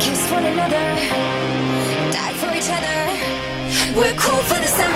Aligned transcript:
kiss 0.00 0.30
one 0.30 0.44
another, 0.44 0.84
die 2.16 2.34
for 2.40 2.50
each 2.58 2.70
other. 2.76 2.96
We're 3.98 4.16
cool 4.16 4.42
for 4.50 4.60
the 4.60 4.66
summer. 4.66 4.93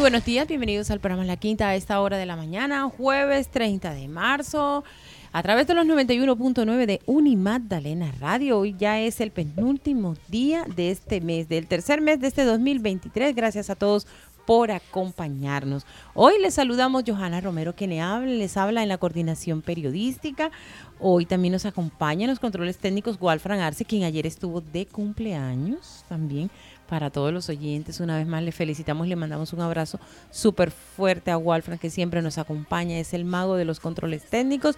Buenos 0.00 0.24
días, 0.24 0.48
bienvenidos 0.48 0.90
al 0.90 0.98
programa 0.98 1.26
La 1.26 1.36
Quinta 1.36 1.68
a 1.68 1.76
esta 1.76 2.00
hora 2.00 2.16
de 2.16 2.24
la 2.24 2.36
mañana, 2.36 2.88
jueves 2.88 3.48
30 3.48 3.92
de 3.92 4.08
marzo, 4.08 4.82
a 5.30 5.42
través 5.42 5.66
de 5.66 5.74
los 5.74 5.84
91.9 5.84 6.86
de 6.86 7.02
Unimagdalena 7.04 8.10
Radio. 8.18 8.60
Hoy 8.60 8.74
ya 8.78 8.98
es 8.98 9.20
el 9.20 9.30
penúltimo 9.30 10.16
día 10.28 10.64
de 10.74 10.90
este 10.90 11.20
mes, 11.20 11.50
del 11.50 11.66
tercer 11.66 12.00
mes 12.00 12.18
de 12.18 12.28
este 12.28 12.44
2023. 12.44 13.36
Gracias 13.36 13.68
a 13.68 13.74
todos 13.74 14.06
por 14.46 14.70
acompañarnos. 14.70 15.84
Hoy 16.14 16.40
les 16.40 16.54
saludamos 16.54 17.04
Johanna 17.06 17.42
Romero, 17.42 17.74
quien 17.74 17.90
les 18.38 18.56
habla 18.56 18.82
en 18.82 18.88
la 18.88 18.96
coordinación 18.96 19.60
periodística. 19.60 20.50
Hoy 20.98 21.26
también 21.26 21.52
nos 21.52 21.66
acompaña 21.66 22.24
en 22.24 22.30
los 22.30 22.40
controles 22.40 22.78
técnicos 22.78 23.18
Walfran 23.20 23.60
Arce, 23.60 23.84
quien 23.84 24.04
ayer 24.04 24.26
estuvo 24.26 24.62
de 24.62 24.86
cumpleaños 24.86 26.06
también 26.08 26.50
para 26.88 27.10
todos 27.10 27.32
los 27.32 27.48
oyentes. 27.48 28.00
Una 28.00 28.16
vez 28.16 28.26
más 28.26 28.42
le 28.42 28.52
felicitamos 28.52 29.06
le 29.06 29.16
mandamos 29.16 29.52
un 29.52 29.60
abrazo 29.60 30.00
súper 30.30 30.70
fuerte 30.70 31.30
a 31.30 31.38
Walfran, 31.38 31.78
que 31.78 31.90
siempre 31.90 32.22
nos 32.22 32.38
acompaña, 32.38 32.98
es 32.98 33.14
el 33.14 33.24
mago 33.24 33.56
de 33.56 33.64
los 33.64 33.78
controles 33.78 34.24
técnicos, 34.24 34.76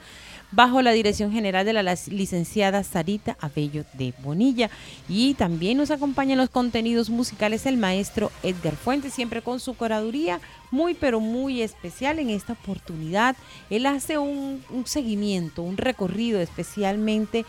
bajo 0.51 0.83
la 0.83 0.91
dirección 0.91 1.33
general 1.33 1.65
de 1.65 1.73
la 1.73 1.97
licenciada 2.09 2.83
Sarita 2.83 3.37
Abello 3.41 3.85
de 3.95 4.13
Bonilla. 4.23 4.71
Y 5.09 5.35
también 5.35 5.79
nos 5.79 5.91
acompaña 5.91 6.33
en 6.33 6.39
los 6.39 6.51
contenidos 6.51 7.11
musicales 7.11 7.67
el 7.67 7.77
maestro 7.77 8.31
Edgar 8.43 8.75
Fuentes, 8.75 9.15
siempre 9.15 9.43
con 9.43 9.61
su 9.61 9.75
curaduría 9.75 10.41
muy 10.71 10.95
pero 10.95 11.21
muy 11.21 11.63
especial 11.63 12.19
en 12.19 12.31
esta 12.31 12.53
oportunidad. 12.53 13.37
Él 13.71 13.87
hace 13.87 14.19
un 14.19 14.63
seguimiento, 14.85 15.63
un 15.63 15.77
recorrido 15.77 16.41
especialmente 16.41 17.45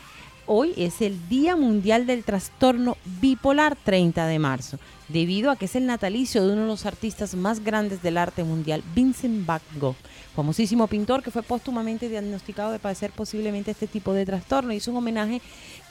hoy 0.54 0.74
es 0.76 1.02
el 1.02 1.30
Día 1.30 1.56
Mundial 1.56 2.06
del 2.06 2.26
Trastorno 2.26 2.98
Bipolar 3.22 3.78
30 3.78 4.28
de 4.28 4.38
marzo, 4.38 4.80
debido 5.08 5.50
a 5.50 5.56
que 5.56 5.64
es 5.64 5.78
el 5.78 5.86
natalicio 5.86 6.46
de 6.46 6.52
uno 6.52 6.64
de 6.64 6.68
los 6.68 6.86
artistas 6.86 7.36
más 7.36 7.64
grandes 7.64 8.02
del 8.02 8.18
arte 8.18 8.44
mundial, 8.44 8.84
Vincent 8.94 9.46
Van 9.46 9.62
Gogh, 9.80 9.96
famosísimo 10.36 10.88
pintor 10.88 11.24
que 11.24 11.32
fue 11.32 11.42
póstumamente 11.42 12.10
diagnosticado 12.10 12.74
de 12.74 12.80
padecer 12.80 13.12
posiblemente 13.12 13.72
este 13.72 13.88
tipo 13.88 14.12
de 14.12 14.26
trastorno. 14.26 14.74
Hizo 14.74 14.92
un 14.92 14.98
homenaje 14.98 15.42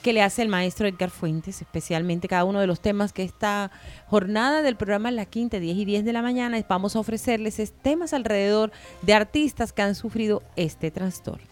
que 0.03 0.13
le 0.13 0.21
hace 0.21 0.43
el 0.43 0.47
maestro 0.47 0.87
Edgar 0.87 1.09
Fuentes, 1.09 1.59
especialmente 1.59 2.27
cada 2.27 2.43
uno 2.43 2.59
de 2.59 2.67
los 2.67 2.81
temas 2.81 3.13
que 3.13 3.23
esta 3.23 3.71
jornada 4.05 4.61
del 4.61 4.75
programa 4.75 5.09
La 5.09 5.25
Quinta, 5.25 5.59
10 5.59 5.75
y 5.75 5.85
10 5.85 6.05
de 6.05 6.13
la 6.13 6.21
mañana, 6.21 6.63
vamos 6.69 6.95
a 6.95 6.99
ofrecerles 6.99 7.73
temas 7.81 8.13
alrededor 8.13 8.71
de 9.01 9.15
artistas 9.15 9.73
que 9.73 9.81
han 9.81 9.95
sufrido 9.95 10.43
este 10.55 10.91
trastorno. 10.91 11.47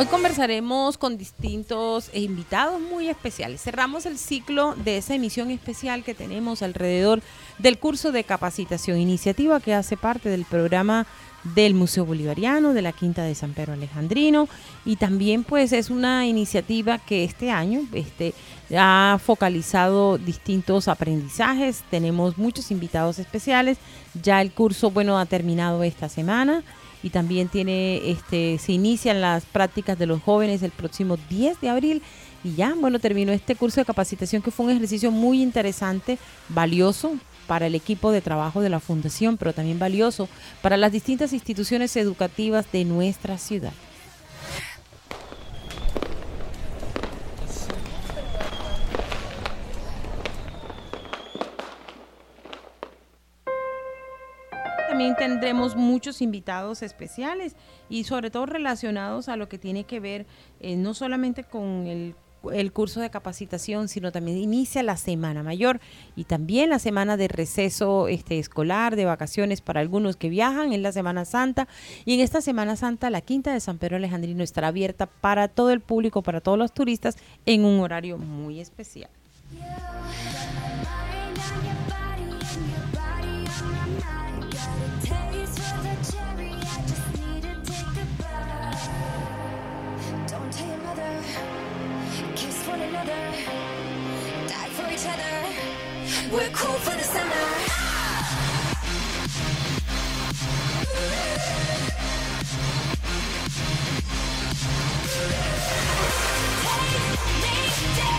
Hoy 0.00 0.06
conversaremos 0.06 0.96
con 0.96 1.18
distintos 1.18 2.10
invitados 2.14 2.80
muy 2.80 3.10
especiales. 3.10 3.60
Cerramos 3.60 4.06
el 4.06 4.16
ciclo 4.16 4.74
de 4.74 4.96
esa 4.96 5.14
emisión 5.14 5.50
especial 5.50 6.04
que 6.04 6.14
tenemos 6.14 6.62
alrededor 6.62 7.20
del 7.58 7.78
curso 7.78 8.10
de 8.10 8.24
capacitación, 8.24 8.96
iniciativa 8.96 9.60
que 9.60 9.74
hace 9.74 9.98
parte 9.98 10.30
del 10.30 10.46
programa 10.46 11.06
del 11.44 11.74
Museo 11.74 12.06
Bolivariano, 12.06 12.72
de 12.72 12.80
la 12.80 12.92
Quinta 12.92 13.24
de 13.24 13.34
San 13.34 13.52
Pedro 13.52 13.74
Alejandrino 13.74 14.48
y 14.86 14.96
también 14.96 15.44
pues 15.44 15.70
es 15.70 15.90
una 15.90 16.26
iniciativa 16.26 16.96
que 16.96 17.24
este 17.24 17.50
año 17.50 17.82
este, 17.92 18.32
ha 18.74 19.18
focalizado 19.22 20.16
distintos 20.16 20.88
aprendizajes, 20.88 21.84
tenemos 21.90 22.38
muchos 22.38 22.70
invitados 22.70 23.18
especiales, 23.18 23.76
ya 24.22 24.40
el 24.40 24.50
curso 24.50 24.90
bueno 24.90 25.18
ha 25.18 25.26
terminado 25.26 25.82
esta 25.82 26.08
semana 26.08 26.64
y 27.02 27.10
también 27.10 27.48
tiene 27.48 28.10
este 28.10 28.58
se 28.58 28.72
inician 28.72 29.20
las 29.20 29.44
prácticas 29.44 29.98
de 29.98 30.06
los 30.06 30.22
jóvenes 30.22 30.62
el 30.62 30.70
próximo 30.70 31.16
10 31.28 31.60
de 31.60 31.68
abril. 31.68 32.02
Y 32.42 32.54
ya 32.54 32.74
bueno 32.74 32.98
terminó 32.98 33.32
este 33.32 33.54
curso 33.54 33.80
de 33.80 33.84
capacitación 33.84 34.42
que 34.42 34.50
fue 34.50 34.66
un 34.66 34.72
ejercicio 34.72 35.10
muy 35.10 35.42
interesante 35.42 36.18
valioso 36.48 37.16
para 37.46 37.66
el 37.66 37.74
equipo 37.74 38.12
de 38.12 38.20
trabajo 38.20 38.60
de 38.60 38.70
la 38.70 38.80
fundación 38.80 39.36
pero 39.36 39.52
también 39.52 39.78
valioso 39.78 40.28
para 40.62 40.76
las 40.76 40.92
distintas 40.92 41.32
instituciones 41.32 41.96
educativas 41.96 42.70
de 42.72 42.84
nuestra 42.84 43.36
ciudad 43.36 43.72
tendremos 55.16 55.76
muchos 55.76 56.20
invitados 56.20 56.82
especiales 56.82 57.56
y 57.88 58.04
sobre 58.04 58.30
todo 58.30 58.46
relacionados 58.46 59.28
a 59.28 59.36
lo 59.36 59.48
que 59.48 59.58
tiene 59.58 59.84
que 59.84 60.00
ver 60.00 60.26
eh, 60.60 60.76
no 60.76 60.94
solamente 60.94 61.44
con 61.44 61.86
el, 61.86 62.14
curso 62.72 63.00
de 63.00 63.10
capacitación, 63.10 63.88
sino 63.88 64.12
también 64.12 64.38
inicia 64.38 64.82
la 64.82 64.96
Semana 64.96 65.42
Mayor 65.42 65.78
y 66.16 66.24
también 66.24 66.70
la 66.70 66.78
semana 66.78 67.18
de 67.18 67.28
receso 67.28 68.08
este, 68.08 68.38
escolar, 68.38 68.96
de 68.96 69.04
vacaciones 69.04 69.60
para 69.60 69.80
algunos 69.80 70.16
que 70.16 70.30
viajan 70.30 70.72
en 70.72 70.82
la 70.82 70.92
Semana 70.92 71.26
Santa. 71.26 71.68
Y 72.06 72.14
en 72.14 72.20
esta 72.20 72.40
Semana 72.40 72.76
Santa 72.76 73.10
la 73.10 73.20
Quinta 73.20 73.52
de 73.52 73.60
San 73.60 73.76
Pedro 73.76 73.96
Alejandrino 73.96 74.42
estará 74.42 74.68
abierta 74.68 75.04
para 75.06 75.48
todo 75.48 75.70
el 75.70 75.80
público, 75.80 76.22
para 76.22 76.40
todos 76.40 76.56
los 76.56 76.72
turistas, 76.72 77.18
en 77.44 77.64
un 77.64 77.80
horario 77.80 78.16
muy 78.16 78.58
especial. 78.58 79.10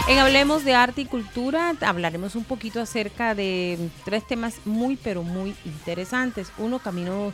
En 0.10 0.20
Hablemos 0.20 0.66
de 0.66 0.74
Arte 0.74 1.02
y 1.02 1.06
Cultura 1.06 1.74
hablaremos 1.80 2.36
un 2.36 2.44
poquito 2.44 2.82
acerca 2.82 3.34
de 3.34 3.90
tres 4.04 4.28
temas 4.28 4.56
muy 4.66 4.98
pero 4.98 5.24
muy 5.24 5.56
interesantes. 5.64 6.52
Uno, 6.58 6.80
camino 6.80 7.32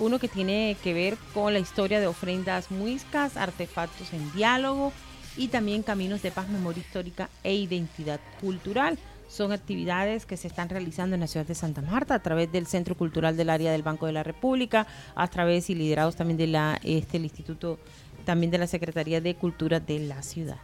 uno 0.00 0.18
que 0.18 0.26
tiene 0.26 0.76
que 0.82 0.94
ver 0.94 1.16
con 1.32 1.52
la 1.52 1.60
historia 1.60 2.00
de 2.00 2.08
ofrendas 2.08 2.72
muiscas, 2.72 3.36
artefactos 3.36 4.12
en 4.12 4.32
diálogo 4.32 4.92
y 5.36 5.46
también 5.46 5.84
caminos 5.84 6.22
de 6.22 6.32
paz, 6.32 6.48
memoria 6.48 6.80
histórica 6.80 7.28
e 7.44 7.54
identidad 7.54 8.18
cultural. 8.40 8.98
Son 9.28 9.52
actividades 9.52 10.26
que 10.26 10.36
se 10.36 10.48
están 10.48 10.68
realizando 10.68 11.14
en 11.14 11.20
la 11.20 11.26
ciudad 11.26 11.46
de 11.46 11.54
Santa 11.54 11.82
Marta 11.82 12.14
a 12.14 12.22
través 12.22 12.50
del 12.50 12.66
Centro 12.66 12.96
Cultural 12.96 13.36
del 13.36 13.50
Área 13.50 13.70
del 13.70 13.82
Banco 13.82 14.06
de 14.06 14.12
la 14.12 14.22
República, 14.22 14.86
a 15.14 15.28
través 15.28 15.70
y 15.70 15.74
liderados 15.74 16.16
también 16.16 16.38
de 16.38 16.78
este, 16.82 17.18
Instituto, 17.18 17.78
también 18.24 18.50
de 18.50 18.58
la 18.58 18.66
Secretaría 18.66 19.20
de 19.20 19.34
Cultura 19.34 19.80
de 19.80 19.98
la 20.00 20.22
ciudad. 20.22 20.56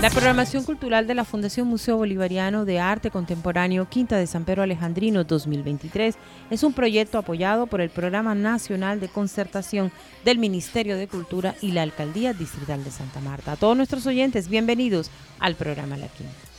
La 0.00 0.08
programación 0.08 0.64
cultural 0.64 1.06
de 1.06 1.14
la 1.14 1.26
Fundación 1.26 1.68
Museo 1.68 1.98
Bolivariano 1.98 2.64
de 2.64 2.80
Arte 2.80 3.10
Contemporáneo 3.10 3.86
Quinta 3.90 4.16
de 4.16 4.26
San 4.26 4.46
Pedro 4.46 4.62
Alejandrino 4.62 5.24
2023 5.24 6.14
es 6.48 6.62
un 6.62 6.72
proyecto 6.72 7.18
apoyado 7.18 7.66
por 7.66 7.82
el 7.82 7.90
Programa 7.90 8.34
Nacional 8.34 8.98
de 8.98 9.10
Concertación 9.10 9.92
del 10.24 10.38
Ministerio 10.38 10.96
de 10.96 11.06
Cultura 11.06 11.54
y 11.60 11.72
la 11.72 11.82
Alcaldía 11.82 12.32
Distrital 12.32 12.82
de 12.82 12.90
Santa 12.90 13.20
Marta. 13.20 13.52
A 13.52 13.56
todos 13.56 13.76
nuestros 13.76 14.06
oyentes, 14.06 14.48
bienvenidos 14.48 15.10
al 15.38 15.54
programa 15.54 15.98
La 15.98 16.08
Quinta. 16.08 16.49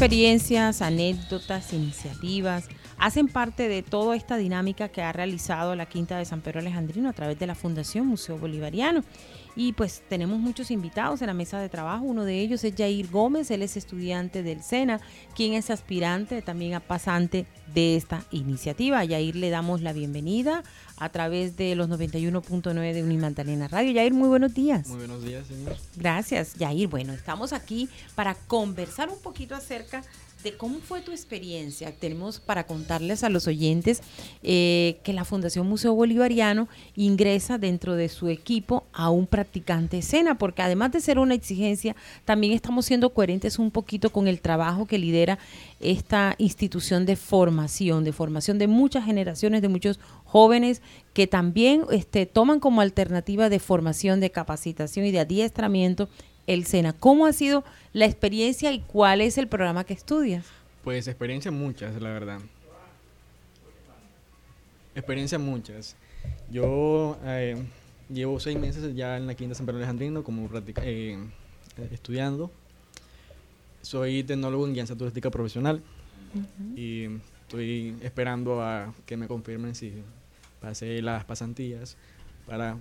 Experiencias, 0.00 0.80
anécdotas, 0.80 1.74
iniciativas 1.74 2.68
hacen 2.96 3.28
parte 3.28 3.68
de 3.68 3.82
toda 3.82 4.16
esta 4.16 4.38
dinámica 4.38 4.88
que 4.88 5.02
ha 5.02 5.12
realizado 5.12 5.76
la 5.76 5.84
Quinta 5.84 6.16
de 6.16 6.24
San 6.24 6.40
Pedro 6.40 6.60
Alejandrino 6.60 7.10
a 7.10 7.12
través 7.12 7.38
de 7.38 7.46
la 7.46 7.54
Fundación 7.54 8.06
Museo 8.06 8.38
Bolivariano. 8.38 9.04
Y 9.56 9.72
pues 9.72 10.02
tenemos 10.08 10.38
muchos 10.38 10.70
invitados 10.70 11.20
en 11.20 11.26
la 11.26 11.34
mesa 11.34 11.58
de 11.60 11.68
trabajo. 11.68 12.04
Uno 12.04 12.24
de 12.24 12.40
ellos 12.40 12.64
es 12.64 12.74
Jair 12.76 13.08
Gómez, 13.10 13.50
él 13.50 13.62
es 13.62 13.76
estudiante 13.76 14.42
del 14.42 14.62
SENA, 14.62 15.00
quien 15.34 15.54
es 15.54 15.70
aspirante 15.70 16.42
también 16.42 16.74
a 16.74 16.80
pasante 16.80 17.46
de 17.74 17.96
esta 17.96 18.24
iniciativa. 18.30 19.00
A 19.00 19.04
Yair 19.04 19.36
le 19.36 19.50
damos 19.50 19.80
la 19.80 19.92
bienvenida 19.92 20.62
a 20.96 21.08
través 21.08 21.56
de 21.56 21.74
los 21.74 21.88
91.9 21.88 22.92
de 22.92 23.02
Unimagdalena 23.02 23.68
Radio. 23.68 23.92
Yair, 23.92 24.12
muy 24.12 24.28
buenos 24.28 24.54
días. 24.54 24.88
Muy 24.88 24.98
buenos 24.98 25.24
días, 25.24 25.46
señor. 25.46 25.76
Gracias, 25.96 26.54
Yair. 26.54 26.88
Bueno, 26.88 27.12
estamos 27.12 27.52
aquí 27.52 27.88
para 28.14 28.34
conversar 28.34 29.08
un 29.08 29.18
poquito 29.20 29.54
acerca 29.54 30.02
de 30.42 30.56
cómo 30.56 30.78
fue 30.78 31.00
tu 31.00 31.10
experiencia. 31.10 31.92
Tenemos 31.92 32.40
para 32.40 32.64
contarles 32.64 33.24
a 33.24 33.28
los 33.28 33.46
oyentes 33.46 34.02
eh, 34.42 34.98
que 35.02 35.12
la 35.12 35.24
Fundación 35.24 35.66
Museo 35.66 35.94
Bolivariano 35.94 36.68
ingresa 36.96 37.58
dentro 37.58 37.96
de 37.96 38.08
su 38.08 38.28
equipo 38.28 38.84
a 38.92 39.10
un 39.10 39.26
practicante 39.26 39.98
escena, 39.98 40.38
porque 40.38 40.62
además 40.62 40.92
de 40.92 41.00
ser 41.00 41.18
una 41.18 41.34
exigencia, 41.34 41.96
también 42.24 42.52
estamos 42.52 42.86
siendo 42.86 43.10
coherentes 43.10 43.58
un 43.58 43.70
poquito 43.70 44.10
con 44.10 44.28
el 44.28 44.40
trabajo 44.40 44.86
que 44.86 44.98
lidera 44.98 45.38
esta 45.80 46.34
institución 46.38 47.06
de 47.06 47.16
formación, 47.16 48.04
de 48.04 48.12
formación 48.12 48.58
de 48.58 48.66
muchas 48.66 49.04
generaciones, 49.04 49.62
de 49.62 49.68
muchos 49.68 50.00
jóvenes 50.24 50.82
que 51.12 51.26
también 51.26 51.84
este, 51.90 52.26
toman 52.26 52.60
como 52.60 52.80
alternativa 52.80 53.48
de 53.48 53.58
formación, 53.58 54.20
de 54.20 54.30
capacitación 54.30 55.06
y 55.06 55.10
de 55.10 55.20
adiestramiento 55.20 56.08
el 56.52 56.66
SENA. 56.66 56.92
¿Cómo 56.92 57.26
ha 57.26 57.32
sido 57.32 57.62
la 57.92 58.06
experiencia 58.06 58.72
y 58.72 58.80
cuál 58.80 59.20
es 59.20 59.38
el 59.38 59.46
programa 59.46 59.84
que 59.84 59.94
estudias? 59.94 60.44
Pues 60.82 61.06
experiencias 61.06 61.54
muchas, 61.54 62.00
la 62.02 62.10
verdad. 62.10 62.40
Experiencias 64.96 65.40
muchas. 65.40 65.96
Yo 66.50 67.16
eh, 67.24 67.56
llevo 68.08 68.40
seis 68.40 68.58
meses 68.58 68.96
ya 68.96 69.16
en 69.16 69.28
la 69.28 69.34
Quinta 69.36 69.54
San 69.54 69.64
Pedro 69.64 69.78
Alejandrino 69.78 70.24
como 70.24 70.50
eh, 70.82 71.18
estudiando. 71.92 72.50
Soy 73.82 74.24
tecnólogo 74.24 74.66
en 74.66 74.74
guianza 74.74 74.96
turística 74.96 75.30
profesional 75.30 75.80
y 76.74 77.06
estoy 77.42 77.96
esperando 78.02 78.60
a 78.60 78.92
que 79.06 79.16
me 79.16 79.28
confirmen 79.28 79.76
si 79.76 80.02
pasé 80.60 81.00
las 81.00 81.24
pasantías 81.24 81.96
para 82.46 82.76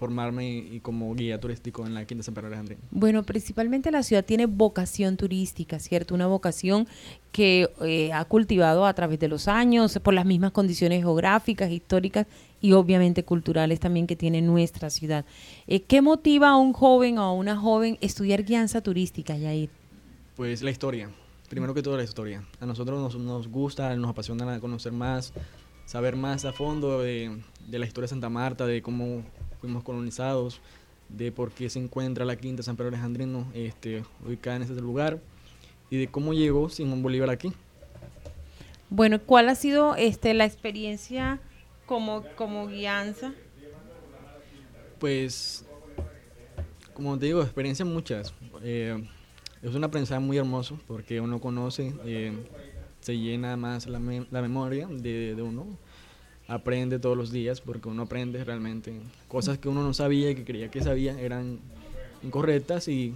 formarme 0.00 0.48
y, 0.48 0.80
como 0.80 1.14
guía 1.14 1.38
turístico 1.38 1.86
en 1.86 1.92
la 1.92 2.06
Quinta 2.06 2.24
San 2.24 2.32
Pedro 2.32 2.46
Alejandrino. 2.46 2.80
Bueno, 2.90 3.22
principalmente 3.22 3.90
la 3.90 4.02
ciudad 4.02 4.24
tiene 4.24 4.46
vocación 4.46 5.18
turística, 5.18 5.78
¿cierto? 5.78 6.14
Una 6.14 6.26
vocación 6.26 6.88
que 7.32 7.68
eh, 7.82 8.10
ha 8.10 8.24
cultivado 8.24 8.86
a 8.86 8.94
través 8.94 9.20
de 9.20 9.28
los 9.28 9.46
años 9.46 9.98
por 10.02 10.14
las 10.14 10.24
mismas 10.24 10.52
condiciones 10.52 11.00
geográficas, 11.00 11.70
históricas 11.70 12.26
y 12.62 12.72
obviamente 12.72 13.24
culturales 13.24 13.78
también 13.78 14.06
que 14.06 14.16
tiene 14.16 14.40
nuestra 14.40 14.88
ciudad. 14.88 15.26
Eh, 15.66 15.82
¿Qué 15.82 16.00
motiva 16.00 16.48
a 16.48 16.56
un 16.56 16.72
joven 16.72 17.18
o 17.18 17.22
a 17.22 17.34
una 17.34 17.58
joven 17.58 17.98
estudiar 18.00 18.42
guianza 18.42 18.80
turística, 18.80 19.36
Yair? 19.36 19.68
Pues 20.34 20.62
la 20.62 20.70
historia, 20.70 21.10
primero 21.50 21.74
que 21.74 21.82
todo 21.82 21.98
la 21.98 22.04
historia. 22.04 22.42
A 22.58 22.64
nosotros 22.64 22.98
nos, 22.98 23.22
nos 23.22 23.48
gusta, 23.48 23.94
nos 23.96 24.08
apasiona 24.08 24.58
conocer 24.60 24.92
más, 24.92 25.34
saber 25.84 26.16
más 26.16 26.46
a 26.46 26.54
fondo 26.54 27.02
de, 27.02 27.38
de 27.68 27.78
la 27.78 27.84
historia 27.84 28.06
de 28.06 28.08
Santa 28.08 28.30
Marta, 28.30 28.64
de 28.64 28.80
cómo 28.80 29.24
fuimos 29.60 29.82
colonizados, 29.84 30.60
de 31.08 31.32
por 31.32 31.50
qué 31.50 31.68
se 31.68 31.78
encuentra 31.78 32.24
la 32.24 32.36
quinta 32.36 32.62
San 32.62 32.76
Pedro 32.76 32.88
Alejandrino 32.88 33.46
este, 33.54 34.04
ubicada 34.24 34.56
en 34.56 34.62
ese 34.62 34.74
lugar 34.74 35.20
y 35.90 35.98
de 35.98 36.08
cómo 36.08 36.32
llegó 36.32 36.68
Simón 36.68 37.02
Bolívar 37.02 37.30
aquí. 37.30 37.52
Bueno, 38.88 39.20
¿cuál 39.20 39.48
ha 39.48 39.54
sido 39.54 39.94
este, 39.96 40.34
la 40.34 40.44
experiencia 40.44 41.40
como, 41.86 42.24
como 42.36 42.68
guianza? 42.68 43.32
Pues, 44.98 45.64
como 46.94 47.18
te 47.18 47.26
digo, 47.26 47.42
experiencias 47.42 47.88
muchas. 47.88 48.34
Eh, 48.62 49.02
es 49.62 49.74
un 49.74 49.84
aprendizaje 49.84 50.20
muy 50.20 50.38
hermoso 50.38 50.78
porque 50.86 51.20
uno 51.20 51.40
conoce, 51.40 51.92
eh, 52.04 52.32
se 53.00 53.16
llena 53.16 53.56
más 53.56 53.86
la, 53.86 53.98
la 54.30 54.42
memoria 54.42 54.86
de, 54.86 55.34
de 55.34 55.42
uno 55.42 55.66
aprende 56.50 56.98
todos 56.98 57.16
los 57.16 57.30
días 57.30 57.60
porque 57.60 57.88
uno 57.88 58.02
aprende 58.02 58.42
realmente 58.44 58.92
cosas 59.28 59.58
que 59.58 59.68
uno 59.68 59.82
no 59.82 59.94
sabía 59.94 60.30
y 60.30 60.34
que 60.34 60.44
creía 60.44 60.68
que 60.68 60.82
sabía 60.82 61.18
eran 61.20 61.60
incorrectas 62.22 62.88
y 62.88 63.14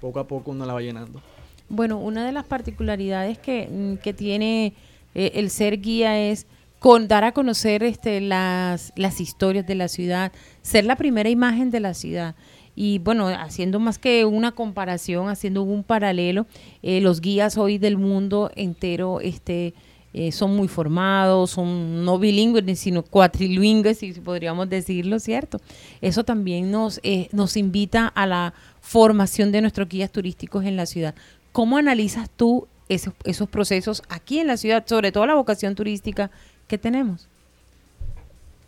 poco 0.00 0.20
a 0.20 0.28
poco 0.28 0.52
uno 0.52 0.64
la 0.64 0.74
va 0.74 0.80
llenando. 0.80 1.20
Bueno, 1.68 1.98
una 1.98 2.24
de 2.24 2.32
las 2.32 2.46
particularidades 2.46 3.36
que, 3.38 3.68
mm, 3.68 4.14
tiene 4.14 4.74
eh, 5.14 5.32
el 5.34 5.50
ser 5.50 5.80
guía 5.80 6.18
es 6.18 6.46
con, 6.78 7.08
dar 7.08 7.24
a 7.24 7.32
conocer 7.32 7.82
este, 7.82 8.20
las, 8.20 8.92
las 8.94 9.20
historias 9.20 9.66
de 9.66 9.74
la 9.74 9.88
ciudad, 9.88 10.32
ser 10.62 10.84
la 10.84 10.96
primera 10.96 11.28
imagen 11.28 11.70
de 11.70 11.80
la 11.80 11.94
ciudad. 11.94 12.36
Y 12.76 13.00
bueno, 13.00 13.26
haciendo 13.26 13.80
más 13.80 13.98
que 13.98 14.24
una 14.24 14.52
comparación, 14.52 15.28
haciendo 15.28 15.64
un 15.64 15.82
paralelo, 15.82 16.46
eh, 16.82 17.00
los 17.00 17.20
guías 17.20 17.58
hoy 17.58 17.76
del 17.76 17.96
mundo 17.96 18.52
entero 18.54 19.20
este, 19.20 19.74
eh, 20.14 20.32
son 20.32 20.56
muy 20.56 20.68
formados, 20.68 21.50
son 21.50 22.04
no 22.04 22.18
bilingües, 22.18 22.78
sino 22.78 23.02
cuatrilingües, 23.02 23.98
si 23.98 24.12
podríamos 24.12 24.68
decirlo, 24.68 25.18
¿cierto? 25.20 25.60
Eso 26.00 26.24
también 26.24 26.70
nos, 26.70 27.00
eh, 27.02 27.28
nos 27.32 27.56
invita 27.56 28.08
a 28.08 28.26
la 28.26 28.54
formación 28.80 29.52
de 29.52 29.60
nuestros 29.60 29.88
guías 29.88 30.10
turísticos 30.10 30.64
en 30.64 30.76
la 30.76 30.86
ciudad. 30.86 31.14
¿Cómo 31.52 31.76
analizas 31.76 32.30
tú 32.30 32.66
esos, 32.88 33.12
esos 33.24 33.48
procesos 33.48 34.02
aquí 34.08 34.38
en 34.38 34.46
la 34.46 34.56
ciudad, 34.56 34.84
sobre 34.86 35.12
todo 35.12 35.26
la 35.26 35.34
vocación 35.34 35.74
turística 35.74 36.30
que 36.66 36.78
tenemos? 36.78 37.28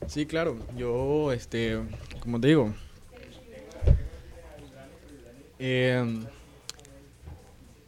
Sí, 0.07 0.27
claro. 0.27 0.59
Yo, 0.77 1.33
este, 1.33 1.79
como 2.21 2.41
te 2.41 2.49
digo, 2.49 2.75
eh, 5.59 6.05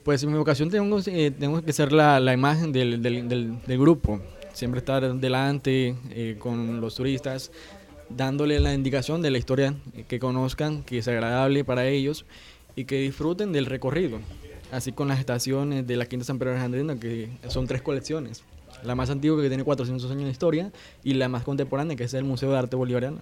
pues 0.05 0.23
en 0.23 0.33
mi 0.33 0.39
vocación 0.39 0.71
tengo, 0.71 1.01
eh, 1.07 1.31
tengo 1.31 1.63
que 1.63 1.73
ser 1.73 1.93
la, 1.93 2.21
la 2.21 2.33
imagen 2.33 2.73
del, 2.73 3.03
del, 3.03 3.29
del, 3.29 3.79
grupo, 3.79 4.21
siempre 4.53 4.79
estar 4.79 5.15
delante 5.15 5.97
eh, 6.11 6.37
con 6.39 6.81
los 6.81 6.95
turistas, 6.97 7.51
dándole 8.09 8.61
la 8.61 8.75
indicación 8.75 9.23
de 9.23 9.31
la 9.31 9.39
historia 9.39 9.75
eh, 9.95 10.05
que 10.07 10.19
conozcan, 10.19 10.83
que 10.83 10.99
es 10.99 11.09
agradable 11.09 11.65
para 11.65 11.87
ellos 11.87 12.25
y 12.77 12.85
que 12.85 13.01
disfruten 13.01 13.53
del 13.53 13.67
recorrido. 13.67 14.19
Así 14.71 14.93
con 14.93 15.09
las 15.09 15.19
estaciones 15.19 15.87
de 15.87 15.97
la 15.97 16.07
Quinta 16.07 16.25
San 16.25 16.39
Pedro 16.39 16.53
de 16.53 16.57
Alejandrina, 16.57 16.97
que 16.99 17.29
son 17.49 17.67
tres 17.67 17.83
colecciones. 17.83 18.43
La 18.83 18.95
más 18.95 19.11
antigua 19.11 19.41
que 19.41 19.49
tiene 19.49 19.65
400 19.65 20.11
años 20.11 20.25
de 20.25 20.31
historia 20.31 20.73
y 21.05 21.15
la 21.15 21.29
más 21.29 21.45
contemporánea 21.45 21.95
que 21.95 22.05
es 22.05 22.15
el 22.15 22.25
Museo 22.25 22.51
de 22.51 22.59
Arte 22.59 22.75
Bolivariano. 22.75 23.21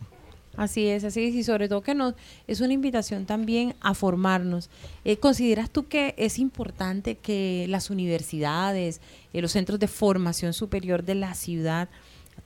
Así 0.57 0.89
es, 0.89 1.05
así 1.05 1.25
es, 1.25 1.35
y 1.35 1.45
sobre 1.45 1.69
todo 1.69 1.81
que 1.81 1.95
nos 1.95 2.15
es 2.47 2.61
una 2.61 2.73
invitación 2.73 3.25
también 3.25 3.75
a 3.81 3.95
formarnos. 3.95 4.69
Eh, 5.05 5.17
¿Consideras 5.17 5.71
tú 5.71 5.87
que 5.87 6.15
es 6.19 6.39
importante 6.39 7.15
que 7.15 7.67
las 7.69 7.89
universidades, 7.89 9.01
eh, 9.33 9.41
los 9.41 9.53
centros 9.53 9.79
de 9.79 9.87
formación 9.87 10.53
superior 10.53 11.05
de 11.05 11.15
la 11.15 11.35
ciudad 11.35 11.89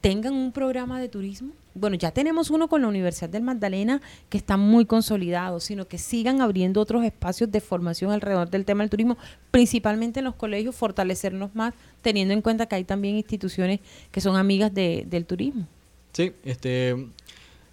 tengan 0.00 0.34
un 0.34 0.52
programa 0.52 1.00
de 1.00 1.08
turismo? 1.08 1.52
Bueno, 1.74 1.96
ya 1.96 2.12
tenemos 2.12 2.50
uno 2.50 2.68
con 2.68 2.82
la 2.82 2.88
Universidad 2.88 3.30
del 3.30 3.42
Magdalena 3.42 4.00
que 4.28 4.38
está 4.38 4.56
muy 4.56 4.84
consolidado, 4.84 5.58
sino 5.58 5.88
que 5.88 5.98
sigan 5.98 6.40
abriendo 6.40 6.80
otros 6.80 7.04
espacios 7.04 7.50
de 7.50 7.60
formación 7.60 8.12
alrededor 8.12 8.48
del 8.48 8.64
tema 8.64 8.84
del 8.84 8.90
turismo, 8.90 9.16
principalmente 9.50 10.20
en 10.20 10.24
los 10.24 10.36
colegios, 10.36 10.76
fortalecernos 10.76 11.54
más, 11.54 11.74
teniendo 12.00 12.32
en 12.32 12.42
cuenta 12.42 12.66
que 12.66 12.76
hay 12.76 12.84
también 12.84 13.16
instituciones 13.16 13.80
que 14.12 14.20
son 14.20 14.36
amigas 14.36 14.72
del 14.72 15.26
turismo. 15.26 15.66
Sí, 16.12 16.32
este, 16.44 17.08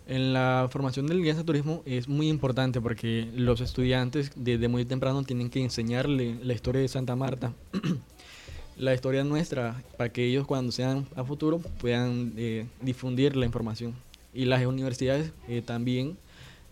en 0.08 0.34
la 0.34 0.68
formación 0.72 1.08
del 1.08 1.22
guía 1.22 1.36
de 1.36 1.44
turismo 1.44 1.84
es 1.86 2.08
muy 2.08 2.28
importante 2.28 2.82
porque 2.82 3.30
los 3.36 3.62
estudiantes 3.62 4.32
desde 4.36 4.68
muy 4.68 4.86
temprano 4.86 5.24
tienen 5.24 5.50
que 5.50 5.62
enseñarle 5.62 6.38
la 6.44 6.54
historia 6.54 6.82
de 6.82 6.88
Santa 6.88 7.16
Marta 7.16 7.54
la 8.82 8.96
historia 8.96 9.24
nuestra 9.24 9.82
para 9.96 10.12
que 10.12 10.26
ellos 10.26 10.48
cuando 10.48 10.72
sean 10.72 11.06
a 11.16 11.24
futuro 11.24 11.60
puedan 11.60 12.34
eh, 12.36 12.66
difundir 12.82 13.36
la 13.36 13.46
información. 13.46 13.94
Y 14.34 14.46
las 14.46 14.66
universidades 14.66 15.32
eh, 15.48 15.62
también, 15.62 16.18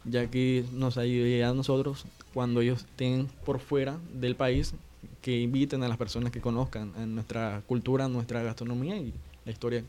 ya 0.05 0.27
que 0.27 0.65
nos 0.73 0.97
ayudan 0.97 1.51
a 1.51 1.53
nosotros 1.53 2.05
cuando 2.33 2.61
ellos 2.61 2.81
estén 2.81 3.27
por 3.45 3.59
fuera 3.59 3.97
del 4.13 4.35
país, 4.35 4.73
que 5.21 5.39
inviten 5.39 5.83
a 5.83 5.87
las 5.87 5.97
personas 5.97 6.31
que 6.31 6.41
conozcan 6.41 6.93
nuestra 7.13 7.61
cultura, 7.67 8.07
nuestra 8.07 8.41
gastronomía 8.41 8.97
y 8.97 9.13
la 9.45 9.51
historia. 9.51 9.83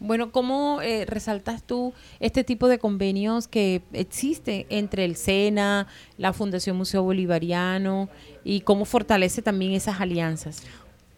Bueno, 0.00 0.32
¿cómo 0.32 0.80
eh, 0.80 1.04
resaltas 1.04 1.62
tú 1.62 1.92
este 2.20 2.42
tipo 2.42 2.68
de 2.68 2.78
convenios 2.78 3.46
que 3.46 3.82
existe 3.92 4.66
entre 4.70 5.04
el 5.04 5.14
SENA, 5.14 5.86
la 6.16 6.32
Fundación 6.32 6.76
Museo 6.76 7.02
Bolivariano 7.02 8.08
y 8.42 8.62
cómo 8.62 8.86
fortalece 8.86 9.42
también 9.42 9.72
esas 9.72 10.00
alianzas? 10.00 10.62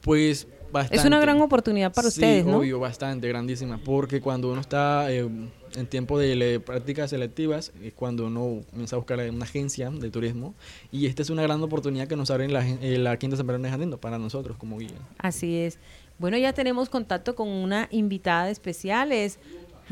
Pues 0.00 0.48
bastante. 0.72 0.96
Es 0.96 1.04
una 1.04 1.20
gran 1.20 1.40
oportunidad 1.40 1.92
para 1.92 2.08
ustedes, 2.08 2.44
¿no? 2.44 2.58
obvio, 2.58 2.80
bastante, 2.80 3.28
grandísima. 3.28 3.78
Porque 3.78 4.20
cuando 4.20 4.50
uno 4.50 4.60
está 4.60 5.12
eh, 5.12 5.28
en 5.76 5.86
tiempo 5.86 6.18
de 6.18 6.60
prácticas 6.60 7.10
selectivas, 7.10 7.72
es 7.82 7.92
cuando 7.92 8.26
uno 8.26 8.62
comienza 8.70 8.96
a 8.96 8.98
buscar 8.98 9.20
una 9.30 9.44
agencia 9.44 9.90
de 9.90 10.10
turismo. 10.10 10.54
Y 10.90 11.06
esta 11.06 11.22
es 11.22 11.30
una 11.30 11.42
gran 11.42 11.62
oportunidad 11.62 12.08
que 12.08 12.16
nos 12.16 12.32
abre 12.32 12.48
la, 12.48 12.68
eh, 12.68 12.98
la 12.98 13.16
Quinta 13.16 13.36
San 13.36 13.46
Pedro 13.46 13.62
de 13.62 13.96
para 13.96 14.18
nosotros 14.18 14.56
como 14.56 14.78
guía. 14.78 14.90
Así 15.18 15.56
es. 15.56 15.78
Bueno, 16.22 16.38
ya 16.38 16.52
tenemos 16.52 16.88
contacto 16.88 17.34
con 17.34 17.48
una 17.48 17.88
invitada 17.90 18.48
especial, 18.48 19.10
es 19.10 19.40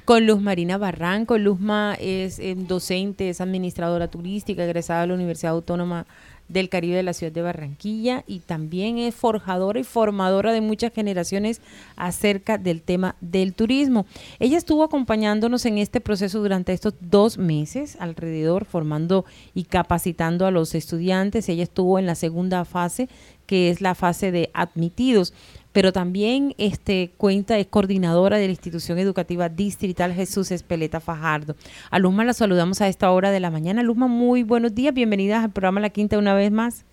con 0.05 0.29
Luz 0.29 0.41
Marina 0.41 0.79
Barranco. 0.79 1.37
Luzma 1.39 1.97
es 1.99 2.39
eh, 2.39 2.55
docente, 2.57 3.31
es 3.31 3.41
administradora 3.41 4.07
turística, 4.07 4.65
egresada 4.65 5.01
de 5.01 5.07
la 5.09 5.15
Universidad 5.15 5.55
Autónoma 5.55 6.07
del 6.47 6.69
Caribe 6.69 6.97
de 6.97 7.03
la 7.03 7.15
ciudad 7.15 7.33
de 7.33 7.43
Barranquilla 7.43 8.23
y 8.29 8.41
también 8.41 8.99
es 8.99 9.15
forjadora 9.15 9.81
y 9.81 9.85
formadora 9.85 10.53
de 10.53 10.61
muchas 10.61 10.93
generaciones 10.93 11.61
acerca 11.97 12.59
del 12.59 12.83
tema 12.83 13.17
del 13.21 13.53
turismo. 13.55 14.07
Ella 14.39 14.59
estuvo 14.59 14.85
acompañándonos 14.85 15.67
en 15.67 15.79
este 15.79 16.01
proceso 16.01 16.41
durante 16.41 16.73
estos 16.73 16.95
dos 17.01 17.39
meses 17.39 17.97
alrededor, 17.99 18.67
formando 18.67 19.25
y 19.53 19.65
capacitando 19.65 20.47
a 20.47 20.53
los 20.53 20.77
estudiantes. 20.77 21.49
Ella 21.49 21.65
estuvo 21.65 21.99
en 21.99 22.07
la 22.07 22.15
segunda 22.15 22.65
fase, 22.65 23.09
que 23.47 23.71
es 23.71 23.81
la 23.81 23.95
fase 23.95 24.31
de 24.31 24.51
admitidos 24.53 25.33
pero 25.73 25.93
también 25.93 26.55
este, 26.59 27.11
cuenta, 27.17 27.59
es 27.59 27.67
coordinadora 27.67 28.39
de 28.39 28.47
la 28.47 28.51
institución 28.51 28.99
educativa 28.99 29.49
distrital 29.49 30.13
Jesús 30.13 30.51
Espeleta 30.51 31.01
Fajardo. 31.01 31.55
A 31.91 31.99
Luzma 31.99 32.25
la 32.25 32.33
saludamos 32.33 32.81
a 32.81 32.89
esta 32.89 33.11
hora 33.11 33.31
de 33.31 33.41
la 33.41 33.51
mañana. 33.51 33.83
Luzma, 33.83 34.07
muy 34.07 34.43
buenos 34.43 34.75
días, 34.75 34.95
bienvenidas 34.95 35.45
al 35.45 35.51
programa 35.51 35.81
La 35.81 35.91
Quinta 35.91 36.19
una 36.19 36.35
vez 36.35 36.51
más. 36.51 36.85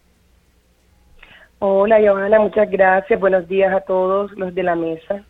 Hola, 1.60 1.98
Johanna, 2.00 2.39
muchas 2.39 2.69
gracias. 2.69 3.19
Buenos 3.19 3.48
días 3.48 3.74
a 3.74 3.81
todos 3.81 4.31
los 4.34 4.53
de 4.53 4.62
la 4.62 4.75
mesa. 4.75 5.24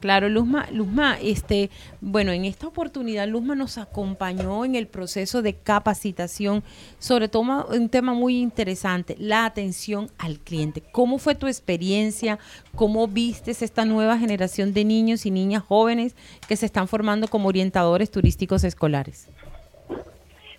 Claro, 0.00 0.28
Luzma, 0.28 0.66
Luzma, 0.72 1.18
este, 1.22 1.70
bueno, 2.00 2.32
en 2.32 2.46
esta 2.46 2.66
oportunidad 2.66 3.28
Luzma 3.28 3.54
nos 3.54 3.76
acompañó 3.76 4.64
en 4.64 4.74
el 4.74 4.86
proceso 4.86 5.42
de 5.42 5.54
capacitación, 5.54 6.62
sobre 6.98 7.28
todo 7.28 7.66
un 7.70 7.88
tema 7.90 8.14
muy 8.14 8.40
interesante, 8.40 9.14
la 9.18 9.44
atención 9.44 10.08
al 10.18 10.38
cliente. 10.38 10.82
¿Cómo 10.92 11.18
fue 11.18 11.34
tu 11.34 11.46
experiencia? 11.46 12.38
¿Cómo 12.74 13.06
vistes 13.08 13.62
esta 13.62 13.84
nueva 13.84 14.18
generación 14.18 14.72
de 14.72 14.84
niños 14.84 15.26
y 15.26 15.30
niñas 15.30 15.62
jóvenes 15.62 16.16
que 16.48 16.56
se 16.56 16.66
están 16.66 16.88
formando 16.88 17.28
como 17.28 17.48
orientadores 17.48 18.10
turísticos 18.10 18.64
escolares? 18.64 19.28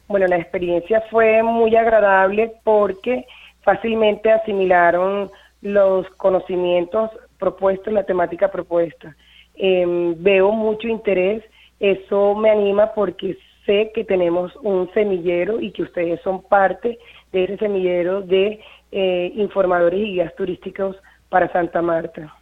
Bueno, 0.08 0.28
la 0.28 0.38
experiencia 0.38 1.02
fue 1.10 1.42
muy 1.42 1.76
agradable 1.76 2.54
porque 2.64 3.26
fácilmente 3.64 4.32
asimilaron 4.32 5.32
los 5.62 6.08
conocimientos 6.18 7.10
propuestos, 7.40 7.94
la 7.94 8.04
temática 8.04 8.52
propuesta. 8.52 9.16
Em, 9.56 10.16
veo 10.16 10.52
mucho 10.52 10.88
interés, 10.88 11.44
eso 11.80 12.36
me 12.36 12.50
anima 12.50 12.94
porque 12.94 13.38
sé 13.66 13.92
que 13.94 14.04
tenemos 14.04 14.56
un 14.58 14.92
semillero 14.94 15.60
y 15.60 15.72
que 15.72 15.84
ustedes 15.84 16.22
son 16.22 16.42
parte 16.44 16.98
de 17.32 17.44
ese 17.44 17.58
semillero 17.58 18.22
de 18.22 18.60
eh, 18.92 19.32
informadores 19.36 20.00
y 20.00 20.14
guías 20.14 20.36
turísticos 20.36 20.98
para 21.30 21.52
Santa 21.52 21.82
Marta. 21.82 22.41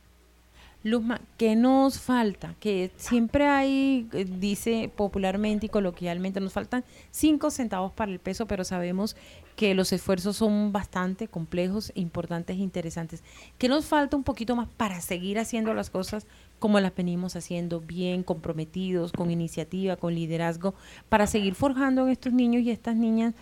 Luzma, 0.81 1.19
¿qué 1.37 1.57
nos 1.57 1.99
falta? 1.99 2.55
Que 2.61 2.91
siempre 2.95 3.47
hay, 3.47 4.07
eh, 4.13 4.25
dice 4.25 4.89
popularmente 4.95 5.65
y 5.65 5.69
coloquialmente, 5.69 6.39
nos 6.39 6.53
faltan 6.53 6.85
cinco 7.11 7.51
centavos 7.51 7.91
para 7.91 8.11
el 8.11 8.19
peso, 8.19 8.45
pero 8.45 8.63
sabemos 8.63 9.17
que 9.57 9.73
los 9.73 9.91
esfuerzos 9.91 10.37
son 10.37 10.71
bastante 10.71 11.27
complejos, 11.27 11.91
importantes 11.95 12.55
e 12.55 12.61
interesantes. 12.61 13.25
¿Qué 13.57 13.67
nos 13.67 13.87
falta 13.87 14.15
un 14.15 14.23
poquito 14.23 14.55
más 14.55 14.69
para 14.69 15.01
seguir 15.01 15.37
haciendo 15.37 15.73
las 15.73 15.89
cosas 15.89 16.25
como 16.59 16.79
las 16.79 16.95
venimos 16.95 17.35
haciendo, 17.35 17.81
bien 17.81 18.23
comprometidos, 18.23 19.11
con 19.11 19.31
iniciativa, 19.31 19.97
con 19.97 20.15
liderazgo, 20.15 20.75
para 21.09 21.27
seguir 21.27 21.55
forjando 21.55 22.03
en 22.03 22.09
estos 22.09 22.31
niños 22.31 22.63
y 22.63 22.71
estas 22.71 22.95
niñas 22.95 23.33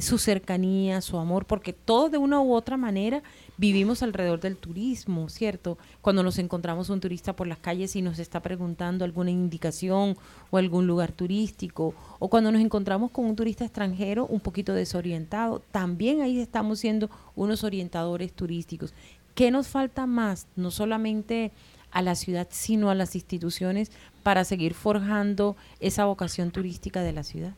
su 0.00 0.18
cercanía, 0.18 1.00
su 1.00 1.18
amor, 1.18 1.46
porque 1.46 1.72
todos 1.72 2.10
de 2.10 2.18
una 2.18 2.40
u 2.40 2.52
otra 2.52 2.76
manera 2.76 3.22
vivimos 3.60 4.02
alrededor 4.02 4.40
del 4.40 4.56
turismo, 4.56 5.28
¿cierto? 5.28 5.76
Cuando 6.00 6.22
nos 6.22 6.38
encontramos 6.38 6.88
un 6.88 6.98
turista 6.98 7.36
por 7.36 7.46
las 7.46 7.58
calles 7.58 7.94
y 7.94 8.00
nos 8.00 8.18
está 8.18 8.40
preguntando 8.40 9.04
alguna 9.04 9.30
indicación 9.30 10.16
o 10.50 10.56
algún 10.56 10.86
lugar 10.86 11.12
turístico, 11.12 11.94
o 12.18 12.28
cuando 12.30 12.50
nos 12.50 12.62
encontramos 12.62 13.10
con 13.10 13.26
un 13.26 13.36
turista 13.36 13.66
extranjero 13.66 14.24
un 14.24 14.40
poquito 14.40 14.72
desorientado, 14.72 15.60
también 15.72 16.22
ahí 16.22 16.40
estamos 16.40 16.78
siendo 16.78 17.10
unos 17.36 17.62
orientadores 17.62 18.32
turísticos. 18.32 18.94
¿Qué 19.34 19.50
nos 19.50 19.68
falta 19.68 20.06
más? 20.06 20.46
No 20.56 20.70
solamente 20.70 21.52
a 21.90 22.00
la 22.00 22.14
ciudad, 22.14 22.48
sino 22.50 22.88
a 22.88 22.94
las 22.94 23.14
instituciones 23.14 23.92
para 24.22 24.44
seguir 24.44 24.72
forjando 24.72 25.54
esa 25.80 26.06
vocación 26.06 26.50
turística 26.50 27.02
de 27.02 27.12
la 27.12 27.24
ciudad? 27.24 27.52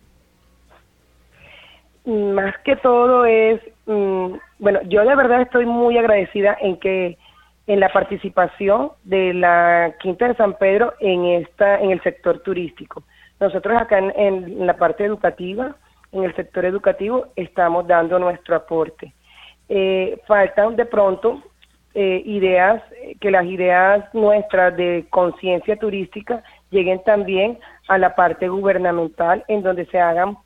Más 2.05 2.57
que 2.65 2.77
todo 2.77 3.25
es, 3.25 3.61
mm, 3.87 4.35
bueno, 4.59 4.81
yo 4.89 5.05
de 5.05 5.15
verdad 5.15 5.43
estoy 5.43 5.67
muy 5.67 5.97
agradecida 5.99 6.57
en 6.61 6.79
que 6.79 7.17
en 7.67 7.79
la 7.79 7.93
participación 7.93 8.91
de 9.05 9.33
la 9.35 9.95
Quinta 10.01 10.27
de 10.27 10.35
San 10.35 10.55
Pedro 10.55 10.95
en 10.99 11.25
esta 11.27 11.81
en 11.81 11.93
el 11.93 12.03
sector 12.03 12.41
turístico. 12.41 13.05
Nosotros 13.39 13.81
acá 13.81 13.99
en, 13.99 14.67
la 14.67 14.77
parte 14.77 15.05
educativa, 15.05 15.77
en 16.11 16.25
el 16.25 16.35
sector 16.35 16.65
educativo, 16.65 17.27
estamos 17.37 17.87
dando 17.87 18.19
nuestro 18.19 18.57
aporte. 18.57 19.13
Eh, 19.69 20.21
faltan 20.27 20.77
de 20.77 20.87
pronto 20.87 21.41
eh, 21.95 22.23
ideas, 22.25 22.83
que 23.21 23.31
las 23.31 23.45
ideas 23.45 24.05
nuestras 24.13 24.77
de 24.77 25.07
conciencia 25.11 25.77
turística 25.77 26.43
lleguen 26.71 27.03
también 27.05 27.59
a 27.89 27.99
la 27.99 28.15
parte 28.15 28.49
gubernamental 28.49 29.45
en 29.49 29.63
donde 29.63 29.87
se 29.87 30.01
hagan 30.01 30.37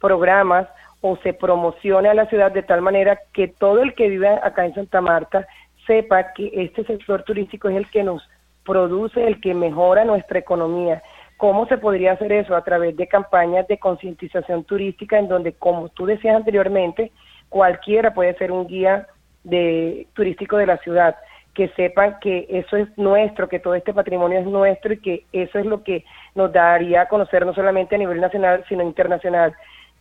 programas 0.00 0.66
o 1.00 1.16
se 1.18 1.32
promocione 1.32 2.08
a 2.08 2.14
la 2.14 2.26
ciudad 2.26 2.52
de 2.52 2.62
tal 2.62 2.82
manera 2.82 3.20
que 3.32 3.48
todo 3.48 3.82
el 3.82 3.94
que 3.94 4.08
vive 4.08 4.28
acá 4.28 4.64
en 4.64 4.74
Santa 4.74 5.00
Marta 5.00 5.46
sepa 5.86 6.32
que 6.32 6.50
este 6.52 6.84
sector 6.84 7.22
turístico 7.22 7.68
es 7.68 7.76
el 7.76 7.88
que 7.90 8.02
nos 8.02 8.22
produce, 8.64 9.24
el 9.24 9.40
que 9.40 9.54
mejora 9.54 10.04
nuestra 10.04 10.38
economía. 10.38 11.02
¿Cómo 11.36 11.66
se 11.66 11.78
podría 11.78 12.12
hacer 12.12 12.32
eso? 12.32 12.56
A 12.56 12.64
través 12.64 12.96
de 12.96 13.06
campañas 13.06 13.68
de 13.68 13.78
concientización 13.78 14.64
turística 14.64 15.18
en 15.18 15.28
donde, 15.28 15.52
como 15.52 15.88
tú 15.90 16.06
decías 16.06 16.34
anteriormente, 16.34 17.12
cualquiera 17.48 18.14
puede 18.14 18.34
ser 18.38 18.50
un 18.50 18.66
guía 18.66 19.06
de 19.44 20.08
turístico 20.14 20.56
de 20.56 20.66
la 20.66 20.78
ciudad, 20.78 21.16
que 21.54 21.68
sepan 21.68 22.18
que 22.20 22.46
eso 22.50 22.76
es 22.76 22.88
nuestro, 22.98 23.48
que 23.48 23.60
todo 23.60 23.74
este 23.74 23.94
patrimonio 23.94 24.40
es 24.40 24.46
nuestro 24.46 24.92
y 24.92 24.98
que 24.98 25.24
eso 25.32 25.58
es 25.58 25.64
lo 25.64 25.82
que 25.82 26.04
nos 26.34 26.52
daría 26.52 27.02
a 27.02 27.08
conocer 27.08 27.46
no 27.46 27.54
solamente 27.54 27.94
a 27.94 27.98
nivel 27.98 28.20
nacional, 28.20 28.64
sino 28.68 28.82
internacional. 28.82 29.54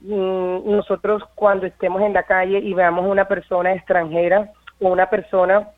Mm, 0.08 0.70
nosotros 0.70 1.24
cuando 1.34 1.66
estemos 1.66 2.00
en 2.04 2.14
la 2.14 2.24
calle 2.24 2.60
y 2.60 2.76
veamos 2.76 3.08
una 3.08 3.28
persona 3.28 3.74
extranjera 3.74 4.52
o 4.80 4.90
una 4.90 5.10
persona 5.10 5.70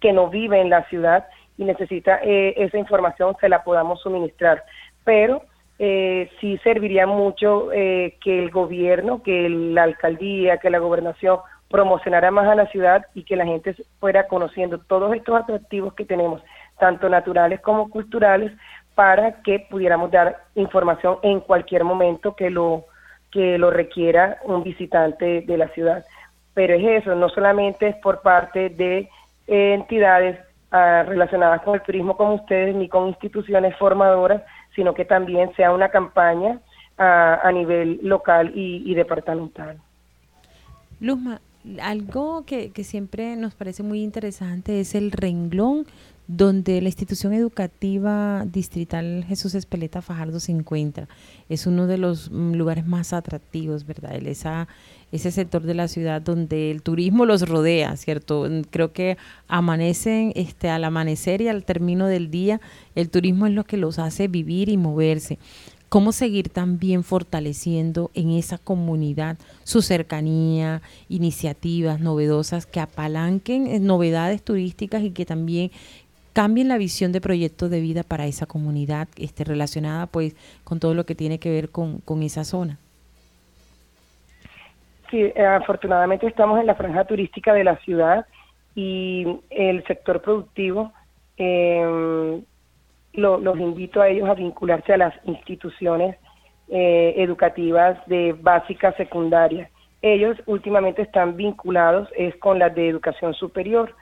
que 0.00 0.12
no 0.12 0.28
vive 0.28 0.60
en 0.60 0.70
la 0.70 0.84
ciudad 0.84 1.26
y 1.58 1.64
necesita 1.64 2.20
eh, 2.22 2.54
esa 2.56 2.78
información, 2.78 3.34
se 3.40 3.48
la 3.48 3.64
podamos 3.64 4.00
suministrar. 4.00 4.62
Pero 5.02 5.42
eh, 5.80 6.30
sí 6.40 6.56
serviría 6.62 7.06
mucho 7.08 7.72
eh, 7.72 8.16
que 8.22 8.38
el 8.38 8.50
gobierno, 8.50 9.24
que 9.24 9.48
la 9.48 9.82
alcaldía, 9.82 10.58
que 10.58 10.70
la 10.70 10.78
gobernación 10.78 11.38
promocionara 11.68 12.30
más 12.30 12.46
a 12.46 12.54
la 12.54 12.66
ciudad 12.66 13.06
y 13.12 13.24
que 13.24 13.34
la 13.34 13.46
gente 13.46 13.74
fuera 13.98 14.28
conociendo 14.28 14.78
todos 14.78 15.12
estos 15.16 15.34
atractivos 15.34 15.94
que 15.94 16.04
tenemos, 16.04 16.42
tanto 16.78 17.08
naturales 17.08 17.60
como 17.60 17.90
culturales, 17.90 18.52
para 18.94 19.42
que 19.42 19.66
pudiéramos 19.68 20.12
dar 20.12 20.44
información 20.54 21.18
en 21.22 21.40
cualquier 21.40 21.82
momento 21.82 22.36
que 22.36 22.50
lo 22.50 22.84
que 23.32 23.58
lo 23.58 23.70
requiera 23.70 24.38
un 24.44 24.62
visitante 24.62 25.40
de 25.40 25.56
la 25.56 25.68
ciudad. 25.68 26.04
Pero 26.54 26.74
es 26.74 27.02
eso, 27.02 27.14
no 27.14 27.28
solamente 27.30 27.88
es 27.88 27.96
por 27.96 28.20
parte 28.20 28.68
de 28.68 29.08
entidades 29.46 30.38
ah, 30.70 31.02
relacionadas 31.06 31.62
con 31.62 31.74
el 31.74 31.82
turismo 31.82 32.16
como 32.16 32.34
ustedes, 32.34 32.74
ni 32.76 32.88
con 32.88 33.08
instituciones 33.08 33.74
formadoras, 33.76 34.42
sino 34.76 34.94
que 34.94 35.04
también 35.04 35.52
sea 35.56 35.72
una 35.72 35.88
campaña 35.88 36.60
ah, 36.98 37.40
a 37.42 37.50
nivel 37.50 37.98
local 38.02 38.52
y, 38.54 38.82
y 38.84 38.94
departamental. 38.94 39.78
Luzma, 41.00 41.40
algo 41.80 42.44
que, 42.44 42.70
que, 42.70 42.84
siempre 42.84 43.34
nos 43.36 43.54
parece 43.54 43.82
muy 43.82 44.02
interesante 44.02 44.80
es 44.80 44.94
el 44.94 45.10
renglón 45.10 45.86
donde 46.34 46.80
la 46.80 46.88
institución 46.88 47.34
educativa 47.34 48.46
distrital 48.46 49.24
Jesús 49.28 49.54
Espeleta 49.54 50.00
Fajardo 50.00 50.40
se 50.40 50.52
encuentra. 50.52 51.06
Es 51.50 51.66
uno 51.66 51.86
de 51.86 51.98
los 51.98 52.30
mm, 52.30 52.54
lugares 52.54 52.86
más 52.86 53.12
atractivos, 53.12 53.84
¿verdad? 53.84 54.16
Ese 55.12 55.30
sector 55.30 55.62
de 55.62 55.74
la 55.74 55.88
ciudad 55.88 56.22
donde 56.22 56.70
el 56.70 56.82
turismo 56.82 57.26
los 57.26 57.46
rodea, 57.46 57.96
¿cierto? 57.96 58.46
Mm, 58.48 58.62
creo 58.70 58.94
que 58.94 59.18
amanecen 59.46 60.32
este, 60.34 60.70
al 60.70 60.84
amanecer 60.84 61.42
y 61.42 61.48
al 61.48 61.64
término 61.64 62.06
del 62.06 62.30
día, 62.30 62.62
el 62.94 63.10
turismo 63.10 63.46
es 63.46 63.52
lo 63.52 63.64
que 63.64 63.76
los 63.76 63.98
hace 63.98 64.26
vivir 64.26 64.70
y 64.70 64.78
moverse 64.78 65.38
cómo 65.92 66.12
seguir 66.12 66.48
también 66.48 67.04
fortaleciendo 67.04 68.10
en 68.14 68.30
esa 68.30 68.56
comunidad 68.56 69.36
su 69.62 69.82
cercanía, 69.82 70.80
iniciativas 71.10 72.00
novedosas 72.00 72.64
que 72.64 72.80
apalanquen 72.80 73.66
eh, 73.66 73.78
novedades 73.78 74.42
turísticas 74.42 75.02
y 75.02 75.10
que 75.10 75.26
también 75.26 75.70
cambien 76.32 76.68
la 76.68 76.78
visión 76.78 77.12
de 77.12 77.20
proyectos 77.20 77.70
de 77.70 77.80
vida 77.80 78.02
para 78.02 78.26
esa 78.26 78.46
comunidad 78.46 79.08
este, 79.16 79.44
relacionada 79.44 80.06
pues 80.06 80.34
con 80.64 80.80
todo 80.80 80.94
lo 80.94 81.04
que 81.04 81.14
tiene 81.14 81.38
que 81.38 81.50
ver 81.50 81.70
con, 81.70 82.02
esa 82.22 82.44
zona. 82.44 82.78
Sí, 85.10 85.20
eh, 85.20 85.44
afortunadamente 85.44 86.26
estamos 86.26 86.58
en 86.58 86.66
la 86.66 86.74
franja 86.74 87.04
turística 87.04 87.52
de 87.52 87.64
la 87.64 87.76
ciudad 87.78 88.26
y 88.74 89.26
el 89.50 89.84
sector 89.84 90.22
productivo 90.22 90.92
eh, 91.36 92.42
los 93.12 93.58
invito 93.58 94.00
a 94.00 94.08
ellos 94.08 94.28
a 94.28 94.34
vincularse 94.34 94.94
a 94.94 94.96
las 94.96 95.14
instituciones 95.24 96.16
eh, 96.68 97.14
educativas 97.18 97.98
de 98.06 98.32
básica 98.32 98.92
secundaria. 98.94 99.68
Ellos 100.00 100.38
últimamente 100.46 101.02
están 101.02 101.36
vinculados 101.36 102.08
es 102.16 102.34
con 102.36 102.58
las 102.58 102.74
de 102.74 102.88
educación 102.88 103.34
superior 103.34 103.94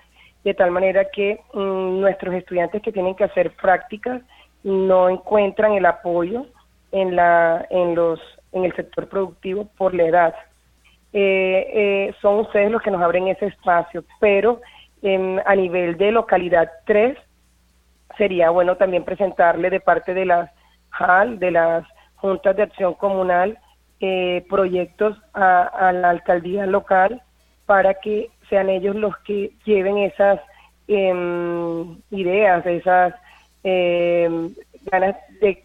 de 0.45 0.55
tal 0.55 0.71
manera 0.71 1.05
que 1.07 1.41
mm, 1.53 2.01
nuestros 2.01 2.35
estudiantes 2.35 2.83
que 2.83 2.93
tienen 2.93 3.15
que 3.15 3.25
hacer 3.25 3.53
prácticas 3.57 4.23
no 4.63 5.09
encuentran 5.09 5.73
el 5.73 5.87
apoyo 5.87 6.47
en 6.93 7.17
la 7.17 7.67
en 7.71 7.95
los 7.95 8.21
en 8.53 8.65
el 8.65 8.75
sector 8.75 9.09
productivo 9.09 9.69
por 9.77 9.95
la 9.95 10.05
edad. 10.05 10.35
Eh, 11.13 11.71
eh, 11.73 12.15
son 12.21 12.41
ustedes 12.41 12.71
los 12.71 12.83
que 12.83 12.91
nos 12.91 13.03
abren 13.03 13.29
ese 13.29 13.47
espacio 13.47 14.05
pero 14.21 14.61
a 15.45 15.55
nivel 15.57 15.97
de 15.97 16.13
localidad 16.13 16.71
3 16.85 17.17
sería 18.19 18.51
bueno 18.51 18.77
también 18.77 19.03
presentarle 19.03 19.71
de 19.71 19.81
parte 19.81 20.13
de 20.13 20.27
las 20.27 20.51
HAL 20.93 21.39
de 21.39 21.51
las 21.51 21.85
juntas 22.17 22.55
de 22.55 22.65
acción 22.65 22.95
comunal 22.95 23.59
eh, 23.99 24.45
proyectos 24.49 25.17
a 25.33 25.91
la 25.93 26.11
alcaldía 26.11 26.67
local 26.67 27.23
para 27.67 27.95
que 27.95 28.31
sean 28.51 28.69
ellos 28.69 28.97
los 28.97 29.17
que 29.19 29.53
lleven 29.65 29.97
esas 29.99 30.41
em, 30.89 31.97
ideas, 32.11 32.67
esas 32.67 33.15
em, 33.63 34.53
ganas 34.91 35.17
de, 35.41 35.63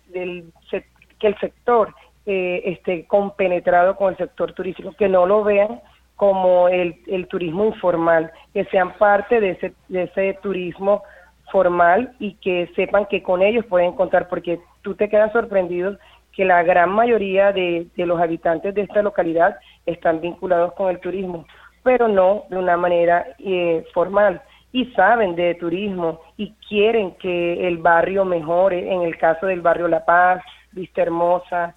que 1.19 1.28
el 1.28 1.38
sector 1.39 1.93
eh, 2.26 2.62
esté 2.65 3.06
compenetrado 3.06 3.95
con 3.98 4.12
el 4.12 4.17
sector 4.17 4.54
turístico, 4.54 4.93
que 4.93 5.10
no 5.10 5.26
lo 5.26 5.43
vean 5.43 5.82
como 6.15 6.69
el, 6.69 6.95
el 7.08 7.28
turismo 7.28 7.65
informal, 7.65 8.32
que 8.54 8.63
sean 8.65 8.93
parte 8.98 9.41
de 9.41 9.52
ese, 9.52 9.74
de 9.89 10.04
ese 10.04 10.38
turismo 10.41 11.04
formal 11.52 12.15
y 12.19 12.36
que 12.36 12.71
sepan 12.76 13.06
que 13.08 13.21
con 13.21 13.41
ellos 13.41 13.65
pueden 13.65 13.93
contar, 13.93 14.30
porque 14.30 14.60
tú 14.82 14.95
te 14.95 15.10
quedas 15.10 15.32
sorprendido 15.34 15.98
que 16.32 16.45
la 16.45 16.63
gran 16.63 16.89
mayoría 16.89 17.52
de, 17.52 17.88
de 17.95 18.06
los 18.06 18.19
habitantes 18.19 18.74
de 18.74 18.82
esta 18.82 19.02
localidad 19.02 19.58
están 19.86 20.21
vinculados 20.21 20.74
con 20.74 20.89
el 20.89 21.00
turismo 21.00 21.45
pero 21.86 22.08
no 22.08 22.45
de 22.50 22.58
una 22.58 22.78
manera 22.78 23.28
eh, 23.38 23.86
formal. 23.93 24.41
Y 24.71 24.86
saben 24.93 25.36
de 25.36 25.54
turismo 25.54 26.19
y 26.36 26.52
quieren 26.67 27.12
que 27.12 27.67
el 27.67 27.78
barrio 27.78 28.26
mejore, 28.26 28.91
en 28.91 29.04
el 29.04 29.17
caso 29.19 29.45
del 29.45 29.62
barrio 29.62 29.88
La 29.88 30.04
Paz, 30.04 30.43
Vista 30.71 31.04
Hermosa, 31.04 31.76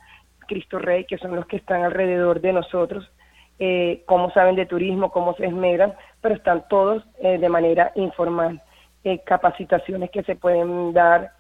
Cristo 0.49 0.79
Rey, 0.79 1.05
que 1.05 1.19
son 1.19 1.37
los 1.37 1.47
que 1.47 1.59
están 1.59 1.85
alrededor 1.85 2.41
de 2.41 2.55
nosotros, 2.55 3.09
eh, 3.59 4.03
cómo 4.07 4.31
saben 4.31 4.57
de 4.57 4.65
turismo, 4.65 5.13
cómo 5.13 5.35
se 5.35 5.45
esmeran, 5.45 5.93
pero 6.23 6.35
están 6.35 6.65
todos 6.69 7.05
eh, 7.19 7.37
de 7.37 7.49
manera 7.51 7.93
informal. 7.95 8.63
Eh, 9.05 9.21
capacitaciones 9.25 10.11
que 10.11 10.23
se 10.23 10.37
pueden 10.37 10.93
dar 10.95 11.33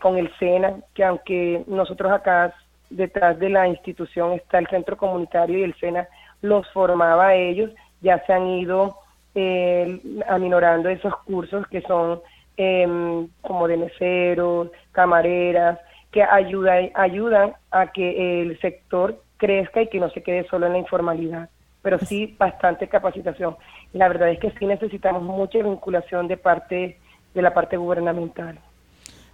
con 0.00 0.16
el 0.16 0.30
SENA, 0.38 0.76
que 0.94 1.02
aunque 1.02 1.64
nosotros 1.66 2.12
acá 2.12 2.54
detrás 2.88 3.36
de 3.40 3.48
la 3.48 3.66
institución 3.66 4.32
está 4.32 4.58
el 4.58 4.68
centro 4.68 4.96
comunitario 4.96 5.58
y 5.58 5.64
el 5.64 5.74
SENA 5.74 6.06
los 6.40 6.70
formaba 6.72 7.28
a 7.28 7.34
ellos, 7.34 7.72
ya 8.02 8.22
se 8.26 8.32
han 8.32 8.46
ido 8.48 8.96
eh, 9.34 9.98
aminorando 10.28 10.88
esos 10.88 11.16
cursos 11.18 11.66
que 11.68 11.80
son 11.82 12.20
em, 12.56 13.28
como 13.40 13.66
de 13.66 13.78
meseros, 13.78 14.68
camareras, 14.92 15.78
que 16.10 16.22
ayuda, 16.22 16.74
ayudan 16.94 17.54
a 17.70 17.90
que 17.92 18.42
el 18.42 18.60
sector 18.60 19.22
crezca 19.38 19.82
y 19.82 19.88
que 19.88 19.98
no 19.98 20.10
se 20.10 20.22
quede 20.22 20.46
solo 20.48 20.66
en 20.66 20.72
la 20.72 20.78
informalidad, 20.78 21.48
pero 21.80 21.98
sí 21.98 22.36
bastante 22.38 22.88
capacitación. 22.88 23.56
La 23.92 24.08
verdad 24.08 24.30
es 24.30 24.38
que 24.38 24.50
sí 24.58 24.66
necesitamos 24.66 25.22
mucha 25.22 25.58
vinculación 25.58 26.28
de 26.28 26.36
parte 26.36 26.98
de 27.34 27.42
la 27.42 27.54
parte 27.54 27.76
gubernamental. 27.76 28.58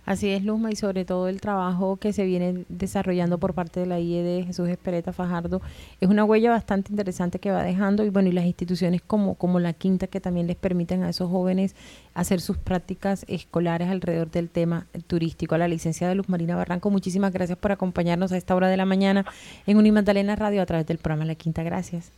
Así 0.09 0.31
es, 0.31 0.42
Luzma, 0.42 0.71
y 0.71 0.75
sobre 0.75 1.05
todo 1.05 1.29
el 1.29 1.38
trabajo 1.38 1.99
que 1.99 2.14
se 2.14 2.25
viene 2.25 2.64
desarrollando 2.71 3.37
por 3.37 3.53
parte 3.53 3.81
de 3.81 3.85
la 3.85 4.01
IED 4.01 4.47
Jesús 4.47 4.66
Espereta 4.71 5.12
Fajardo 5.12 5.61
es 6.01 6.09
una 6.09 6.25
huella 6.25 6.49
bastante 6.51 6.90
interesante 6.90 7.38
que 7.38 7.51
va 7.51 7.62
dejando 7.62 8.07
y 8.07 8.09
bueno, 8.09 8.31
y 8.31 8.33
las 8.33 8.47
instituciones 8.47 9.03
como, 9.03 9.35
como 9.35 9.61
la 9.61 9.75
Quinta 9.75 10.07
que 10.07 10.18
también 10.18 10.47
les 10.47 10.57
permiten 10.57 11.03
a 11.03 11.11
esos 11.11 11.31
jóvenes 11.31 11.77
hacer 12.14 12.40
sus 12.40 12.57
prácticas 12.57 13.27
escolares 13.29 13.90
alrededor 13.90 14.31
del 14.31 14.49
tema 14.49 14.87
turístico. 15.09 15.57
A 15.57 15.59
la 15.59 15.68
licenciada 15.68 16.14
Luz 16.14 16.31
Marina 16.31 16.57
Barranco, 16.57 16.88
muchísimas 16.88 17.31
gracias 17.31 17.59
por 17.59 17.73
acompañarnos 17.73 18.33
a 18.33 18.38
esta 18.38 18.57
hora 18.57 18.68
de 18.68 18.79
la 18.79 18.87
mañana 18.87 19.27
en 19.66 19.77
Unimagdalena 19.77 20.37
Radio 20.37 20.62
a 20.62 20.64
través 20.64 20.87
del 20.87 20.97
programa 20.97 21.27
La 21.27 21.35
Quinta. 21.35 21.62
Gracias. 21.62 22.12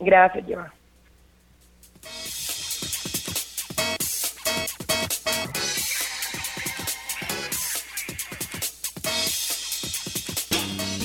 Gracias. 0.00 0.83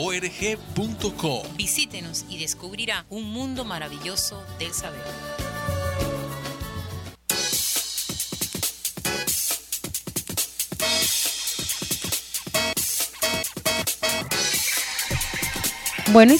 org.co. 0.00 1.42
Visítenos 1.56 2.24
y 2.28 2.38
descubrirá 2.38 3.04
un 3.10 3.24
mundo 3.32 3.64
maravilloso 3.64 4.40
del 4.60 4.72
saber. 4.72 5.00
Bueno, 16.12 16.34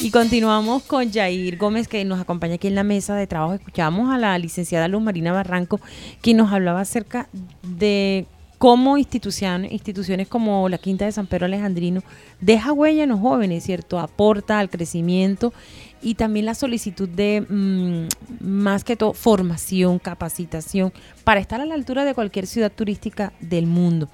y, 0.00 0.10
continuamos 0.10 0.82
con 0.82 1.10
Jair 1.10 1.56
Gómez, 1.56 1.88
que 1.88 2.04
nos 2.04 2.20
acompaña 2.20 2.56
aquí 2.56 2.68
en 2.68 2.74
la 2.74 2.84
mesa 2.84 3.16
de 3.16 3.26
trabajo. 3.26 3.54
Escuchamos 3.54 4.14
a 4.14 4.18
la 4.18 4.38
licenciada 4.38 4.88
Luz 4.88 5.02
Marina 5.02 5.32
Barranco, 5.32 5.80
quien 6.20 6.36
nos 6.36 6.52
hablaba 6.52 6.80
acerca 6.80 7.28
de 7.62 8.26
cómo 8.58 8.96
instituciones, 8.98 10.28
como 10.28 10.68
la 10.68 10.78
Quinta 10.78 11.04
de 11.04 11.12
San 11.12 11.26
Pedro 11.26 11.46
Alejandrino 11.46 12.02
deja 12.40 12.72
huella 12.72 13.04
en 13.04 13.10
los 13.10 13.20
jóvenes, 13.20 13.64
¿cierto? 13.64 13.98
Aporta 13.98 14.58
al 14.58 14.70
crecimiento 14.70 15.52
y 16.02 16.14
también 16.14 16.46
la 16.46 16.54
solicitud 16.54 17.08
de 17.08 17.44
mm, 17.48 18.08
más 18.40 18.84
que 18.84 18.96
todo 18.96 19.12
formación, 19.12 19.98
capacitación 19.98 20.92
para 21.24 21.40
estar 21.40 21.60
a 21.60 21.66
la 21.66 21.74
altura 21.74 22.04
de 22.04 22.14
cualquier 22.14 22.46
ciudad 22.46 22.72
turística 22.72 23.32
del 23.40 23.66
mundo. 23.66 24.08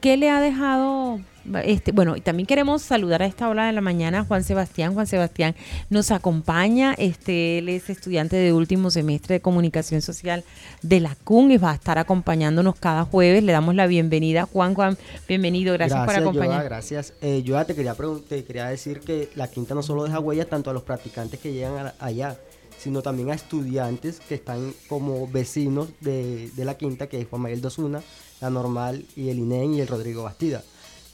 ¿Qué 0.00 0.16
le 0.16 0.30
ha 0.30 0.40
dejado 0.40 1.20
este, 1.64 1.92
bueno, 1.92 2.16
y 2.16 2.20
también 2.20 2.46
queremos 2.46 2.82
saludar 2.82 3.22
a 3.22 3.26
esta 3.26 3.48
hora 3.48 3.66
de 3.66 3.72
la 3.72 3.80
mañana 3.80 4.20
a 4.20 4.24
Juan 4.24 4.44
Sebastián. 4.44 4.94
Juan 4.94 5.06
Sebastián 5.06 5.54
nos 5.90 6.10
acompaña, 6.10 6.94
este, 6.98 7.58
él 7.58 7.68
es 7.68 7.90
estudiante 7.90 8.36
de 8.36 8.52
último 8.52 8.90
semestre 8.90 9.34
de 9.34 9.40
comunicación 9.40 10.02
social 10.02 10.44
de 10.82 11.00
la 11.00 11.16
CUN 11.24 11.50
y 11.50 11.56
va 11.58 11.72
a 11.72 11.74
estar 11.74 11.98
acompañándonos 11.98 12.76
cada 12.76 13.04
jueves. 13.04 13.42
Le 13.42 13.52
damos 13.52 13.74
la 13.74 13.86
bienvenida. 13.86 14.46
Juan, 14.46 14.74
Juan, 14.74 14.96
bienvenido, 15.28 15.72
gracias, 15.74 16.04
por 16.04 16.14
acompañarnos. 16.14 16.64
gracias. 16.64 17.14
Eh, 17.20 17.42
te 17.66 17.74
quería, 17.74 17.94
te 18.28 18.44
quería 18.44 18.66
decir 18.66 19.00
que 19.00 19.28
la 19.34 19.48
quinta 19.48 19.74
no 19.74 19.82
solo 19.82 20.04
deja 20.04 20.20
huellas 20.20 20.48
tanto 20.48 20.70
a 20.70 20.72
los 20.72 20.82
practicantes 20.82 21.40
que 21.40 21.52
llegan 21.52 21.92
allá, 21.98 22.36
sino 22.78 23.02
también 23.02 23.30
a 23.30 23.34
estudiantes 23.34 24.20
que 24.20 24.34
están 24.34 24.74
como 24.88 25.26
vecinos 25.28 25.88
de, 26.00 26.50
la 26.56 26.76
quinta, 26.76 27.08
que 27.08 27.20
es 27.20 27.28
Juan 27.28 27.42
Manuel 27.42 27.60
Dosuna, 27.60 28.02
la 28.40 28.50
Normal 28.50 29.04
y 29.16 29.28
el 29.28 29.38
INEN 29.38 29.74
y 29.74 29.80
el 29.80 29.88
Rodrigo 29.88 30.24
Bastida 30.24 30.62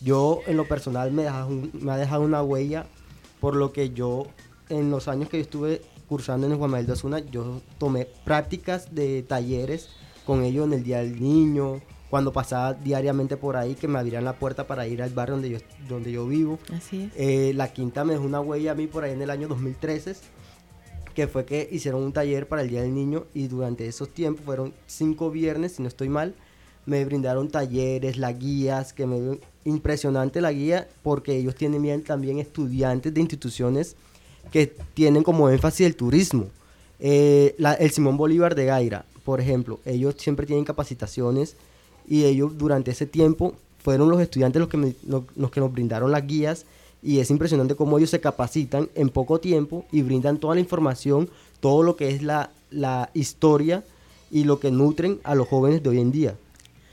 yo 0.00 0.40
en 0.46 0.56
lo 0.56 0.66
personal 0.66 1.12
me, 1.12 1.26
me 1.72 1.92
ha 1.92 1.96
dejado 1.96 2.22
una 2.22 2.42
huella 2.42 2.86
por 3.40 3.56
lo 3.56 3.72
que 3.72 3.90
yo 3.90 4.26
en 4.68 4.90
los 4.90 5.08
años 5.08 5.28
que 5.28 5.38
yo 5.38 5.42
estuve 5.42 5.82
cursando 6.08 6.46
en 6.46 6.52
el 6.52 6.58
Juan 6.58 6.70
Manuel 6.70 6.86
de 6.86 6.92
Osuna, 6.92 7.18
yo 7.18 7.60
tomé 7.78 8.06
prácticas 8.24 8.94
de 8.94 9.22
talleres 9.22 9.88
con 10.24 10.42
ellos 10.42 10.66
en 10.66 10.72
el 10.72 10.82
Día 10.82 10.98
del 10.98 11.20
Niño, 11.20 11.80
cuando 12.10 12.32
pasaba 12.32 12.74
diariamente 12.74 13.36
por 13.36 13.56
ahí, 13.56 13.74
que 13.74 13.88
me 13.88 13.98
abrían 13.98 14.24
la 14.24 14.34
puerta 14.34 14.66
para 14.66 14.86
ir 14.86 15.02
al 15.02 15.10
barrio 15.10 15.34
donde 15.36 15.50
yo, 15.50 15.58
donde 15.88 16.10
yo 16.12 16.26
vivo. 16.26 16.58
Así 16.72 17.02
es. 17.02 17.12
Eh, 17.16 17.52
la 17.54 17.72
quinta 17.72 18.04
me 18.04 18.14
dejó 18.14 18.24
una 18.24 18.40
huella 18.40 18.72
a 18.72 18.74
mí 18.74 18.86
por 18.86 19.04
ahí 19.04 19.12
en 19.12 19.22
el 19.22 19.30
año 19.30 19.48
2013, 19.48 20.16
que 21.14 21.28
fue 21.28 21.44
que 21.44 21.68
hicieron 21.70 22.02
un 22.02 22.12
taller 22.12 22.48
para 22.48 22.62
el 22.62 22.68
Día 22.68 22.82
del 22.82 22.94
Niño 22.94 23.26
y 23.34 23.48
durante 23.48 23.86
esos 23.86 24.08
tiempos, 24.08 24.44
fueron 24.44 24.72
cinco 24.86 25.30
viernes, 25.30 25.72
si 25.72 25.82
no 25.82 25.88
estoy 25.88 26.08
mal, 26.08 26.34
me 26.88 27.04
brindaron 27.04 27.50
talleres, 27.50 28.16
las 28.16 28.38
guías, 28.38 28.94
que 28.94 29.06
me 29.06 29.38
impresionante 29.66 30.40
la 30.40 30.52
guía 30.52 30.88
porque 31.02 31.36
ellos 31.36 31.54
tienen 31.54 31.82
bien 31.82 32.02
también 32.02 32.38
estudiantes 32.38 33.12
de 33.12 33.20
instituciones 33.20 33.94
que 34.50 34.74
tienen 34.94 35.22
como 35.22 35.50
énfasis 35.50 35.86
el 35.86 35.96
turismo. 35.96 36.46
Eh, 36.98 37.54
el 37.78 37.90
Simón 37.90 38.16
Bolívar 38.16 38.54
de 38.54 38.64
Gaira, 38.64 39.04
por 39.22 39.38
ejemplo, 39.38 39.80
ellos 39.84 40.14
siempre 40.16 40.46
tienen 40.46 40.64
capacitaciones 40.64 41.56
y 42.08 42.24
ellos 42.24 42.56
durante 42.56 42.90
ese 42.90 43.04
tiempo 43.04 43.54
fueron 43.84 44.08
los 44.08 44.22
estudiantes 44.22 44.58
los 44.58 44.70
que, 44.70 44.94
los 45.36 45.50
que 45.50 45.60
nos 45.60 45.70
brindaron 45.70 46.10
las 46.10 46.26
guías 46.26 46.64
y 47.02 47.18
es 47.18 47.30
impresionante 47.30 47.76
cómo 47.76 47.98
ellos 47.98 48.10
se 48.10 48.20
capacitan 48.20 48.88
en 48.94 49.10
poco 49.10 49.40
tiempo 49.40 49.84
y 49.92 50.00
brindan 50.00 50.38
toda 50.38 50.54
la 50.54 50.62
información, 50.62 51.28
todo 51.60 51.82
lo 51.82 51.96
que 51.96 52.08
es 52.08 52.22
la, 52.22 52.50
la 52.70 53.10
historia 53.12 53.84
y 54.30 54.44
lo 54.44 54.58
que 54.58 54.70
nutren 54.70 55.20
a 55.22 55.34
los 55.34 55.46
jóvenes 55.46 55.82
de 55.82 55.90
hoy 55.90 56.00
en 56.00 56.12
día. 56.12 56.34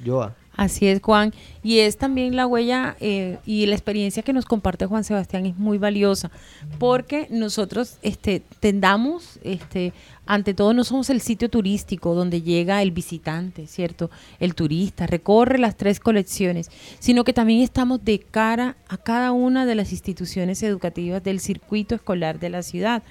Joa. 0.03 0.35
Así 0.55 0.87
es, 0.87 1.01
Juan. 1.01 1.33
Y 1.63 1.79
es 1.79 1.97
también 1.97 2.35
la 2.35 2.47
huella 2.47 2.95
eh, 3.01 3.39
y 3.45 3.65
la 3.65 3.75
experiencia 3.75 4.23
que 4.23 4.31
nos 4.31 4.45
comparte 4.45 4.85
Juan 4.85 5.03
Sebastián 5.03 5.45
es 5.45 5.57
muy 5.57 5.77
valiosa, 5.77 6.31
porque 6.79 7.27
nosotros 7.29 7.97
este, 8.01 8.41
tendamos, 8.59 9.39
este, 9.43 9.91
ante 10.25 10.53
todo, 10.53 10.73
no 10.73 10.83
somos 10.85 11.09
el 11.09 11.19
sitio 11.19 11.49
turístico 11.49 12.15
donde 12.15 12.41
llega 12.41 12.81
el 12.81 12.91
visitante, 12.91 13.67
¿cierto? 13.67 14.09
El 14.39 14.55
turista, 14.55 15.07
recorre 15.07 15.57
las 15.57 15.75
tres 15.75 15.99
colecciones, 15.99 16.71
sino 16.99 17.25
que 17.25 17.33
también 17.33 17.61
estamos 17.61 18.03
de 18.05 18.19
cara 18.19 18.77
a 18.87 18.97
cada 18.97 19.33
una 19.33 19.65
de 19.65 19.75
las 19.75 19.91
instituciones 19.91 20.63
educativas 20.63 21.21
del 21.23 21.41
circuito 21.41 21.95
escolar 21.95 22.39
de 22.39 22.49
la 22.49 22.63
ciudad. 22.63 23.03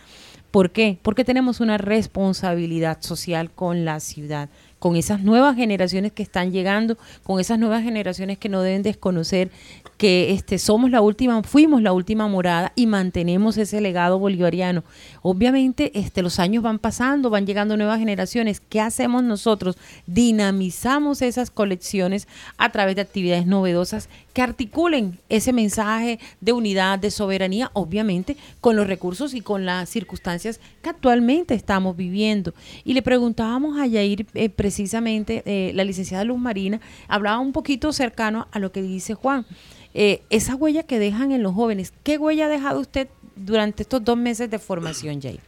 ¿Por 0.50 0.70
qué? 0.70 0.98
Porque 1.02 1.24
tenemos 1.24 1.58
una 1.58 1.78
responsabilidad 1.78 2.98
social 3.00 3.50
con 3.50 3.84
la 3.84 3.98
ciudad 3.98 4.48
con 4.84 4.96
esas 4.96 5.22
nuevas 5.22 5.56
generaciones 5.56 6.12
que 6.12 6.22
están 6.22 6.52
llegando, 6.52 6.98
con 7.22 7.40
esas 7.40 7.58
nuevas 7.58 7.82
generaciones 7.82 8.36
que 8.36 8.50
no 8.50 8.60
deben 8.60 8.82
desconocer 8.82 9.50
que 9.96 10.32
este, 10.32 10.58
somos 10.58 10.90
la 10.90 11.00
última, 11.00 11.42
fuimos 11.42 11.80
la 11.80 11.94
última 11.94 12.28
morada 12.28 12.70
y 12.76 12.86
mantenemos 12.86 13.56
ese 13.56 13.80
legado 13.80 14.18
bolivariano. 14.18 14.84
Obviamente 15.22 15.98
este, 15.98 16.20
los 16.20 16.38
años 16.38 16.62
van 16.62 16.78
pasando, 16.78 17.30
van 17.30 17.46
llegando 17.46 17.78
nuevas 17.78 17.98
generaciones. 17.98 18.60
¿Qué 18.60 18.78
hacemos 18.78 19.22
nosotros? 19.24 19.78
Dinamizamos 20.06 21.22
esas 21.22 21.50
colecciones 21.50 22.28
a 22.58 22.70
través 22.70 22.94
de 22.96 23.00
actividades 23.00 23.46
novedosas 23.46 24.10
que 24.34 24.42
articulen 24.42 25.18
ese 25.30 25.54
mensaje 25.54 26.20
de 26.42 26.52
unidad, 26.52 26.98
de 26.98 27.10
soberanía, 27.10 27.70
obviamente 27.72 28.36
con 28.60 28.76
los 28.76 28.86
recursos 28.86 29.32
y 29.32 29.40
con 29.40 29.64
las 29.64 29.88
circunstancias 29.88 30.60
que 30.82 30.90
actualmente 30.90 31.54
estamos 31.54 31.96
viviendo. 31.96 32.52
Y 32.84 32.92
le 32.92 33.00
preguntábamos 33.00 33.78
a 33.80 33.86
Yair 33.86 34.26
eh, 34.34 34.50
precisamente, 34.50 35.42
eh, 35.46 35.72
la 35.74 35.84
licenciada 35.84 36.24
Luz 36.24 36.38
Marina, 36.38 36.80
hablaba 37.08 37.38
un 37.38 37.52
poquito 37.52 37.92
cercano 37.92 38.46
a 38.52 38.58
lo 38.58 38.72
que 38.72 38.82
dice 38.82 39.14
Juan. 39.14 39.46
Eh, 39.94 40.22
esa 40.28 40.56
huella 40.56 40.82
que 40.82 40.98
dejan 40.98 41.30
en 41.30 41.42
los 41.42 41.54
jóvenes, 41.54 41.92
¿qué 42.02 42.18
huella 42.18 42.46
ha 42.46 42.48
dejado 42.48 42.80
usted 42.80 43.08
durante 43.36 43.84
estos 43.84 44.04
dos 44.04 44.18
meses 44.18 44.50
de 44.50 44.58
formación, 44.58 45.22
Jair? 45.22 45.40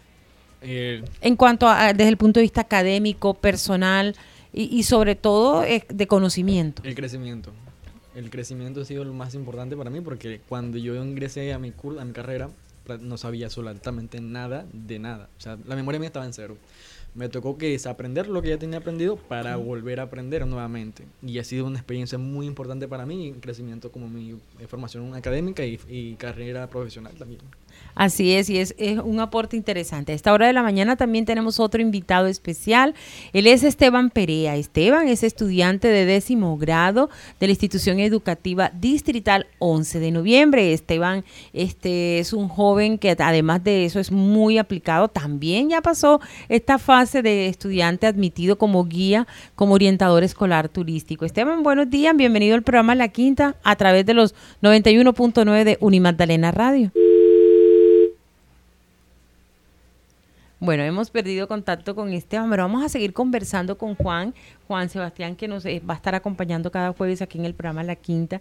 Eh, 0.62 1.04
en 1.20 1.36
cuanto 1.36 1.68
a, 1.68 1.92
desde 1.92 2.08
el 2.08 2.16
punto 2.16 2.40
de 2.40 2.42
vista 2.42 2.62
académico, 2.62 3.34
personal 3.34 4.14
y, 4.52 4.84
sobre 4.84 5.16
todo 5.16 5.64
eh, 5.64 5.84
de 5.88 6.06
conocimiento. 6.06 6.82
El 6.84 6.94
crecimiento. 6.94 7.52
El 8.16 8.30
crecimiento 8.30 8.80
ha 8.80 8.84
sido 8.84 9.04
lo 9.04 9.12
más 9.12 9.34
importante 9.34 9.76
para 9.76 9.90
mí 9.90 10.00
porque 10.00 10.40
cuando 10.48 10.78
yo 10.78 10.96
ingresé 10.96 11.52
a 11.52 11.58
mi, 11.58 11.72
a 12.00 12.04
mi 12.04 12.12
carrera 12.12 12.50
no 13.00 13.16
sabía 13.16 13.46
absolutamente 13.46 14.20
nada 14.20 14.66
de 14.72 14.98
nada. 14.98 15.28
O 15.38 15.40
sea, 15.40 15.58
la 15.66 15.76
memoria 15.76 16.00
mía 16.00 16.08
estaba 16.08 16.26
en 16.26 16.32
cero 16.32 16.56
me 17.16 17.30
tocó 17.30 17.56
que 17.56 17.70
desaprender 17.70 18.28
lo 18.28 18.42
que 18.42 18.50
ya 18.50 18.58
tenía 18.58 18.78
aprendido 18.78 19.16
para 19.16 19.56
volver 19.56 20.00
a 20.00 20.04
aprender 20.04 20.46
nuevamente. 20.46 21.04
Y 21.22 21.38
ha 21.38 21.44
sido 21.44 21.64
una 21.64 21.78
experiencia 21.78 22.18
muy 22.18 22.46
importante 22.46 22.86
para 22.88 23.06
mí, 23.06 23.34
crecimiento 23.40 23.90
como 23.90 24.06
mi 24.06 24.38
formación 24.68 25.14
académica 25.14 25.64
y 25.64 26.14
carrera 26.18 26.68
profesional 26.68 27.14
también. 27.14 27.40
Así 27.96 28.34
es, 28.34 28.50
y 28.50 28.58
es, 28.58 28.74
un 29.02 29.20
aporte 29.20 29.56
interesante. 29.56 30.12
A 30.12 30.14
esta 30.14 30.34
hora 30.34 30.46
de 30.46 30.52
la 30.52 30.62
mañana 30.62 30.96
también 30.96 31.24
tenemos 31.24 31.58
otro 31.58 31.80
invitado 31.80 32.26
especial. 32.26 32.94
Él 33.32 33.46
es 33.46 33.64
Esteban 33.64 34.10
Perea. 34.10 34.54
Esteban 34.56 35.08
es 35.08 35.22
estudiante 35.22 35.88
de 35.88 36.04
décimo 36.04 36.58
grado 36.58 37.08
de 37.40 37.46
la 37.46 37.52
institución 37.52 37.98
educativa 37.98 38.70
distrital 38.74 39.46
11 39.60 39.98
de 39.98 40.10
noviembre. 40.10 40.74
Esteban 40.74 41.24
este, 41.54 42.18
es 42.18 42.34
un 42.34 42.48
joven 42.48 42.98
que 42.98 43.16
además 43.18 43.64
de 43.64 43.86
eso 43.86 43.98
es 43.98 44.12
muy 44.12 44.58
aplicado. 44.58 45.08
También 45.08 45.70
ya 45.70 45.80
pasó 45.80 46.20
esta 46.50 46.78
fase 46.78 47.22
de 47.22 47.48
estudiante 47.48 48.06
admitido 48.06 48.58
como 48.58 48.84
guía, 48.84 49.26
como 49.54 49.72
orientador 49.72 50.22
escolar 50.22 50.68
turístico. 50.68 51.24
Esteban, 51.24 51.62
buenos 51.62 51.88
días. 51.88 52.14
Bienvenido 52.14 52.56
al 52.56 52.62
programa 52.62 52.94
La 52.94 53.08
Quinta 53.08 53.56
a 53.64 53.74
través 53.76 54.04
de 54.04 54.12
los 54.12 54.34
91.9 54.60 55.64
de 55.64 55.78
Unimagdalena 55.80 56.52
Radio. 56.52 56.92
Bueno, 60.66 60.82
hemos 60.82 61.10
perdido 61.10 61.46
contacto 61.46 61.94
con 61.94 62.12
Esteban, 62.12 62.50
pero 62.50 62.64
vamos 62.64 62.84
a 62.84 62.88
seguir 62.88 63.12
conversando 63.12 63.78
con 63.78 63.94
Juan, 63.94 64.34
Juan 64.66 64.88
Sebastián, 64.88 65.36
que 65.36 65.46
nos 65.46 65.64
eh, 65.64 65.80
va 65.88 65.94
a 65.94 65.96
estar 65.96 66.16
acompañando 66.16 66.72
cada 66.72 66.92
jueves 66.92 67.22
aquí 67.22 67.38
en 67.38 67.44
el 67.44 67.54
programa 67.54 67.84
La 67.84 67.94
Quinta. 67.94 68.40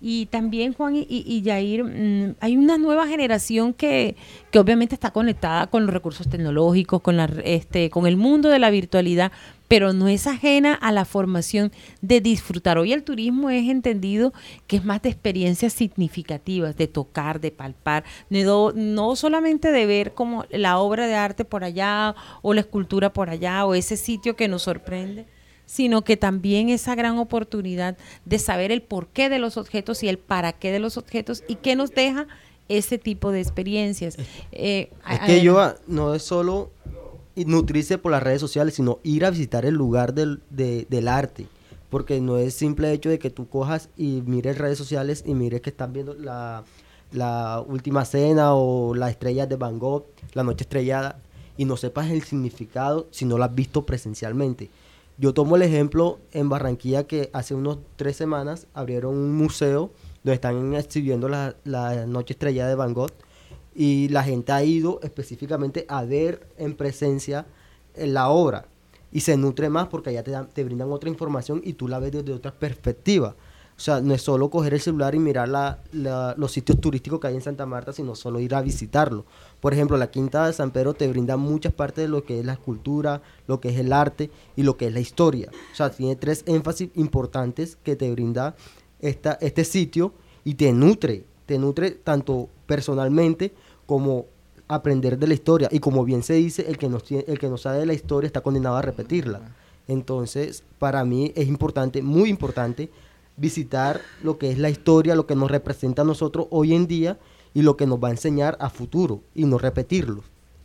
Y 0.00 0.26
también, 0.26 0.74
Juan 0.74 0.96
y, 0.96 1.06
y 1.08 1.42
Yair, 1.42 1.84
mm, 1.84 2.34
hay 2.40 2.56
una 2.56 2.76
nueva 2.78 3.06
generación 3.06 3.72
que, 3.72 4.16
que, 4.50 4.58
obviamente 4.58 4.94
está 4.94 5.12
conectada 5.12 5.66
con 5.68 5.86
los 5.86 5.94
recursos 5.94 6.28
tecnológicos, 6.28 7.00
con, 7.00 7.16
la, 7.16 7.24
este, 7.44 7.90
con 7.90 8.06
el 8.06 8.16
mundo 8.16 8.50
de 8.50 8.58
la 8.58 8.70
virtualidad, 8.70 9.32
pero 9.68 9.92
no 9.92 10.08
es 10.08 10.26
ajena 10.26 10.74
a 10.74 10.92
la 10.92 11.04
formación 11.04 11.72
de 12.02 12.20
disfrutar. 12.20 12.76
Hoy 12.78 12.92
el 12.92 13.02
turismo 13.02 13.50
es 13.50 13.68
entendido 13.68 14.32
que 14.66 14.76
es 14.76 14.84
más 14.84 15.00
de 15.02 15.08
experiencias 15.08 15.72
significativas, 15.72 16.76
de 16.76 16.86
tocar, 16.86 17.40
de 17.40 17.50
palpar, 17.50 18.04
no, 18.28 18.72
no 18.72 19.16
solamente 19.16 19.72
de 19.72 19.86
ver 19.86 20.12
como 20.12 20.44
la 20.50 20.78
obra 20.78 21.06
de 21.06 21.14
arte 21.14 21.44
por 21.44 21.64
allá 21.64 22.14
o 22.42 22.52
la 22.52 22.60
escultura 22.60 23.12
por 23.12 23.30
allá 23.30 23.64
o 23.64 23.74
ese 23.74 23.96
sitio 23.96 24.36
que 24.36 24.48
nos 24.48 24.62
sorprende 24.62 25.26
sino 25.66 26.02
que 26.02 26.16
también 26.16 26.68
esa 26.68 26.94
gran 26.94 27.18
oportunidad 27.18 27.96
de 28.24 28.38
saber 28.38 28.72
el 28.72 28.82
porqué 28.82 29.28
de 29.28 29.38
los 29.38 29.56
objetos 29.56 30.02
y 30.02 30.08
el 30.08 30.18
para 30.18 30.52
qué 30.52 30.70
de 30.70 30.78
los 30.78 30.96
objetos 30.96 31.42
y 31.48 31.56
qué 31.56 31.76
nos 31.76 31.90
deja 31.90 32.26
ese 32.68 32.98
tipo 32.98 33.30
de 33.30 33.40
experiencias. 33.40 34.16
Eh, 34.52 34.90
es 35.10 35.20
que 35.20 35.42
yo 35.42 35.74
no 35.86 36.14
es 36.14 36.22
solo 36.22 36.70
nutrirse 37.36 37.98
por 37.98 38.12
las 38.12 38.22
redes 38.22 38.40
sociales, 38.40 38.74
sino 38.74 39.00
ir 39.02 39.24
a 39.24 39.30
visitar 39.30 39.66
el 39.66 39.74
lugar 39.74 40.14
del, 40.14 40.40
del 40.50 41.08
arte. 41.08 41.46
Porque 41.90 42.20
no 42.20 42.38
es 42.38 42.54
simple 42.54 42.92
hecho 42.92 43.08
de 43.08 43.18
que 43.18 43.30
tú 43.30 43.48
cojas 43.48 43.88
y 43.96 44.22
mires 44.26 44.58
redes 44.58 44.78
sociales 44.78 45.22
y 45.26 45.34
mires 45.34 45.60
que 45.60 45.70
están 45.70 45.92
viendo 45.92 46.14
la, 46.14 46.64
la 47.12 47.64
última 47.66 48.04
cena 48.04 48.54
o 48.54 48.94
la 48.94 49.10
estrella 49.10 49.46
de 49.46 49.56
Van 49.56 49.78
Gogh, 49.78 50.06
la 50.32 50.42
noche 50.42 50.64
estrellada, 50.64 51.20
y 51.56 51.64
no 51.64 51.76
sepas 51.76 52.10
el 52.10 52.22
significado 52.24 53.06
si 53.10 53.24
no 53.24 53.38
lo 53.38 53.44
has 53.44 53.54
visto 53.54 53.86
presencialmente. 53.86 54.70
Yo 55.16 55.32
tomo 55.32 55.54
el 55.54 55.62
ejemplo 55.62 56.18
en 56.32 56.48
Barranquilla 56.48 57.06
que 57.06 57.30
hace 57.32 57.54
unos 57.54 57.78
tres 57.94 58.16
semanas 58.16 58.66
abrieron 58.74 59.16
un 59.16 59.32
museo 59.34 59.92
donde 60.24 60.34
están 60.34 60.74
exhibiendo 60.74 61.28
la, 61.28 61.54
la 61.62 62.06
Noche 62.06 62.32
Estrellada 62.32 62.68
de 62.68 62.74
Van 62.74 62.94
Gogh 62.94 63.12
y 63.76 64.08
la 64.08 64.24
gente 64.24 64.50
ha 64.50 64.64
ido 64.64 64.98
específicamente 65.02 65.86
a 65.88 66.04
ver 66.04 66.48
en 66.56 66.74
presencia 66.74 67.46
la 67.96 68.28
obra 68.28 68.66
y 69.12 69.20
se 69.20 69.36
nutre 69.36 69.68
más 69.68 69.86
porque 69.86 70.10
allá 70.10 70.24
te, 70.24 70.32
te 70.52 70.64
brindan 70.64 70.90
otra 70.90 71.08
información 71.08 71.62
y 71.64 71.74
tú 71.74 71.86
la 71.86 72.00
ves 72.00 72.10
desde 72.10 72.32
otra 72.32 72.52
perspectiva. 72.52 73.36
O 73.76 73.80
sea, 73.80 74.00
no 74.00 74.14
es 74.14 74.22
solo 74.22 74.50
coger 74.50 74.74
el 74.74 74.80
celular 74.80 75.16
y 75.16 75.18
mirar 75.18 75.48
los 76.36 76.52
sitios 76.52 76.80
turísticos 76.80 77.18
que 77.18 77.26
hay 77.26 77.34
en 77.34 77.42
Santa 77.42 77.66
Marta, 77.66 77.92
sino 77.92 78.14
solo 78.14 78.38
ir 78.38 78.54
a 78.54 78.62
visitarlo. 78.62 79.24
Por 79.60 79.72
ejemplo, 79.72 79.96
la 79.96 80.10
Quinta 80.10 80.46
de 80.46 80.52
San 80.52 80.70
Pedro 80.70 80.94
te 80.94 81.08
brinda 81.08 81.36
muchas 81.36 81.72
partes 81.72 82.04
de 82.04 82.08
lo 82.08 82.24
que 82.24 82.38
es 82.38 82.46
la 82.46 82.52
escultura, 82.52 83.20
lo 83.48 83.60
que 83.60 83.70
es 83.70 83.78
el 83.78 83.92
arte 83.92 84.30
y 84.54 84.62
lo 84.62 84.76
que 84.76 84.86
es 84.86 84.94
la 84.94 85.00
historia. 85.00 85.50
O 85.72 85.74
sea, 85.74 85.90
tiene 85.90 86.14
tres 86.14 86.44
énfasis 86.46 86.90
importantes 86.94 87.76
que 87.82 87.96
te 87.96 88.10
brinda 88.12 88.54
esta, 89.00 89.38
este 89.40 89.64
sitio 89.64 90.12
y 90.44 90.54
te 90.54 90.72
nutre, 90.72 91.24
te 91.46 91.58
nutre 91.58 91.90
tanto 91.90 92.48
personalmente 92.66 93.52
como 93.86 94.26
aprender 94.68 95.18
de 95.18 95.26
la 95.26 95.34
historia. 95.34 95.68
Y 95.72 95.80
como 95.80 96.04
bien 96.04 96.22
se 96.22 96.34
dice, 96.34 96.64
el 96.68 96.78
que, 96.78 96.88
no, 96.88 96.98
el 97.10 97.38
que 97.40 97.48
no 97.48 97.58
sabe 97.58 97.78
de 97.78 97.86
la 97.86 97.94
historia 97.94 98.28
está 98.28 98.40
condenado 98.40 98.76
a 98.76 98.82
repetirla. 98.82 99.40
Entonces, 99.88 100.62
para 100.78 101.04
mí 101.04 101.32
es 101.34 101.48
importante, 101.48 102.02
muy 102.02 102.30
importante, 102.30 102.88
visitar 103.36 104.00
lo 104.22 104.38
que 104.38 104.50
es 104.50 104.58
la 104.58 104.70
historia, 104.70 105.14
lo 105.14 105.26
que 105.26 105.34
nos 105.34 105.50
representa 105.50 106.02
a 106.02 106.04
nosotros 106.04 106.46
hoy 106.50 106.74
en 106.74 106.86
día 106.86 107.18
y 107.52 107.62
lo 107.62 107.76
que 107.76 107.86
nos 107.86 108.02
va 108.02 108.08
a 108.08 108.12
enseñar 108.12 108.56
a 108.60 108.70
futuro 108.70 109.22
y 109.34 109.44
no 109.44 109.58
repetirlo. 109.58 110.22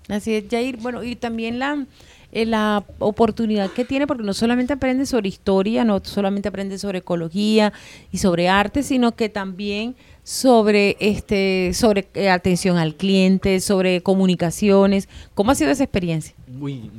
Así 0.08 0.34
es, 0.34 0.46
Jair. 0.50 0.78
Bueno, 0.78 1.04
y 1.04 1.16
también 1.16 1.60
la, 1.60 1.86
eh, 2.32 2.46
la 2.46 2.84
oportunidad 2.98 3.70
que 3.72 3.86
tiene, 3.86 4.08
porque 4.08 4.24
no 4.24 4.34
solamente 4.34 4.74
aprende 4.74 5.06
sobre 5.06 5.30
historia, 5.30 5.86
no 5.86 6.02
solamente 6.04 6.50
aprende 6.50 6.80
sobre 6.80 7.00
ecología 7.00 7.74
y 8.12 8.18
sobre 8.18 8.50
arte, 8.50 8.82
sino 8.82 9.16
que 9.16 9.30
también 9.30 9.96
sobre 10.24 10.98
este 11.00 11.72
sobre 11.74 12.08
eh, 12.16 12.30
atención 12.30 12.78
al 12.78 12.96
cliente, 12.96 13.60
sobre 13.60 14.02
comunicaciones. 14.02 15.08
¿Cómo 15.36 15.52
ha 15.52 15.56
sido 15.56 15.70
esa 15.70 15.84
experiencia? 15.84 16.34
Muy, 16.48 16.90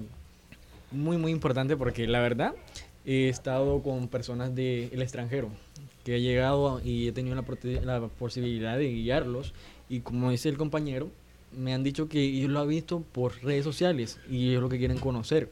muy, 0.92 1.16
muy 1.16 1.32
importante 1.32 1.76
porque 1.76 2.06
la 2.06 2.20
verdad 2.20 2.54
he 3.04 3.28
estado 3.28 3.82
con 3.82 4.08
personas 4.08 4.54
del 4.54 5.00
extranjero 5.00 5.50
que 6.04 6.16
he 6.16 6.20
llegado 6.20 6.80
y 6.84 7.08
he 7.08 7.12
tenido 7.12 7.36
la, 7.36 7.44
la 7.82 8.08
posibilidad 8.08 8.76
de 8.78 8.92
guiarlos 8.92 9.52
y 9.88 10.00
como 10.00 10.30
dice 10.30 10.48
el 10.48 10.56
compañero, 10.56 11.10
me 11.56 11.74
han 11.74 11.82
dicho 11.82 12.08
que 12.08 12.22
ellos 12.22 12.50
lo 12.50 12.60
han 12.60 12.68
visto 12.68 13.02
por 13.12 13.42
redes 13.42 13.64
sociales 13.64 14.18
y 14.30 14.50
ellos 14.50 14.62
lo 14.62 14.68
que 14.68 14.78
quieren 14.78 14.98
conocer. 14.98 15.50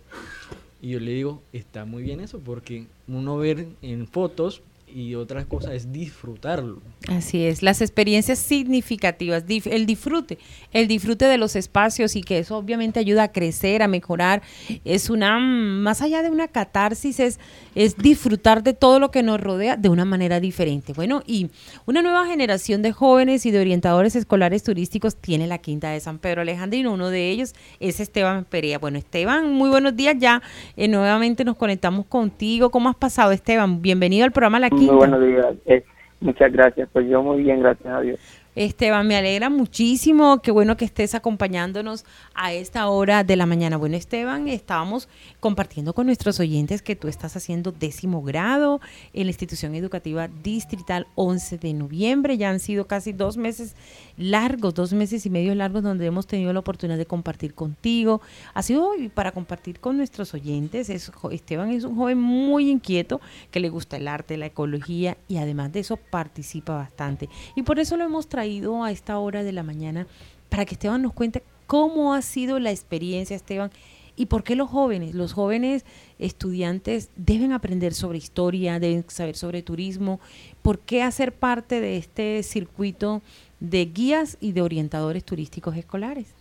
Y 0.80 0.90
yo 0.90 1.00
le 1.00 1.10
digo, 1.10 1.42
está 1.52 1.84
muy 1.84 2.04
bien 2.04 2.20
eso, 2.20 2.38
porque 2.38 2.86
uno 3.08 3.36
ver 3.36 3.66
en 3.82 4.06
fotos 4.06 4.62
y 4.94 5.14
otra 5.14 5.44
cosa 5.44 5.74
es 5.74 5.92
disfrutarlo. 5.92 6.80
Así 7.08 7.44
es, 7.44 7.62
las 7.62 7.80
experiencias 7.80 8.38
significativas, 8.38 9.44
el 9.48 9.86
disfrute, 9.86 10.38
el 10.72 10.88
disfrute 10.88 11.24
de 11.24 11.38
los 11.38 11.56
espacios 11.56 12.16
y 12.16 12.22
que 12.22 12.38
eso 12.38 12.56
obviamente 12.56 13.00
ayuda 13.00 13.24
a 13.24 13.32
crecer, 13.32 13.82
a 13.82 13.88
mejorar. 13.88 14.42
Es 14.84 15.10
una, 15.10 15.38
más 15.38 16.02
allá 16.02 16.22
de 16.22 16.30
una 16.30 16.48
catarsis, 16.48 17.20
es, 17.20 17.40
es 17.74 17.96
disfrutar 17.96 18.62
de 18.62 18.74
todo 18.74 18.98
lo 19.00 19.10
que 19.10 19.22
nos 19.22 19.40
rodea 19.40 19.76
de 19.76 19.88
una 19.88 20.04
manera 20.04 20.40
diferente. 20.40 20.92
Bueno, 20.92 21.22
y 21.26 21.50
una 21.86 22.02
nueva 22.02 22.26
generación 22.26 22.82
de 22.82 22.92
jóvenes 22.92 23.46
y 23.46 23.50
de 23.50 23.60
orientadores 23.60 24.16
escolares 24.16 24.62
turísticos 24.62 25.16
tiene 25.16 25.46
la 25.46 25.58
Quinta 25.58 25.90
de 25.90 26.00
San 26.00 26.18
Pedro 26.18 26.42
Alejandrino. 26.42 26.92
Uno 26.92 27.08
de 27.08 27.30
ellos 27.30 27.54
es 27.80 28.00
Esteban 28.00 28.44
Perea. 28.44 28.78
Bueno, 28.78 28.98
Esteban, 28.98 29.52
muy 29.52 29.70
buenos 29.70 29.96
días 29.96 30.16
ya. 30.18 30.42
Eh, 30.76 30.88
nuevamente 30.88 31.44
nos 31.44 31.56
conectamos 31.56 32.06
contigo. 32.06 32.70
¿Cómo 32.70 32.88
has 32.88 32.96
pasado, 32.96 33.32
Esteban? 33.32 33.82
Bienvenido 33.82 34.24
al 34.24 34.32
programa 34.32 34.58
La 34.58 34.70
muy 34.80 34.94
buenos 34.94 35.20
días. 35.20 35.54
Eh, 35.66 35.84
muchas 36.20 36.52
gracias. 36.52 36.88
Pues 36.92 37.08
yo 37.08 37.22
muy 37.22 37.42
bien, 37.42 37.60
gracias 37.60 37.92
a 37.92 38.00
Dios. 38.00 38.18
Esteban, 38.58 39.06
me 39.06 39.14
alegra 39.14 39.50
muchísimo, 39.50 40.42
qué 40.42 40.50
bueno 40.50 40.76
que 40.76 40.84
estés 40.84 41.14
acompañándonos 41.14 42.04
a 42.34 42.52
esta 42.52 42.88
hora 42.88 43.22
de 43.22 43.36
la 43.36 43.46
mañana. 43.46 43.76
Bueno, 43.76 43.96
Esteban, 43.96 44.48
estábamos 44.48 45.08
compartiendo 45.38 45.94
con 45.94 46.06
nuestros 46.06 46.40
oyentes 46.40 46.82
que 46.82 46.96
tú 46.96 47.06
estás 47.06 47.36
haciendo 47.36 47.70
décimo 47.70 48.20
grado 48.20 48.80
en 49.12 49.26
la 49.26 49.30
institución 49.30 49.76
educativa 49.76 50.26
distrital 50.42 51.06
11 51.14 51.58
de 51.58 51.72
noviembre. 51.72 52.36
Ya 52.36 52.50
han 52.50 52.58
sido 52.58 52.88
casi 52.88 53.12
dos 53.12 53.36
meses 53.36 53.76
largos, 54.16 54.74
dos 54.74 54.92
meses 54.92 55.24
y 55.24 55.30
medio 55.30 55.54
largos 55.54 55.84
donde 55.84 56.06
hemos 56.06 56.26
tenido 56.26 56.52
la 56.52 56.58
oportunidad 56.58 56.98
de 56.98 57.06
compartir 57.06 57.54
contigo. 57.54 58.20
Ha 58.54 58.64
sido 58.64 58.90
para 59.14 59.30
compartir 59.30 59.78
con 59.78 59.96
nuestros 59.96 60.34
oyentes. 60.34 60.90
Esteban 60.90 61.70
es 61.70 61.84
un 61.84 61.94
joven 61.94 62.18
muy 62.18 62.70
inquieto 62.70 63.20
que 63.52 63.60
le 63.60 63.68
gusta 63.68 63.98
el 63.98 64.08
arte, 64.08 64.36
la 64.36 64.46
ecología 64.46 65.16
y 65.28 65.36
además 65.36 65.70
de 65.70 65.78
eso 65.78 65.96
participa 65.96 66.74
bastante. 66.74 67.28
Y 67.54 67.62
por 67.62 67.78
eso 67.78 67.96
lo 67.96 68.02
hemos 68.02 68.26
traído 68.48 68.82
a 68.82 68.90
esta 68.90 69.18
hora 69.18 69.42
de 69.42 69.52
la 69.52 69.62
mañana 69.62 70.06
para 70.48 70.64
que 70.64 70.72
Esteban 70.72 71.02
nos 71.02 71.12
cuente 71.12 71.42
cómo 71.66 72.14
ha 72.14 72.22
sido 72.22 72.58
la 72.58 72.70
experiencia, 72.70 73.36
Esteban, 73.36 73.70
y 74.16 74.24
por 74.26 74.42
qué 74.42 74.56
los 74.56 74.70
jóvenes, 74.70 75.14
los 75.14 75.34
jóvenes 75.34 75.84
estudiantes 76.18 77.10
deben 77.14 77.52
aprender 77.52 77.92
sobre 77.92 78.16
historia, 78.16 78.80
deben 78.80 79.04
saber 79.08 79.36
sobre 79.36 79.60
turismo, 79.60 80.18
por 80.62 80.78
qué 80.78 81.02
hacer 81.02 81.32
parte 81.32 81.82
de 81.82 81.98
este 81.98 82.42
circuito 82.42 83.20
de 83.60 83.84
guías 83.84 84.38
y 84.40 84.52
de 84.52 84.62
orientadores 84.62 85.24
turísticos 85.24 85.76
escolares. 85.76 86.34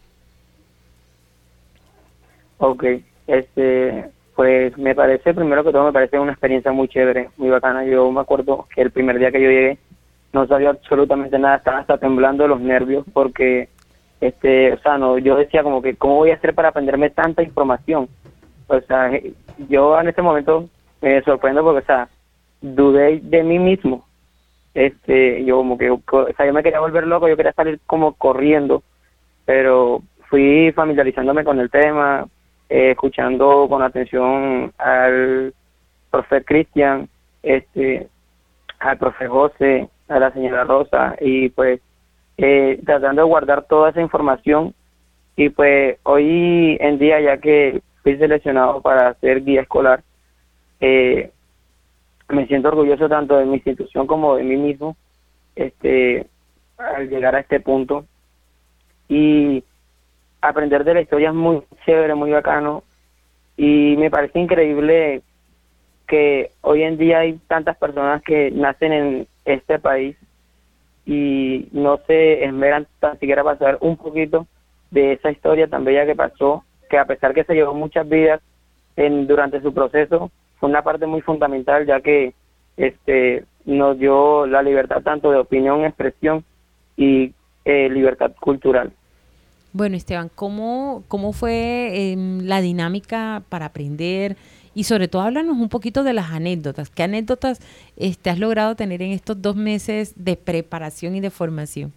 Ok, 2.59 2.85
este, 3.27 4.09
pues 4.33 4.77
me 4.77 4.95
parece, 4.95 5.33
primero 5.33 5.61
que 5.65 5.73
todo, 5.73 5.83
me 5.83 5.91
parece 5.91 6.17
una 6.17 6.31
experiencia 6.31 6.71
muy 6.71 6.87
chévere, 6.87 7.31
muy 7.35 7.49
bacana. 7.49 7.83
Yo 7.83 8.09
me 8.13 8.21
acuerdo 8.21 8.65
que 8.73 8.81
el 8.81 8.91
primer 8.91 9.19
día 9.19 9.29
que 9.29 9.41
yo 9.41 9.49
llegué, 9.49 9.77
no 10.33 10.47
sabía 10.47 10.69
absolutamente 10.69 11.39
nada, 11.39 11.57
estaba 11.57 11.79
hasta 11.79 11.97
temblando 11.97 12.47
los 12.47 12.59
nervios 12.59 13.05
porque, 13.13 13.69
este, 14.21 14.73
o 14.73 14.77
sea, 14.79 14.97
no, 14.97 15.17
yo 15.17 15.35
decía 15.35 15.63
como 15.63 15.81
que, 15.81 15.95
¿cómo 15.95 16.15
voy 16.15 16.31
a 16.31 16.35
hacer 16.35 16.53
para 16.53 16.69
aprenderme 16.69 17.09
tanta 17.09 17.43
información? 17.43 18.09
O 18.67 18.79
sea, 18.81 19.11
yo 19.69 19.99
en 19.99 20.09
este 20.09 20.21
momento 20.21 20.69
me 21.01 21.21
sorprendo 21.23 21.63
porque, 21.63 21.79
o 21.79 21.85
sea, 21.85 22.09
dudé 22.61 23.19
de 23.21 23.43
mí 23.43 23.59
mismo. 23.59 24.05
Este, 24.73 25.43
yo 25.43 25.57
como 25.57 25.77
que, 25.77 25.89
o 25.89 26.01
sea, 26.35 26.45
yo 26.45 26.53
me 26.53 26.61
quería 26.61 26.79
volver 26.79 27.07
loco, 27.07 27.27
yo 27.27 27.37
quería 27.37 27.53
salir 27.53 27.79
como 27.87 28.13
corriendo, 28.13 28.83
pero 29.45 30.03
fui 30.29 30.71
familiarizándome 30.73 31.43
con 31.43 31.59
el 31.59 31.71
tema, 31.71 32.27
eh, 32.69 32.91
escuchando 32.91 33.67
con 33.69 33.81
atención 33.81 34.71
al 34.77 35.53
profe 36.11 36.43
Cristian, 36.43 37.09
este, 37.41 38.07
al 38.79 38.97
profe 38.97 39.27
José, 39.27 39.89
a 40.07 40.19
la 40.19 40.31
señora 40.31 40.63
Rosa 40.63 41.15
y 41.19 41.49
pues 41.49 41.81
eh, 42.37 42.79
tratando 42.85 43.21
de 43.23 43.27
guardar 43.27 43.65
toda 43.65 43.89
esa 43.89 44.01
información. 44.01 44.73
Y 45.35 45.49
pues 45.49 45.97
hoy 46.03 46.77
en 46.79 46.97
día 46.97 47.19
ya 47.21 47.37
que 47.37 47.81
fui 48.03 48.17
seleccionado 48.17 48.81
para 48.81 49.13
ser 49.15 49.43
guía 49.43 49.61
escolar 49.61 50.01
eh, 50.79 51.31
me 52.29 52.45
siento 52.47 52.67
orgulloso 52.69 53.07
tanto 53.07 53.37
de 53.37 53.45
mi 53.45 53.55
institución 53.55 54.05
como 54.05 54.35
de 54.35 54.43
mí 54.43 54.57
mismo 54.57 54.97
este 55.55 56.27
al 56.77 57.09
llegar 57.09 57.35
a 57.35 57.39
este 57.39 57.59
punto. 57.59 58.05
Y 59.09 59.63
aprender 60.41 60.83
de 60.83 60.93
la 60.93 61.01
historia 61.01 61.29
es 61.29 61.35
muy 61.35 61.63
chévere 61.85 62.13
muy 62.15 62.31
bacano. 62.31 62.83
Y 63.55 63.95
me 63.97 64.11
parece 64.11 64.39
increíble 64.39 65.21
que 66.07 66.51
hoy 66.61 66.83
en 66.83 66.97
día 66.97 67.19
hay 67.19 67.39
tantas 67.47 67.77
personas 67.77 68.21
que 68.21 68.51
nacen 68.51 68.93
en 68.93 69.27
este 69.47 69.79
país 69.79 70.15
y 71.05 71.69
no 71.71 71.99
se 72.05 72.43
esmeran 72.43 72.85
tan 72.99 73.17
siquiera 73.19 73.43
para 73.43 73.57
saber 73.57 73.77
un 73.81 73.97
poquito 73.97 74.45
de 74.91 75.13
esa 75.13 75.31
historia 75.31 75.67
tan 75.67 75.85
bella 75.85 76.05
que 76.05 76.15
pasó, 76.15 76.63
que 76.89 76.97
a 76.97 77.05
pesar 77.05 77.33
que 77.33 77.43
se 77.45 77.53
llevó 77.53 77.73
muchas 77.73 78.07
vidas 78.07 78.41
en, 78.95 79.25
durante 79.25 79.61
su 79.61 79.73
proceso, 79.73 80.31
fue 80.59 80.69
una 80.69 80.83
parte 80.83 81.05
muy 81.05 81.21
fundamental 81.21 81.85
ya 81.85 82.01
que 82.01 82.33
este 82.75 83.45
nos 83.65 83.97
dio 83.97 84.45
la 84.47 84.61
libertad 84.61 85.01
tanto 85.01 85.31
de 85.31 85.37
opinión, 85.37 85.83
expresión 85.83 86.43
y 86.95 87.33
eh, 87.65 87.89
libertad 87.89 88.31
cultural. 88.39 88.91
Bueno, 89.73 89.95
Esteban, 89.95 90.29
¿cómo, 90.33 91.03
cómo 91.07 91.33
fue 91.33 92.11
em, 92.11 92.39
la 92.45 92.61
dinámica 92.61 93.43
para 93.49 93.67
aprender? 93.67 94.37
Y 94.77 94.83
sobre 94.83 95.07
todo 95.07 95.23
háblanos 95.23 95.57
un 95.57 95.69
poquito 95.69 96.03
de 96.03 96.13
las 96.13 96.29
anécdotas. 96.29 96.91
¿Qué 96.91 97.01
anécdotas 97.01 97.59
este, 97.95 98.29
has 98.29 98.37
logrado 98.37 98.75
tener 98.75 99.01
en 99.01 99.11
estos 99.11 99.41
dos 99.41 99.55
meses 99.55 100.13
de 100.23 100.35
preparación 100.35 101.15
y 101.15 101.19
de 101.19 101.31
formación? 101.31 101.93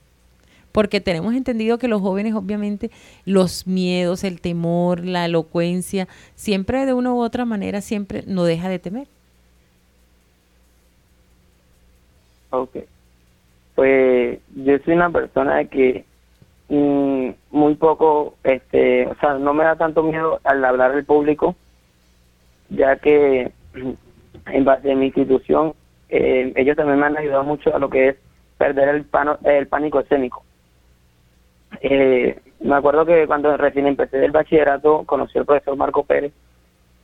Porque 0.72 1.02
tenemos 1.02 1.34
entendido 1.34 1.76
que 1.76 1.88
los 1.88 2.00
jóvenes, 2.00 2.32
obviamente, 2.32 2.90
los 3.26 3.66
miedos, 3.66 4.24
el 4.24 4.40
temor, 4.40 5.04
la 5.04 5.26
elocuencia, 5.26 6.08
siempre 6.36 6.86
de 6.86 6.94
una 6.94 7.12
u 7.12 7.20
otra 7.20 7.44
manera, 7.44 7.82
siempre 7.82 8.24
no 8.26 8.44
deja 8.44 8.70
de 8.70 8.78
temer. 8.78 9.08
Ok. 12.48 12.78
Pues 13.74 14.38
yo 14.56 14.78
soy 14.86 14.94
una 14.94 15.10
persona 15.10 15.66
que 15.66 16.06
mm, 16.70 17.28
muy 17.50 17.74
poco, 17.74 18.36
este, 18.42 19.06
o 19.06 19.14
sea, 19.16 19.34
no 19.34 19.52
me 19.52 19.64
da 19.64 19.76
tanto 19.76 20.02
miedo 20.02 20.40
al 20.44 20.64
hablar 20.64 20.92
al 20.92 21.04
público 21.04 21.54
ya 22.70 22.96
que 22.96 23.52
en 24.46 24.64
base 24.64 24.90
a 24.90 24.96
mi 24.96 25.06
institución, 25.06 25.74
eh, 26.08 26.52
ellos 26.56 26.76
también 26.76 26.98
me 26.98 27.06
han 27.06 27.18
ayudado 27.18 27.44
mucho 27.44 27.74
a 27.74 27.78
lo 27.78 27.90
que 27.90 28.08
es 28.08 28.16
perder 28.58 28.88
el, 28.88 29.04
pano, 29.04 29.38
el 29.44 29.66
pánico 29.68 30.00
escénico. 30.00 30.44
Eh, 31.80 32.38
me 32.60 32.74
acuerdo 32.74 33.06
que 33.06 33.26
cuando 33.26 33.56
recién 33.56 33.86
empecé 33.86 34.24
el 34.24 34.32
bachillerato 34.32 35.04
conocí 35.06 35.38
al 35.38 35.46
profesor 35.46 35.76
Marco 35.76 36.04
Pérez 36.04 36.32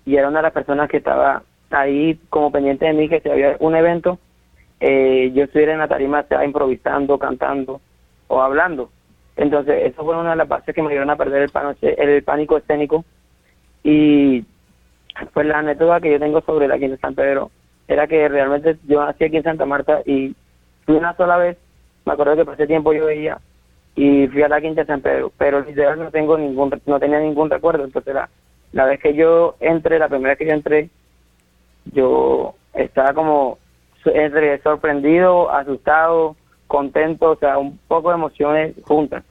y 0.05 0.17
era 0.17 0.29
una 0.29 0.41
de 0.41 0.45
las 0.45 0.53
personas 0.53 0.91
que 0.91 0.97
estaba 0.97 1.45
ahí 1.71 2.19
como 2.31 2.51
pendiente 2.51 2.85
de 2.85 2.93
mí 2.93 3.09
que 3.09 3.21
si 3.21 3.29
había 3.29 3.57
un 3.61 3.77
evento 3.77 4.19
eh, 4.81 5.33
yo 5.35 5.45
estuviera 5.45 5.73
en 5.73 5.79
la 5.79 5.89
tarima 5.89 6.23
sea 6.25 6.45
improvisando, 6.45 7.19
cantando 7.19 7.81
o 8.29 8.43
hablando. 8.43 8.91
Entonces, 9.37 9.93
eso 9.93 10.05
fue 10.05 10.17
una 10.17 10.31
de 10.31 10.37
las 10.37 10.49
bases 10.49 10.75
que 10.75 10.83
me 10.83 10.89
ayudaron 10.89 11.11
a 11.11 11.17
perder 11.17 11.43
el, 11.43 11.51
pánico, 11.51 11.79
el 11.83 12.23
pánico 12.23 12.57
escénico. 12.57 13.05
Y 13.83 14.45
pues 15.33 15.47
la 15.47 15.59
anécdota 15.59 16.01
que 16.01 16.13
yo 16.13 16.19
tengo 16.19 16.41
sobre 16.43 16.69
la 16.69 16.79
Quinta 16.79 16.97
de 16.97 17.01
San 17.01 17.15
Pedro 17.15 17.51
era 17.89 18.07
que 18.07 18.29
realmente 18.29 18.77
yo 18.87 19.05
nací 19.05 19.25
aquí 19.25 19.37
en 19.37 19.43
Santa 19.43 19.65
Marta 19.65 20.01
y 20.05 20.35
fui 20.85 20.97
una 20.97 21.17
sola 21.17 21.37
vez, 21.37 21.57
me 22.05 22.13
acuerdo 22.13 22.37
que 22.37 22.45
por 22.45 22.57
tiempo 22.57 22.93
yo 22.93 23.07
veía 23.07 23.39
y 23.95 24.27
fui 24.29 24.43
a 24.43 24.49
la 24.49 24.61
Quinta 24.61 24.83
de 24.83 24.87
San 24.87 25.01
Pedro, 25.01 25.33
pero 25.39 25.61
literal 25.61 25.99
no 25.99 26.11
tengo 26.11 26.37
ningún, 26.37 26.81
no 26.87 27.01
tenía 27.01 27.21
ningún 27.21 27.51
recuerdo, 27.51 27.85
entonces 27.85 28.15
la, 28.15 28.29
la 28.73 28.85
vez 28.85 29.01
que 29.01 29.15
yo 29.15 29.57
entré, 29.61 29.99
la 29.99 30.09
primera 30.09 30.31
vez 30.31 30.39
que 30.39 30.47
yo 30.47 30.53
entré, 30.53 30.91
yo 31.93 32.55
estaba 32.75 33.15
como 33.15 33.59
entre 34.05 34.61
sorprendido, 34.63 35.51
asustado, 35.51 36.37
contento, 36.67 37.33
o 37.33 37.37
sea, 37.37 37.59
un 37.59 37.79
poco 37.89 38.11
de 38.11 38.17
emociones 38.17 38.75
juntas. 38.85 39.25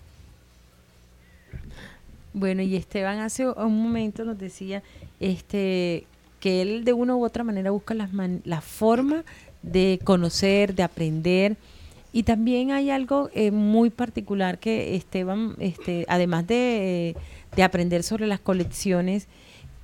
Bueno, 2.35 2.61
y 2.61 2.75
Esteban 2.75 3.19
hace 3.19 3.47
un 3.47 3.81
momento 3.81 4.25
nos 4.25 4.37
decía 4.37 4.83
este 5.21 6.05
que 6.41 6.61
él 6.61 6.83
de 6.83 6.91
una 6.91 7.15
u 7.15 7.23
otra 7.23 7.45
manera 7.45 7.71
busca 7.71 7.93
las 7.93 8.09
la 8.43 8.59
forma 8.59 9.23
de 9.61 10.01
conocer, 10.03 10.75
de 10.75 10.83
aprender. 10.83 11.55
Y 12.11 12.23
también 12.23 12.71
hay 12.71 12.89
algo 12.89 13.29
eh, 13.33 13.51
muy 13.51 13.89
particular 13.89 14.59
que 14.59 14.97
Esteban, 14.97 15.55
este, 15.59 16.05
además 16.09 16.45
de, 16.45 17.15
de 17.55 17.63
aprender 17.63 18.03
sobre 18.03 18.27
las 18.27 18.41
colecciones, 18.41 19.29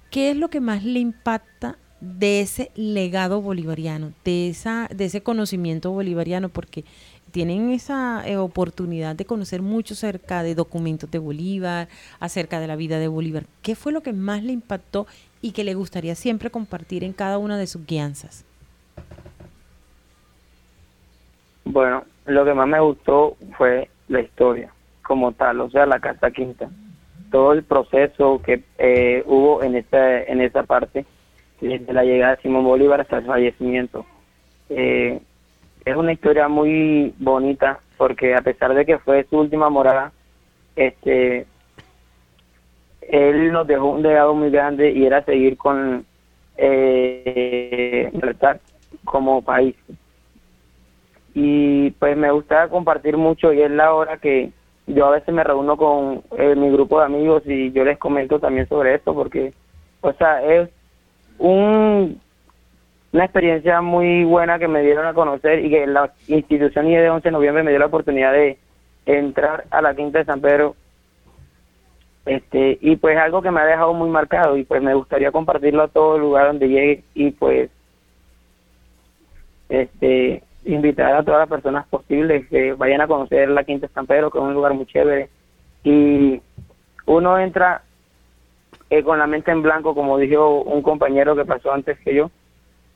¿qué 0.10 0.32
es 0.32 0.36
lo 0.36 0.50
que 0.50 0.60
más 0.60 0.84
le 0.84 1.00
impacta 1.00 1.78
de 2.02 2.42
ese 2.42 2.72
legado 2.76 3.42
bolivariano, 3.42 4.12
de, 4.26 4.50
esa, 4.50 4.90
de 4.94 5.06
ese 5.06 5.22
conocimiento 5.22 5.92
bolivariano, 5.92 6.50
porque 6.50 6.84
tienen 7.32 7.72
esa 7.72 8.24
eh, 8.28 8.38
oportunidad 8.38 9.16
de 9.16 9.26
conocer 9.26 9.62
mucho 9.62 9.94
acerca 9.94 10.44
de 10.44 10.56
documentos 10.56 11.10
de 11.10 11.20
Bolívar, 11.20 11.88
acerca 12.20 12.60
de 12.60 12.68
la 12.68 12.76
vida 12.76 13.00
de 13.00 13.08
Bolívar. 13.08 13.44
¿Qué 13.62 13.76
fue 13.76 13.92
lo 13.92 14.02
que 14.02 14.14
más 14.14 14.44
le 14.44 14.54
impactó 14.54 15.08
y 15.42 15.52
que 15.54 15.64
le 15.64 15.74
gustaría 15.74 16.16
siempre 16.16 16.50
compartir 16.50 17.04
en 17.04 17.14
cada 17.14 17.38
una 17.38 17.58
de 17.58 17.68
sus 17.68 17.86
guianzas? 17.86 18.46
Bueno, 21.66 22.04
lo 22.26 22.46
que 22.46 22.54
más 22.54 22.68
me 22.68 22.80
gustó 22.80 23.38
fue 23.58 23.90
la 24.08 24.22
historia 24.22 24.74
como 25.02 25.32
tal, 25.32 25.62
o 25.62 25.70
sea, 25.70 25.86
la 25.86 26.00
Casa 26.00 26.32
Quinta. 26.32 26.70
Todo 27.32 27.54
el 27.54 27.64
proceso 27.64 28.42
que 28.44 28.64
eh, 28.78 29.24
hubo 29.26 29.64
en 29.64 29.76
esa, 29.76 30.24
en 30.24 30.42
esa 30.42 30.64
parte 30.64 31.06
desde 31.62 31.94
la 31.94 32.04
llegada 32.04 32.36
de 32.36 32.42
Simón 32.42 32.66
Bolívar 32.66 33.02
hasta 33.02 33.20
el 33.20 33.26
fallecimiento. 33.26 34.06
Eh, 34.70 35.22
es 35.86 35.96
una 35.96 36.14
historia 36.14 36.48
muy 36.48 37.14
bonita 37.18 37.80
porque 37.98 38.36
a 38.36 38.42
pesar 38.42 38.74
de 38.74 38.86
que 38.86 38.98
fue 39.00 39.26
su 39.30 39.38
última 39.38 39.70
morada, 39.70 40.12
este, 40.76 41.46
él 43.02 43.52
nos 43.52 43.68
dejó 43.68 43.92
un 43.92 44.02
legado 44.02 44.34
muy 44.34 44.50
grande 44.50 44.92
y 44.92 45.06
era 45.06 45.24
seguir 45.24 45.58
con 45.58 46.06
eh, 46.58 48.12
como 49.06 49.42
país. 49.42 49.76
Y 51.34 51.92
pues 51.92 52.18
me 52.18 52.32
gusta 52.32 52.68
compartir 52.70 53.18
mucho 53.18 53.54
y 53.54 53.62
es 53.62 53.72
la 53.72 53.94
hora 53.94 54.18
que 54.18 54.52
yo 54.88 55.06
a 55.06 55.12
veces 55.12 55.34
me 55.34 55.44
reúno 55.44 55.78
con 55.78 56.24
eh, 56.38 56.56
mi 56.56 56.70
grupo 56.72 57.00
de 57.00 57.06
amigos 57.06 57.44
y 57.46 57.72
yo 57.72 57.84
les 57.86 57.98
comento 57.98 58.40
también 58.40 58.68
sobre 58.68 58.96
esto 58.96 59.14
porque, 59.14 59.54
o 60.02 60.12
sea, 60.14 60.44
es 60.44 60.70
un, 61.38 62.20
una 63.14 63.26
experiencia 63.26 63.82
muy 63.82 64.24
buena 64.24 64.58
que 64.58 64.68
me 64.68 64.82
dieron 64.82 65.06
a 65.06 65.14
conocer 65.14 65.66
y 65.66 65.70
que 65.70 65.86
la 65.86 66.14
institución 66.28 66.88
IE 66.88 67.02
de 67.02 67.10
11 67.10 67.28
de 67.28 67.32
noviembre 67.32 67.64
me 67.64 67.72
dio 67.72 67.80
la 67.80 67.88
oportunidad 67.88 68.32
de 68.32 68.58
entrar 69.06 69.66
a 69.70 69.82
la 69.82 69.96
Quinta 69.96 70.20
de 70.20 70.26
San 70.26 70.40
Pedro. 70.40 70.76
Este 72.26 72.78
y 72.82 72.96
pues 72.98 73.18
algo 73.18 73.42
que 73.42 73.52
me 73.52 73.60
ha 73.60 73.66
dejado 73.66 73.94
muy 73.94 74.10
marcado 74.10 74.56
y 74.56 74.64
pues 74.64 74.82
me 74.82 74.94
gustaría 74.94 75.32
compartirlo 75.32 75.84
a 75.84 75.88
todo 75.88 76.16
el 76.16 76.22
lugar 76.22 76.48
donde 76.48 76.70
llegue 76.70 77.04
y 77.16 77.32
pues 77.32 77.72
este 79.70 80.44
invitar 80.64 81.16
a 81.16 81.24
todas 81.24 81.40
las 81.40 81.50
personas 81.50 81.88
posibles 81.88 82.48
que 82.48 82.74
vayan 82.74 83.02
a 83.02 83.08
conocer 83.08 83.50
la 83.50 83.64
Quinta 83.64 83.88
de 83.88 83.94
San 83.94 84.06
Pedro 84.06 84.30
que 84.30 84.38
es 84.38 84.44
un 84.44 84.54
lugar 84.54 84.74
muy 84.74 84.86
chévere. 84.86 85.30
Y 85.84 86.42
uno 87.08 87.40
entra 87.40 87.82
eh, 88.90 89.04
con 89.04 89.18
la 89.18 89.28
mente 89.28 89.52
en 89.52 89.64
blanco, 89.64 89.96
como 89.96 90.18
dijo 90.18 90.62
un 90.62 90.82
compañero 90.82 91.36
que 91.36 91.46
pasó 91.46 91.74
antes 91.74 91.98
que 92.00 92.14
yo, 92.14 92.30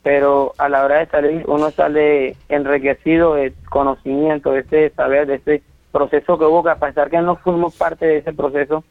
pero 0.06 0.54
a 0.60 0.70
la 0.70 0.86
hora 0.86 1.00
de 1.00 1.08
salir 1.08 1.44
uno 1.48 1.72
sale 1.72 2.36
enriquecido 2.48 3.34
de 3.34 3.56
conocimiento, 3.72 4.52
de 4.52 4.60
ese 4.60 4.92
saber, 4.92 5.26
de 5.26 5.36
ese 5.38 5.64
proceso 5.92 6.38
que 6.38 6.46
hubo, 6.46 6.62
que 6.62 6.70
a 6.70 7.10
que 7.10 7.22
no 7.22 7.38
fuimos 7.38 7.76
parte 7.76 8.06
de 8.06 8.18
ese 8.18 8.32
proceso, 8.32 8.84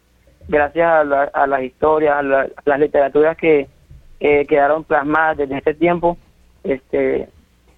gracias 0.49 0.91
a, 0.91 1.47
las 1.47 1.63
historias, 1.63 2.17
a, 2.17 2.23
las 2.25 2.81
literaturas 2.81 3.37
que 3.37 3.69
quedaron 4.19 4.83
plasmadas 4.83 5.37
desde 5.37 5.59
ese 5.59 5.75
tiempo, 5.75 6.19
este 6.65 7.29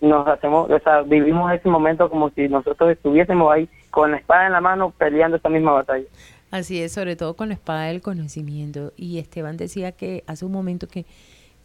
nos 0.00 0.26
hacemos, 0.28 0.70
o 0.70 0.78
sea, 0.78 1.02
vivimos 1.02 1.52
ese 1.52 1.68
momento 1.68 2.08
como 2.08 2.30
si 2.30 2.48
nosotros 2.48 2.90
estuviésemos 2.90 3.52
ahí 3.52 3.68
con 3.90 4.12
la 4.12 4.16
espada 4.16 4.46
en 4.46 4.52
la 4.52 4.62
mano 4.62 4.94
peleando 4.96 5.36
esta 5.36 5.50
misma 5.50 5.72
batalla. 5.72 6.06
Así 6.50 6.80
es, 6.80 6.92
sobre 6.92 7.16
todo 7.16 7.34
con 7.34 7.48
la 7.48 7.54
espada 7.54 7.84
del 7.84 8.00
conocimiento. 8.00 8.94
Y 8.96 9.18
Esteban 9.18 9.58
decía 9.58 9.92
que 9.92 10.24
hace 10.26 10.46
un 10.46 10.52
momento 10.52 10.86
que, 10.88 11.04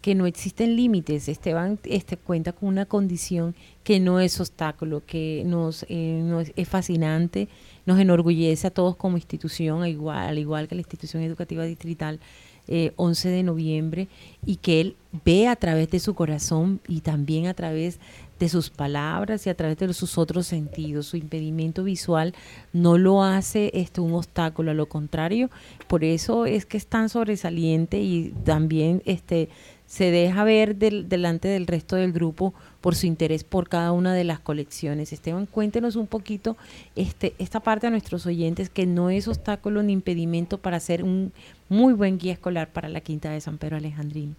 que 0.01 0.15
no 0.15 0.25
existen 0.25 0.75
límites. 0.75 1.29
Esteban 1.29 1.79
este, 1.83 2.17
cuenta 2.17 2.51
con 2.51 2.69
una 2.69 2.85
condición 2.85 3.55
que 3.83 3.99
no 3.99 4.19
es 4.19 4.39
obstáculo, 4.39 5.03
que 5.05 5.43
nos, 5.45 5.85
eh, 5.89 6.51
es 6.55 6.67
fascinante, 6.67 7.47
nos 7.85 7.99
enorgullece 7.99 8.67
a 8.67 8.71
todos 8.71 8.95
como 8.95 9.17
institución, 9.17 9.83
al 9.83 10.37
igual 10.37 10.67
que 10.67 10.75
la 10.75 10.81
institución 10.81 11.23
educativa 11.23 11.63
distrital. 11.63 12.19
11 12.67 13.29
eh, 13.29 13.31
de 13.31 13.43
noviembre 13.43 14.07
y 14.45 14.57
que 14.57 14.81
él 14.81 14.95
ve 15.25 15.47
a 15.47 15.55
través 15.55 15.89
de 15.89 15.99
su 15.99 16.13
corazón 16.13 16.79
y 16.87 17.01
también 17.01 17.47
a 17.47 17.53
través 17.53 17.99
de 18.39 18.49
sus 18.49 18.69
palabras 18.69 19.45
y 19.45 19.49
a 19.49 19.55
través 19.55 19.77
de 19.77 19.93
sus 19.93 20.17
otros 20.17 20.47
sentidos. 20.47 21.07
Su 21.07 21.17
impedimento 21.17 21.83
visual 21.83 22.33
no 22.73 22.97
lo 22.97 23.23
hace 23.23 23.71
este, 23.73 24.01
un 24.01 24.13
obstáculo, 24.13 24.71
a 24.71 24.73
lo 24.73 24.87
contrario, 24.87 25.49
por 25.87 26.03
eso 26.03 26.45
es 26.45 26.65
que 26.65 26.77
es 26.77 26.87
tan 26.87 27.09
sobresaliente 27.09 27.99
y 27.99 28.33
también 28.43 29.01
este, 29.05 29.49
se 29.91 30.09
deja 30.09 30.45
ver 30.45 30.77
delante 30.77 31.49
del 31.49 31.67
resto 31.67 31.97
del 31.97 32.13
grupo 32.13 32.53
por 32.79 32.95
su 32.95 33.07
interés 33.07 33.43
por 33.43 33.67
cada 33.67 33.91
una 33.91 34.13
de 34.13 34.23
las 34.23 34.39
colecciones. 34.39 35.11
Esteban, 35.11 35.45
cuéntenos 35.45 35.97
un 35.97 36.07
poquito 36.07 36.55
este, 36.95 37.33
esta 37.39 37.59
parte 37.59 37.87
a 37.87 37.89
nuestros 37.89 38.25
oyentes 38.25 38.69
que 38.69 38.85
no 38.85 39.09
es 39.09 39.27
obstáculo 39.27 39.83
ni 39.83 39.91
impedimento 39.91 40.59
para 40.59 40.79
ser 40.79 41.03
un 41.03 41.33
muy 41.67 41.91
buen 41.91 42.17
guía 42.17 42.31
escolar 42.31 42.69
para 42.69 42.87
la 42.87 43.01
Quinta 43.01 43.31
de 43.31 43.41
San 43.41 43.57
Pedro 43.57 43.75
Alejandrino. 43.75 44.33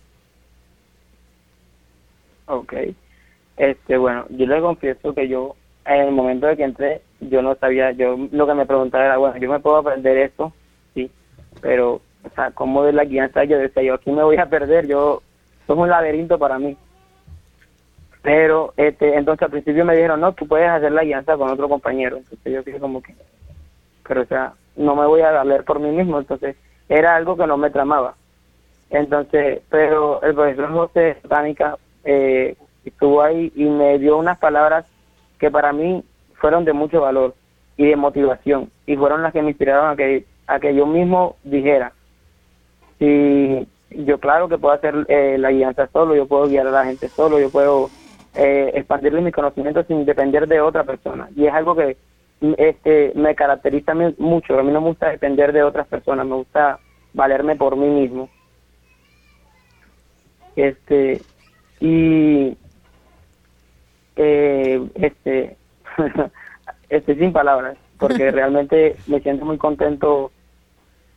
Ok. 2.47 2.73
Este, 3.59 3.99
bueno, 3.99 4.25
yo 4.31 4.47
le 4.47 4.59
confieso 4.59 5.15
que 5.15 5.29
yo, 5.29 5.55
en 5.85 6.01
el 6.01 6.13
momento 6.13 6.47
de 6.47 6.57
que 6.57 6.65
entré, 6.65 7.03
yo 7.21 7.43
no 7.43 7.57
sabía, 7.57 7.93
yo 7.93 8.17
lo 8.33 8.47
que 8.47 8.55
me 8.55 8.65
preguntaba 8.65 9.05
era, 9.05 9.19
bueno, 9.19 9.37
yo 9.37 9.51
me 9.51 9.61
puedo 9.61 9.77
aprender 9.77 10.17
esto, 10.17 10.51
sí, 10.95 11.11
pero, 11.61 12.01
o 12.25 12.31
sea, 12.35 12.53
¿cómo 12.53 12.85
de 12.85 12.95
la 12.95 13.05
guianza? 13.05 13.45
Yo 13.45 13.59
decía, 13.59 13.83
yo 13.83 13.93
aquí 13.93 14.11
me 14.11 14.23
voy 14.23 14.39
a 14.39 14.47
perder, 14.47 14.87
yo, 14.87 15.21
es 15.73 15.79
un 15.79 15.89
laberinto 15.89 16.39
para 16.39 16.59
mí. 16.59 16.77
Pero, 18.23 18.73
este, 18.77 19.17
entonces 19.17 19.43
al 19.43 19.51
principio 19.51 19.85
me 19.85 19.97
dijeron, 19.97 20.21
no, 20.21 20.33
tú 20.33 20.47
puedes 20.47 20.69
hacer 20.69 20.93
la 20.93 21.05
guianza 21.05 21.37
con 21.37 21.51
otro 21.51 21.69
compañero. 21.69 22.19
Entonces 22.19 22.53
yo 22.53 22.63
dije 22.63 22.79
como 22.79 23.03
que, 23.03 23.15
pero 24.07 24.23
o 24.23 24.27
sea, 24.27 24.53
no 24.77 24.95
me 24.95 25.07
voy 25.07 25.23
a 25.23 25.45
leer 25.45 25.65
por 25.65 25.81
mí 25.81 25.91
mismo, 25.91 26.19
entonces 26.19 26.57
era 26.89 27.17
algo 27.17 27.37
que 27.37 27.47
no 27.47 27.57
me 27.57 27.71
tramaba. 27.71 28.15
Entonces, 28.91 29.63
pero 29.71 30.23
el 30.23 30.35
profesor 30.35 30.71
José 30.71 31.17
Tánica 31.29 31.79
eh, 32.05 32.57
estuvo 32.85 33.23
ahí 33.23 33.53
y 33.57 33.65
me 33.65 33.99
dio 33.99 34.19
unas 34.19 34.39
palabras 34.39 34.85
que 35.39 35.51
para 35.51 35.73
mí 35.73 36.05
fueron 36.35 36.65
de 36.65 36.73
mucho 36.73 37.01
valor 37.01 37.35
y 37.77 37.87
de 37.87 37.97
motivación 37.97 38.71
y 38.87 38.97
fueron 38.97 39.23
las 39.23 39.33
que 39.33 39.43
me 39.43 39.51
inspiraron 39.51 39.91
a 39.91 39.97
que 39.97 40.27
a 40.47 40.61
que 40.61 40.75
yo 40.75 40.87
mismo 40.87 41.37
dijera 41.45 41.93
si 42.99 43.67
yo 44.05 44.19
claro 44.19 44.49
que 44.49 44.59
puedo 44.59 44.75
hacer 44.75 45.07
eh, 45.09 45.37
la 45.39 45.51
guianza 45.51 45.89
solo 45.93 46.15
yo 46.15 46.27
puedo 46.27 46.47
guiar 46.47 46.67
a 46.67 46.71
la 46.71 46.85
gente 46.85 47.09
solo 47.09 47.39
yo 47.39 47.51
puedo 47.51 47.91
eh, 48.35 48.71
expandirle 48.75 49.21
mis 49.21 49.35
conocimientos 49.35 49.87
sin 49.87 50.07
depender 50.07 50.49
de 50.49 50.61
otra 50.61 50.85
persona. 50.85 51.29
Y 51.37 51.47
es 51.47 51.53
algo 51.53 51.77
que 51.77 51.97
este 52.57 53.13
me 53.15 53.35
caracteriza 53.35 53.95
mucho. 54.19 54.59
A 54.59 54.63
mí 54.63 54.73
no 54.73 54.81
me 54.81 54.89
gusta 54.89 55.11
depender 55.11 55.53
de 55.53 55.63
otras 55.63 55.87
personas 55.87 56.27
me 56.27 56.37
gusta 56.37 56.79
valerme 57.13 57.57
por 57.57 57.77
mí 57.77 57.89
mismo. 57.89 58.31
Este, 60.57 61.21
y 61.81 62.57
eh, 64.17 64.89
este, 64.95 65.57
estoy 66.89 67.17
sin 67.17 67.33
palabras, 67.33 67.77
porque 67.99 68.31
realmente 68.31 68.97
me 69.07 69.21
siento 69.21 69.45
muy 69.45 69.59
contento 69.59 70.31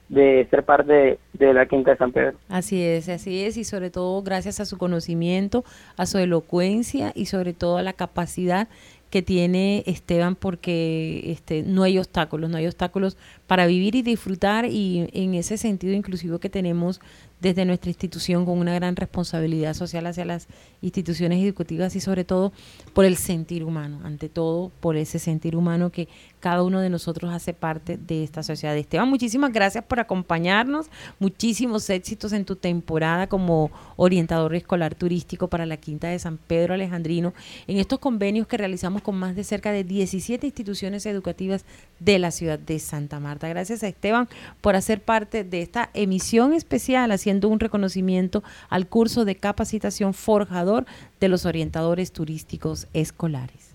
de 0.09 0.47
ser 0.49 0.63
parte 0.63 1.19
de, 1.33 1.53
la 1.53 1.65
Quinta 1.65 1.91
de 1.91 1.97
San 1.97 2.11
Pedro. 2.11 2.37
Así 2.49 2.81
es, 2.81 3.09
así 3.09 3.43
es, 3.43 3.57
y 3.57 3.63
sobre 3.63 3.89
todo 3.89 4.21
gracias 4.21 4.59
a 4.59 4.65
su 4.65 4.77
conocimiento, 4.77 5.63
a 5.97 6.05
su 6.05 6.17
elocuencia 6.17 7.11
y 7.15 7.25
sobre 7.25 7.53
todo 7.53 7.77
a 7.77 7.83
la 7.83 7.93
capacidad 7.93 8.67
que 9.09 9.21
tiene 9.21 9.83
Esteban 9.85 10.35
porque 10.35 11.31
este, 11.31 11.63
no 11.63 11.83
hay 11.83 11.97
obstáculos, 11.97 12.49
no 12.49 12.57
hay 12.57 12.67
obstáculos 12.67 13.17
para 13.47 13.65
vivir 13.65 13.95
y 13.95 14.01
disfrutar 14.01 14.65
y 14.65 15.09
en 15.13 15.35
ese 15.35 15.57
sentido 15.57 15.93
inclusivo 15.93 16.39
que 16.39 16.49
tenemos 16.49 16.99
desde 17.45 17.63
nuestra 17.63 17.91
institución 17.91 18.43
con 18.43 18.57
una 18.57 18.73
gran 18.73 18.95
responsabilidad 18.95 19.75
social 19.75 20.07
hacia 20.07 20.25
las 20.25 20.47
instituciones 20.81 21.43
educativas 21.43 21.95
y 21.95 21.99
sobre 21.99 22.23
todo 22.23 22.51
por 22.91 23.05
el 23.05 23.17
sentir 23.17 23.63
humano, 23.63 24.01
ante 24.03 24.29
todo 24.29 24.71
por 24.79 24.97
ese 24.97 25.19
sentir 25.19 25.55
humano 25.55 25.91
que 25.91 26.07
cada 26.39 26.63
uno 26.63 26.79
de 26.79 26.89
nosotros 26.89 27.31
hace 27.31 27.53
parte 27.53 27.97
de 27.97 28.23
esta 28.23 28.41
sociedad. 28.41 28.75
Esteban, 28.75 29.07
muchísimas 29.09 29.53
gracias 29.53 29.83
por 29.83 29.99
acompañarnos, 29.99 30.87
muchísimos 31.19 31.87
éxitos 31.91 32.33
en 32.33 32.45
tu 32.45 32.55
temporada 32.55 33.27
como 33.27 33.69
orientador 33.95 34.55
escolar 34.55 34.95
turístico 34.95 35.47
para 35.47 35.67
la 35.67 35.77
Quinta 35.77 36.07
de 36.07 36.17
San 36.17 36.37
Pedro 36.37 36.73
Alejandrino, 36.73 37.35
en 37.67 37.77
estos 37.77 37.99
convenios 37.99 38.47
que 38.47 38.57
realizamos 38.57 39.03
con 39.03 39.17
más 39.17 39.35
de 39.35 39.43
cerca 39.43 39.71
de 39.71 39.83
17 39.83 40.47
instituciones 40.47 41.05
educativas 41.05 41.63
de 41.99 42.17
la 42.17 42.31
ciudad 42.31 42.57
de 42.57 42.79
Santa 42.79 43.19
Marta. 43.19 43.47
Gracias 43.47 43.83
a 43.83 43.87
Esteban 43.87 44.27
por 44.61 44.75
hacer 44.75 45.01
parte 45.01 45.43
de 45.43 45.61
esta 45.61 45.91
emisión 45.93 46.53
especial, 46.53 47.11
haciendo 47.11 47.34
un 47.43 47.59
reconocimiento 47.59 48.43
al 48.69 48.87
curso 48.87 49.25
de 49.25 49.35
capacitación 49.35 50.13
forjador 50.13 50.85
de 51.19 51.27
los 51.27 51.45
orientadores 51.45 52.11
turísticos 52.11 52.87
escolares. 52.93 53.74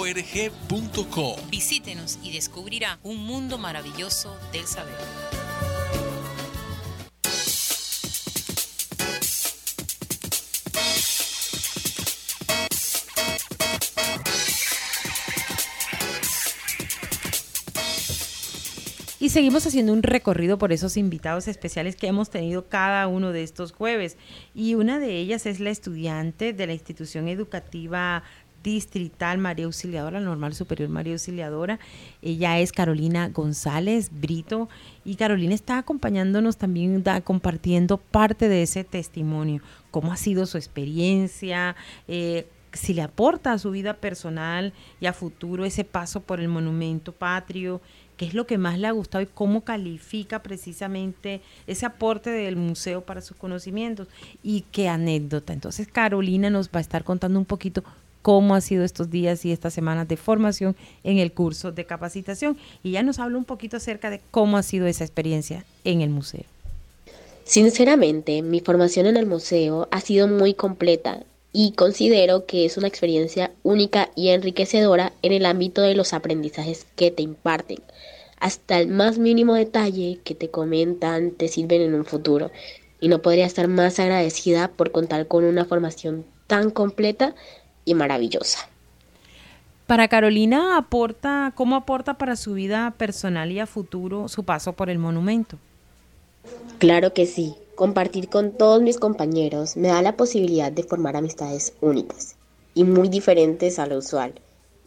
Visítenos 1.51 2.17
y 2.23 2.33
descubrirá 2.33 2.97
un 3.03 3.17
mundo 3.17 3.59
maravilloso 3.59 4.35
del 4.51 4.65
saber. 4.65 4.95
Y 19.19 19.29
seguimos 19.29 19.67
haciendo 19.67 19.93
un 19.93 20.01
recorrido 20.01 20.57
por 20.57 20.73
esos 20.73 20.97
invitados 20.97 21.47
especiales 21.47 21.95
que 21.95 22.07
hemos 22.07 22.31
tenido 22.31 22.67
cada 22.67 23.07
uno 23.07 23.31
de 23.31 23.43
estos 23.43 23.71
jueves. 23.71 24.17
Y 24.55 24.73
una 24.73 24.97
de 24.97 25.17
ellas 25.17 25.45
es 25.45 25.59
la 25.59 25.69
estudiante 25.69 26.53
de 26.53 26.65
la 26.65 26.73
institución 26.73 27.27
educativa 27.27 28.23
distrital 28.63 29.37
María 29.37 29.65
Auxiliadora, 29.65 30.19
normal 30.19 30.53
superior 30.53 30.89
María 30.89 31.13
Auxiliadora. 31.13 31.79
Ella 32.21 32.59
es 32.59 32.71
Carolina 32.71 33.29
González 33.29 34.09
Brito 34.11 34.69
y 35.05 35.15
Carolina 35.15 35.53
está 35.53 35.77
acompañándonos 35.77 36.57
también, 36.57 37.03
da, 37.03 37.21
compartiendo 37.21 37.97
parte 37.97 38.49
de 38.49 38.63
ese 38.63 38.83
testimonio, 38.83 39.61
cómo 39.89 40.11
ha 40.11 40.17
sido 40.17 40.45
su 40.45 40.57
experiencia, 40.57 41.75
eh, 42.07 42.47
si 42.73 42.93
le 42.93 43.01
aporta 43.01 43.51
a 43.51 43.59
su 43.59 43.71
vida 43.71 43.95
personal 43.95 44.73
y 44.99 45.05
a 45.05 45.13
futuro 45.13 45.65
ese 45.65 45.83
paso 45.83 46.21
por 46.21 46.39
el 46.39 46.47
monumento 46.47 47.11
patrio, 47.11 47.81
qué 48.17 48.25
es 48.25 48.33
lo 48.33 48.45
que 48.45 48.57
más 48.57 48.79
le 48.79 48.87
ha 48.87 48.91
gustado 48.91 49.23
y 49.23 49.27
cómo 49.27 49.61
califica 49.63 50.43
precisamente 50.43 51.41
ese 51.67 51.85
aporte 51.85 52.29
del 52.29 52.55
museo 52.55 53.01
para 53.01 53.21
sus 53.21 53.35
conocimientos 53.35 54.07
y 54.43 54.61
qué 54.71 54.87
anécdota. 54.87 55.53
Entonces 55.53 55.87
Carolina 55.87 56.49
nos 56.49 56.67
va 56.67 56.77
a 56.77 56.81
estar 56.81 57.03
contando 57.03 57.39
un 57.39 57.45
poquito 57.45 57.83
cómo 58.21 58.55
ha 58.55 58.61
sido 58.61 58.83
estos 58.83 59.09
días 59.09 59.45
y 59.45 59.51
estas 59.51 59.73
semanas 59.73 60.07
de 60.07 60.17
formación 60.17 60.75
en 61.03 61.17
el 61.17 61.31
curso 61.31 61.71
de 61.71 61.85
capacitación. 61.85 62.57
Y 62.83 62.91
ya 62.91 63.03
nos 63.03 63.19
habla 63.19 63.37
un 63.37 63.45
poquito 63.45 63.77
acerca 63.77 64.09
de 64.09 64.21
cómo 64.31 64.57
ha 64.57 64.63
sido 64.63 64.87
esa 64.87 65.03
experiencia 65.03 65.65
en 65.83 66.01
el 66.01 66.09
museo. 66.09 66.43
Sinceramente, 67.43 68.41
mi 68.41 68.61
formación 68.61 69.07
en 69.07 69.17
el 69.17 69.25
museo 69.25 69.87
ha 69.91 69.99
sido 69.99 70.27
muy 70.27 70.53
completa 70.53 71.23
y 71.53 71.73
considero 71.73 72.45
que 72.45 72.65
es 72.65 72.77
una 72.77 72.87
experiencia 72.87 73.51
única 73.63 74.09
y 74.15 74.29
enriquecedora 74.29 75.11
en 75.21 75.33
el 75.33 75.45
ámbito 75.45 75.81
de 75.81 75.95
los 75.95 76.13
aprendizajes 76.13 76.85
que 76.95 77.11
te 77.11 77.23
imparten. 77.23 77.79
Hasta 78.39 78.79
el 78.79 78.87
más 78.87 79.17
mínimo 79.17 79.55
detalle 79.55 80.19
que 80.23 80.33
te 80.33 80.49
comentan 80.49 81.31
te 81.31 81.47
sirven 81.47 81.81
en 81.81 81.93
un 81.93 82.05
futuro 82.05 82.51
y 82.99 83.07
no 83.07 83.21
podría 83.21 83.45
estar 83.45 83.67
más 83.67 83.99
agradecida 83.99 84.69
por 84.69 84.91
contar 84.91 85.27
con 85.27 85.43
una 85.43 85.65
formación 85.65 86.25
tan 86.47 86.69
completa 86.69 87.35
y 87.85 87.93
maravillosa. 87.93 88.67
Para 89.87 90.07
Carolina, 90.07 90.77
aporta, 90.77 91.51
¿cómo 91.55 91.75
aporta 91.75 92.17
para 92.17 92.37
su 92.37 92.53
vida 92.53 92.93
personal 92.97 93.51
y 93.51 93.59
a 93.59 93.67
futuro 93.67 94.29
su 94.29 94.43
paso 94.45 94.73
por 94.73 94.89
el 94.89 94.99
monumento? 94.99 95.57
Claro 96.77 97.13
que 97.13 97.25
sí. 97.25 97.55
Compartir 97.75 98.29
con 98.29 98.51
todos 98.51 98.81
mis 98.81 98.97
compañeros 98.97 99.75
me 99.75 99.89
da 99.89 100.01
la 100.01 100.15
posibilidad 100.15 100.71
de 100.71 100.83
formar 100.83 101.15
amistades 101.15 101.73
únicas 101.81 102.35
y 102.73 102.83
muy 102.83 103.09
diferentes 103.09 103.79
a 103.79 103.85
lo 103.85 103.97
usual. 103.97 104.33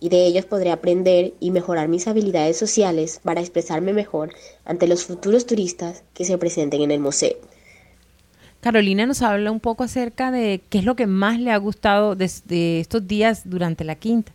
Y 0.01 0.09
de 0.09 0.27
ellos 0.27 0.45
podré 0.45 0.71
aprender 0.71 1.35
y 1.41 1.51
mejorar 1.51 1.89
mis 1.89 2.09
habilidades 2.09 2.57
sociales 2.57 3.21
para 3.23 3.41
expresarme 3.41 3.93
mejor 3.93 4.33
ante 4.65 4.87
los 4.87 5.05
futuros 5.05 5.47
turistas 5.47 6.03
que 6.15 6.25
se 6.25 6.39
presenten 6.39 6.83
en 6.83 6.91
el 6.91 7.01
museo. 7.01 7.37
Carolina 8.65 9.05
nos 9.05 9.21
habla 9.21 9.51
un 9.51 9.61
poco 9.61 9.85
acerca 9.85 10.31
de 10.31 10.63
qué 10.71 10.79
es 10.79 10.85
lo 10.85 10.97
que 10.97 11.07
más 11.07 11.39
le 11.39 11.51
ha 11.51 11.57
gustado 11.59 12.17
de, 12.17 12.81
estos 12.81 13.07
días 13.07 13.43
durante 13.45 13.85
la 13.85 13.95
quinta. 13.95 14.33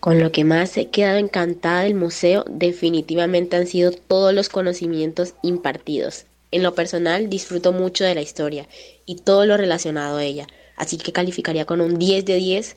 Con 0.00 0.20
lo 0.20 0.32
que 0.32 0.44
más 0.44 0.74
he 0.78 0.88
quedado 0.88 1.18
encantada 1.18 1.82
del 1.82 1.96
museo 1.96 2.46
definitivamente 2.48 3.56
han 3.56 3.66
sido 3.66 3.90
todos 3.90 4.32
los 4.32 4.48
conocimientos 4.48 5.34
impartidos. 5.42 6.24
En 6.50 6.62
lo 6.62 6.74
personal 6.74 7.28
disfruto 7.28 7.72
mucho 7.74 8.04
de 8.04 8.14
la 8.14 8.22
historia 8.22 8.66
y 9.04 9.16
todo 9.16 9.44
lo 9.44 9.58
relacionado 9.58 10.16
a 10.16 10.24
ella, 10.24 10.46
así 10.74 10.96
que 10.96 11.12
calificaría 11.12 11.66
con 11.66 11.82
un 11.82 11.98
10 11.98 12.24
de 12.24 12.36
10 12.36 12.74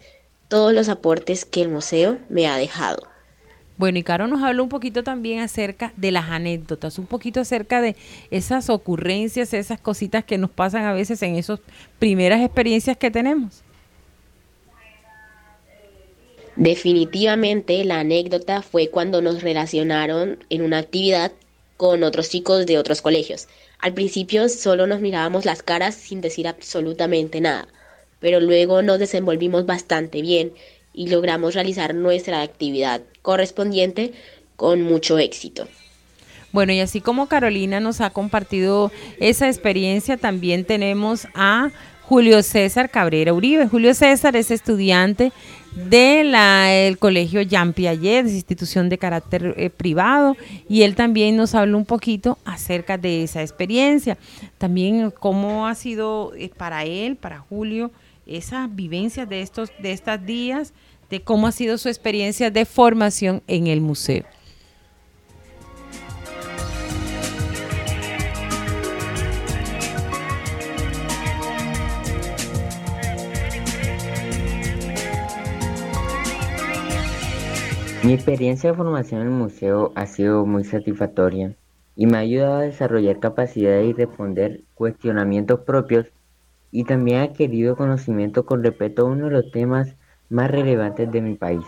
todos 0.50 0.74
los 0.74 0.90
aportes 0.90 1.46
que 1.46 1.62
el 1.62 1.70
museo 1.70 2.18
me 2.28 2.48
ha 2.48 2.58
dejado. 2.58 3.08
Bueno, 3.78 4.00
y 4.00 4.04
Caro 4.04 4.28
nos 4.28 4.42
habló 4.44 4.64
un 4.64 4.70
poquito 4.70 5.04
también 5.04 5.40
acerca 5.40 5.94
de 5.96 6.12
las 6.12 6.26
anécdotas, 6.30 6.98
un 6.98 7.06
poquito 7.06 7.42
acerca 7.42 7.80
de 7.80 7.96
esas 8.32 8.72
ocurrencias, 8.72 9.54
esas 9.54 9.80
cositas 9.80 10.24
que 10.24 10.40
nos 10.40 10.50
pasan 10.50 10.86
a 10.86 10.94
veces 10.94 11.22
en 11.22 11.36
esas 11.36 11.60
primeras 12.00 12.42
experiencias 12.42 12.98
que 12.98 13.12
tenemos. 13.12 13.64
Definitivamente 16.56 17.86
la 17.86 18.00
anécdota 18.00 18.64
fue 18.64 18.90
cuando 18.90 19.22
nos 19.22 19.44
relacionaron 19.44 20.44
en 20.50 20.64
una 20.64 20.80
actividad 20.80 21.32
con 21.78 22.02
otros 22.02 22.30
chicos 22.30 22.66
de 22.66 22.80
otros 22.80 23.04
colegios. 23.04 23.48
Al 23.78 23.94
principio 23.94 24.50
solo 24.50 24.88
nos 24.88 25.00
mirábamos 25.00 25.46
las 25.46 25.62
caras 25.62 25.94
sin 25.94 26.20
decir 26.20 26.48
absolutamente 26.48 27.42
nada, 27.42 27.68
pero 28.20 28.40
luego 28.40 28.82
nos 28.82 28.98
desenvolvimos 28.98 29.68
bastante 29.68 30.24
bien 30.24 30.52
y 30.98 31.10
logramos 31.10 31.54
realizar 31.54 31.94
nuestra 31.94 32.42
actividad 32.42 33.02
correspondiente 33.22 34.14
con 34.56 34.82
mucho 34.82 35.20
éxito. 35.20 35.68
Bueno, 36.52 36.74
y 36.74 36.80
así 36.80 37.02
como 37.02 37.28
Carolina 37.28 37.80
nos 37.80 38.02
ha 38.02 38.10
compartido 38.10 38.92
esa 39.20 39.48
experiencia, 39.48 40.18
también 40.18 40.66
tenemos 40.66 41.28
a 41.36 41.70
Julio 42.02 42.42
César 42.42 42.90
Cabrera 42.90 43.32
Uribe. 43.32 43.68
Julio 43.68 43.94
César 43.94 44.36
es 44.36 44.50
estudiante 44.50 45.32
del 45.76 46.98
Colegio 46.98 47.44
Jean 47.44 47.74
Piaget, 47.74 48.26
institución 48.26 48.90
de 48.90 48.98
carácter 48.98 49.54
eh, 49.56 49.70
privado, 49.70 50.36
y 50.68 50.82
él 50.82 50.96
también 50.96 51.36
nos 51.36 51.54
habla 51.54 51.78
un 51.78 51.86
poquito 51.86 52.40
acerca 52.44 52.98
de 52.98 53.24
esa 53.24 53.44
experiencia. 53.44 54.18
También 54.58 55.12
cómo 55.12 55.68
ha 55.68 55.76
sido 55.76 56.34
eh, 56.36 56.50
para 56.58 56.86
él, 56.86 57.18
para 57.18 57.38
Julio, 57.38 57.92
esa 58.26 58.68
vivencia 58.68 59.26
de 59.26 59.42
estos, 59.42 59.72
de 59.80 59.92
estos 59.92 60.26
días, 60.26 60.74
de 61.10 61.22
cómo 61.22 61.48
ha 61.48 61.52
sido 61.52 61.78
su 61.78 61.90
experiencia 61.90 62.52
de 62.52 62.66
formación 62.66 63.42
en 63.48 63.68
el 63.68 63.82
museo. 63.82 64.26
Mi 78.08 78.14
experiencia 78.14 78.72
de 78.72 78.78
formación 78.78 79.20
en 79.20 79.28
el 79.28 79.34
museo 79.34 79.92
ha 79.96 80.06
sido 80.06 80.46
muy 80.46 80.64
satisfactoria 80.64 81.56
y 81.98 82.06
me 82.06 82.16
ha 82.16 82.22
ayudado 82.22 82.60
a 82.60 82.62
desarrollar 82.62 83.20
capacidades 83.20 83.90
y 83.90 83.92
responder 83.92 84.62
cuestionamientos 84.76 85.60
propios 85.60 86.06
y 86.72 86.86
también 86.86 87.18
ha 87.18 87.24
adquirido 87.24 87.76
conocimiento 87.76 88.46
con 88.46 88.64
respecto 88.64 89.02
a 89.02 89.10
uno 89.10 89.26
de 89.26 89.32
los 89.32 89.52
temas 89.52 89.96
más 90.30 90.52
relevantes 90.52 91.12
de 91.12 91.22
mi 91.22 91.36
país. 91.36 91.66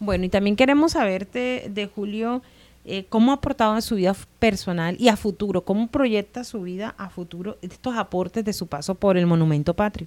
Bueno, 0.00 0.24
y 0.24 0.28
también 0.28 0.56
queremos 0.56 0.92
saberte 0.92 1.66
de 1.70 1.86
Julio 1.86 2.42
eh, 2.84 3.06
cómo 3.08 3.30
ha 3.30 3.36
aportado 3.36 3.74
en 3.74 3.82
su 3.82 3.94
vida 3.94 4.14
personal 4.38 4.96
y 4.98 5.08
a 5.08 5.16
futuro, 5.16 5.62
cómo 5.62 5.86
proyecta 5.86 6.44
su 6.44 6.62
vida 6.62 6.94
a 6.98 7.08
futuro 7.08 7.56
estos 7.62 7.96
aportes 7.96 8.44
de 8.44 8.52
su 8.52 8.66
paso 8.66 8.94
por 8.94 9.16
el 9.16 9.26
Monumento 9.26 9.72
Patrio. 9.72 10.06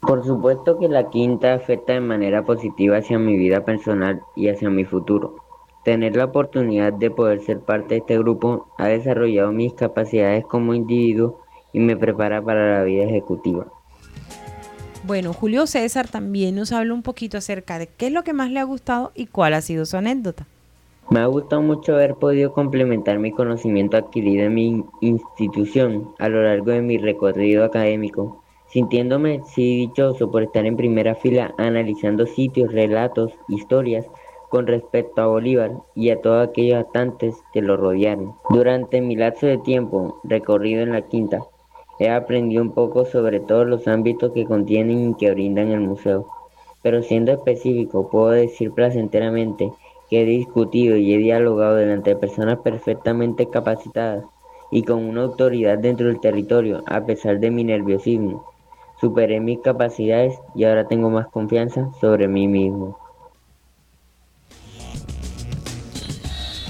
Por 0.00 0.24
supuesto 0.24 0.78
que 0.78 0.88
la 0.88 1.08
quinta 1.08 1.54
afecta 1.54 1.94
de 1.94 2.00
manera 2.00 2.44
positiva 2.44 2.98
hacia 2.98 3.18
mi 3.18 3.36
vida 3.36 3.64
personal 3.64 4.20
y 4.36 4.48
hacia 4.48 4.68
mi 4.68 4.84
futuro. 4.84 5.36
Tener 5.84 6.16
la 6.16 6.26
oportunidad 6.26 6.92
de 6.92 7.10
poder 7.10 7.40
ser 7.40 7.60
parte 7.60 7.94
de 7.94 8.00
este 8.00 8.18
grupo 8.18 8.68
ha 8.76 8.88
desarrollado 8.88 9.52
mis 9.52 9.72
capacidades 9.72 10.44
como 10.44 10.74
individuo 10.74 11.40
y 11.72 11.80
me 11.80 11.96
prepara 11.96 12.42
para 12.42 12.78
la 12.78 12.84
vida 12.84 13.04
ejecutiva. 13.04 13.66
Bueno, 15.02 15.32
Julio 15.32 15.66
César 15.66 16.08
también 16.08 16.56
nos 16.56 16.72
habla 16.72 16.92
un 16.92 17.02
poquito 17.02 17.38
acerca 17.38 17.78
de 17.78 17.86
qué 17.86 18.08
es 18.08 18.12
lo 18.12 18.22
que 18.22 18.34
más 18.34 18.50
le 18.50 18.60
ha 18.60 18.64
gustado 18.64 19.12
y 19.14 19.26
cuál 19.26 19.54
ha 19.54 19.62
sido 19.62 19.86
su 19.86 19.96
anécdota. 19.96 20.46
Me 21.08 21.20
ha 21.20 21.26
gustado 21.26 21.62
mucho 21.62 21.94
haber 21.94 22.14
podido 22.14 22.52
complementar 22.52 23.18
mi 23.18 23.32
conocimiento 23.32 23.96
adquirido 23.96 24.44
en 24.44 24.54
mi 24.54 24.84
institución 25.00 26.10
a 26.18 26.28
lo 26.28 26.42
largo 26.42 26.70
de 26.70 26.82
mi 26.82 26.98
recorrido 26.98 27.64
académico, 27.64 28.44
sintiéndome 28.68 29.40
sí 29.54 29.78
dichoso 29.88 30.30
por 30.30 30.42
estar 30.42 30.66
en 30.66 30.76
primera 30.76 31.14
fila 31.14 31.54
analizando 31.56 32.26
sitios, 32.26 32.70
relatos, 32.70 33.32
historias 33.48 34.06
con 34.50 34.66
respecto 34.66 35.22
a 35.22 35.26
Bolívar 35.26 35.72
y 35.94 36.10
a 36.10 36.20
todos 36.20 36.46
aquellos 36.46 36.78
atantes 36.78 37.34
que 37.52 37.62
lo 37.62 37.76
rodearon. 37.76 38.34
Durante 38.50 39.00
mi 39.00 39.16
lapso 39.16 39.46
de 39.46 39.58
tiempo 39.58 40.20
recorrido 40.24 40.82
en 40.82 40.92
la 40.92 41.02
quinta, 41.02 41.40
He 42.00 42.08
aprendido 42.08 42.62
un 42.62 42.72
poco 42.72 43.04
sobre 43.04 43.40
todos 43.40 43.66
los 43.66 43.86
ámbitos 43.86 44.32
que 44.32 44.46
contienen 44.46 45.10
y 45.10 45.14
que 45.16 45.30
brindan 45.32 45.68
el 45.68 45.80
museo, 45.80 46.26
pero 46.82 47.02
siendo 47.02 47.30
específico 47.30 48.08
puedo 48.08 48.30
decir 48.30 48.72
placenteramente 48.72 49.70
que 50.08 50.22
he 50.22 50.24
discutido 50.24 50.96
y 50.96 51.12
he 51.12 51.18
dialogado 51.18 51.76
delante 51.76 52.10
de 52.10 52.16
personas 52.16 52.58
perfectamente 52.60 53.50
capacitadas 53.50 54.24
y 54.70 54.82
con 54.82 55.04
una 55.04 55.24
autoridad 55.24 55.76
dentro 55.76 56.06
del 56.06 56.20
territorio 56.20 56.82
a 56.86 57.04
pesar 57.04 57.38
de 57.38 57.50
mi 57.50 57.64
nerviosismo. 57.64 58.46
Superé 58.98 59.38
mis 59.40 59.60
capacidades 59.60 60.40
y 60.54 60.64
ahora 60.64 60.88
tengo 60.88 61.10
más 61.10 61.26
confianza 61.28 61.90
sobre 62.00 62.28
mí 62.28 62.48
mismo. 62.48 62.96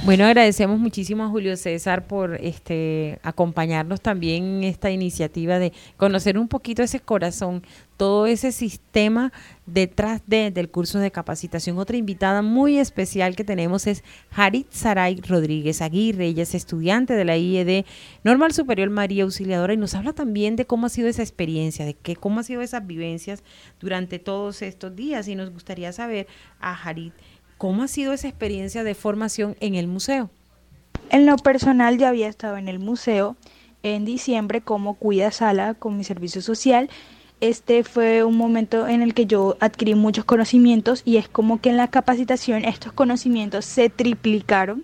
Bueno, 0.03 0.24
agradecemos 0.24 0.80
muchísimo 0.80 1.24
a 1.24 1.28
Julio 1.28 1.59
César 1.59 2.07
por 2.07 2.36
este 2.36 3.18
acompañarnos 3.22 4.01
también 4.01 4.44
en 4.44 4.64
esta 4.64 4.90
iniciativa 4.90 5.59
de 5.59 5.74
conocer 5.98 6.38
un 6.38 6.48
poquito 6.48 6.82
ese 6.82 7.01
corazón, 7.01 7.62
todo 7.98 8.24
ese 8.24 8.51
sistema 8.51 9.30
detrás 9.66 10.22
de, 10.26 10.51
del 10.51 10.70
curso 10.70 11.01
de 11.01 11.11
capacitación. 11.11 11.78
Otra 11.78 11.98
invitada 11.98 12.40
muy 12.40 12.78
especial 12.78 13.36
que 13.36 13.44
tenemos 13.44 13.86
es 13.86 14.03
Harit 14.30 14.72
Saray 14.72 15.20
Rodríguez 15.20 15.82
Aguirre. 15.82 16.28
Ella 16.28 16.44
es 16.44 16.55
estudiante 16.55 17.12
de 17.12 17.26
la 17.26 17.36
IED 17.36 17.84
Normal 18.24 18.55
Superior 18.55 18.88
María 18.88 19.24
Auxiliadora 19.24 19.74
y 19.74 19.76
nos 19.76 19.94
habla 19.94 20.14
también 20.14 20.57
de 20.57 20.64
cómo 20.64 20.86
ha 20.86 20.88
sido 20.90 21.09
esa 21.09 21.22
experiencia, 21.22 21.84
de 21.84 21.92
qué, 21.92 22.16
cómo 22.16 22.40
ha 22.40 22.42
sido 22.42 22.62
esas 22.62 22.86
vivencias 22.86 23.44
durante 23.78 24.18
todos 24.18 24.62
estos 24.62 24.96
días. 24.96 25.28
Y 25.28 25.34
nos 25.34 25.51
gustaría 25.51 25.92
saber 25.92 26.26
a 26.59 26.72
Harit 26.72 27.12
¿Cómo 27.61 27.82
ha 27.82 27.88
sido 27.88 28.14
esa 28.14 28.26
experiencia 28.26 28.84
de 28.84 28.94
formación 28.94 29.54
en 29.61 29.74
el 29.74 29.86
museo? 29.86 30.30
En 31.11 31.26
lo 31.26 31.36
personal 31.36 31.98
ya 31.98 32.08
había 32.08 32.26
estado 32.26 32.56
en 32.56 32.68
el 32.68 32.78
museo 32.78 33.36
en 33.82 34.06
diciembre 34.06 34.62
como 34.62 34.94
cuida 34.94 35.30
sala 35.30 35.74
con 35.74 35.98
mi 35.98 36.02
servicio 36.02 36.40
social. 36.40 36.88
Este 37.42 37.84
fue 37.84 38.24
un 38.24 38.38
momento 38.38 38.88
en 38.88 39.02
el 39.02 39.12
que 39.12 39.26
yo 39.26 39.58
adquirí 39.61 39.94
muchos 39.94 40.24
conocimientos 40.24 41.02
y 41.04 41.18
es 41.18 41.28
como 41.28 41.61
que 41.61 41.68
en 41.68 41.76
la 41.76 41.88
capacitación 41.88 42.64
estos 42.64 42.94
conocimientos 42.94 43.66
se 43.66 43.90
triplicaron 43.90 44.82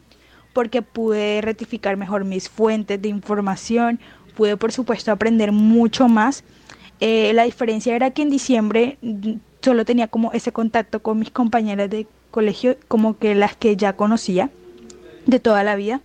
porque 0.52 0.82
pude 0.82 1.40
rectificar 1.40 1.96
mejor 1.96 2.26
mis 2.26 2.50
fuentes 2.50 3.00
de 3.00 3.08
información, 3.08 4.00
pude 4.36 4.58
por 4.58 4.70
supuesto 4.70 5.10
aprender 5.10 5.50
mucho 5.50 6.08
más. 6.08 6.44
Eh, 7.00 7.32
la 7.32 7.44
diferencia 7.44 7.96
era 7.96 8.10
que 8.10 8.20
en 8.20 8.28
diciembre 8.28 8.98
mm, 9.00 9.32
solo 9.62 9.86
tenía 9.86 10.08
como 10.08 10.32
ese 10.32 10.52
contacto 10.52 11.00
con 11.00 11.18
mis 11.18 11.30
compañeras 11.30 11.88
de 11.88 12.06
colegio 12.36 12.76
como 12.86 13.16
que 13.16 13.34
las 13.34 13.56
que 13.56 13.78
ya 13.78 13.94
conocía 13.94 14.50
de 15.24 15.40
toda 15.40 15.64
la 15.64 15.74
vida. 15.74 16.02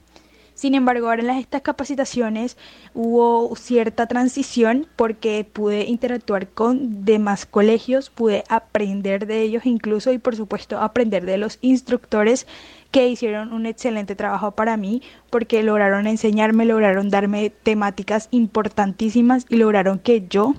Sin 0.53 0.75
embargo, 0.75 1.09
ahora 1.09 1.23
en 1.23 1.29
estas 1.31 1.61
capacitaciones 1.61 2.55
hubo 2.93 3.53
cierta 3.57 4.07
transición 4.07 4.87
porque 4.95 5.43
pude 5.43 5.85
interactuar 5.85 6.47
con 6.47 7.03
demás 7.03 7.45
colegios, 7.45 8.09
pude 8.09 8.45
aprender 8.47 9.27
de 9.27 9.41
ellos 9.41 9.65
incluso 9.65 10.13
y 10.13 10.19
por 10.19 10.37
supuesto 10.37 10.79
aprender 10.79 11.25
de 11.25 11.37
los 11.37 11.57
instructores 11.59 12.47
que 12.91 13.09
hicieron 13.09 13.51
un 13.51 13.65
excelente 13.65 14.15
trabajo 14.15 14.51
para 14.51 14.77
mí 14.77 15.01
porque 15.29 15.63
lograron 15.63 16.07
enseñarme, 16.07 16.63
lograron 16.63 17.09
darme 17.09 17.49
temáticas 17.49 18.29
importantísimas 18.31 19.45
y 19.49 19.57
lograron 19.57 19.99
que 19.99 20.25
yo 20.29 20.53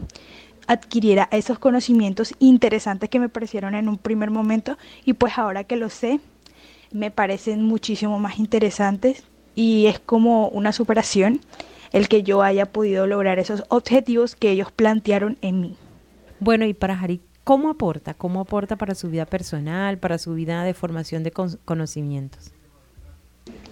adquiriera 0.67 1.29
esos 1.31 1.59
conocimientos 1.59 2.35
interesantes 2.39 3.11
que 3.11 3.21
me 3.21 3.29
parecieron 3.29 3.75
en 3.75 3.89
un 3.89 3.99
primer 3.99 4.31
momento 4.31 4.79
y 5.05 5.15
pues 5.15 5.39
ahora 5.39 5.65
que 5.65 5.77
lo 5.77 5.91
sé 5.91 6.21
me 6.93 7.11
parecen 7.11 7.63
muchísimo 7.63 8.19
más 8.19 8.39
interesantes 8.39 9.25
y 9.55 9.87
es 9.87 9.99
como 9.99 10.49
una 10.49 10.73
superación 10.73 11.41
el 11.93 12.09
que 12.09 12.23
yo 12.23 12.43
haya 12.43 12.67
podido 12.67 13.07
lograr 13.07 13.39
esos 13.39 13.65
objetivos 13.69 14.35
que 14.35 14.51
ellos 14.51 14.73
plantearon 14.73 15.37
en 15.43 15.61
mí. 15.61 15.77
Bueno, 16.41 16.65
y 16.65 16.75
para 16.75 16.97
Jari, 16.97 17.21
¿cómo 17.45 17.71
aporta? 17.71 18.15
¿Cómo 18.15 18.41
aporta 18.41 18.77
para 18.77 18.95
su 18.95 19.11
vida 19.11 19.27
personal, 19.27 19.99
para 19.99 20.19
su 20.19 20.35
vida 20.35 20.65
de 20.65 20.75
formación 20.75 21.23
de 21.23 21.33
conocimientos? 21.33 22.53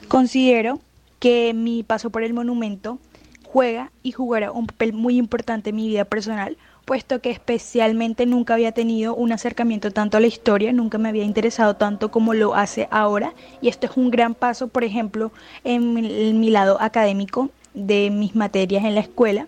Considero 0.09 0.81
que 1.19 1.55
mi 1.55 1.83
paso 1.83 2.11
por 2.11 2.23
el 2.23 2.35
monumento 2.35 2.99
juega 3.45 3.91
y 4.03 4.13
jugará 4.13 4.53
un 4.53 4.67
papel 4.67 4.93
muy 4.93 5.17
importante 5.17 5.71
en 5.71 5.77
mi 5.77 5.89
vida 5.89 6.05
personal 6.05 6.57
puesto 6.91 7.21
que 7.21 7.31
especialmente 7.31 8.27
nunca 8.27 8.55
había 8.55 8.73
tenido 8.73 9.15
un 9.15 9.31
acercamiento 9.31 9.93
tanto 9.93 10.17
a 10.17 10.21
la 10.21 10.27
historia, 10.27 10.73
nunca 10.73 10.99
me 10.99 11.09
había 11.09 11.23
interesado 11.23 11.77
tanto 11.77 12.11
como 12.11 12.35
lo 12.35 12.57
hace 12.57 12.89
ahora 12.91 13.33
y 13.63 13.69
esto 13.69 13.87
es 13.87 13.97
un 13.97 14.11
gran 14.11 14.35
paso, 14.35 14.67
por 14.67 14.83
ejemplo, 14.83 15.31
en 15.63 15.95
mi, 16.41 16.51
lado 16.51 16.79
académico 16.81 17.51
de 17.75 18.11
mis 18.11 18.35
materias 18.35 18.85
en 18.85 18.97
la 18.97 19.03
escuela 19.03 19.47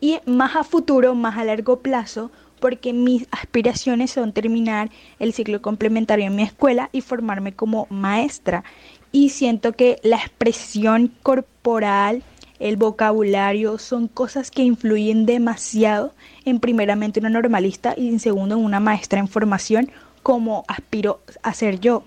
y 0.00 0.18
más 0.26 0.56
a 0.56 0.64
futuro, 0.64 1.14
más 1.14 1.38
a 1.38 1.44
largo 1.44 1.78
plazo, 1.78 2.32
porque 2.58 2.92
mis 2.92 3.28
aspiraciones 3.30 4.10
son 4.10 4.32
terminar 4.32 4.90
el 5.20 5.32
ciclo 5.32 5.62
complementario 5.62 6.26
en 6.26 6.34
mi 6.34 6.42
escuela 6.42 6.90
y 6.90 7.02
formarme 7.02 7.52
como 7.52 7.86
maestra. 7.88 8.64
Y 9.12 9.28
siento 9.28 9.74
que 9.74 10.00
la 10.02 10.16
expresión 10.16 11.12
corporal 11.22 12.24
el 12.60 12.76
vocabulario, 12.76 13.78
son 13.78 14.06
cosas 14.06 14.50
que 14.50 14.62
influyen 14.62 15.26
demasiado 15.26 16.14
en 16.44 16.60
primeramente 16.60 17.18
una 17.18 17.30
normalista 17.30 17.94
y 17.96 18.08
en 18.08 18.20
segundo 18.20 18.56
en 18.56 18.64
una 18.64 18.78
maestra 18.78 19.18
en 19.18 19.28
formación 19.28 19.90
como 20.22 20.64
aspiro 20.68 21.20
a 21.42 21.54
ser 21.54 21.80
yo. 21.80 22.04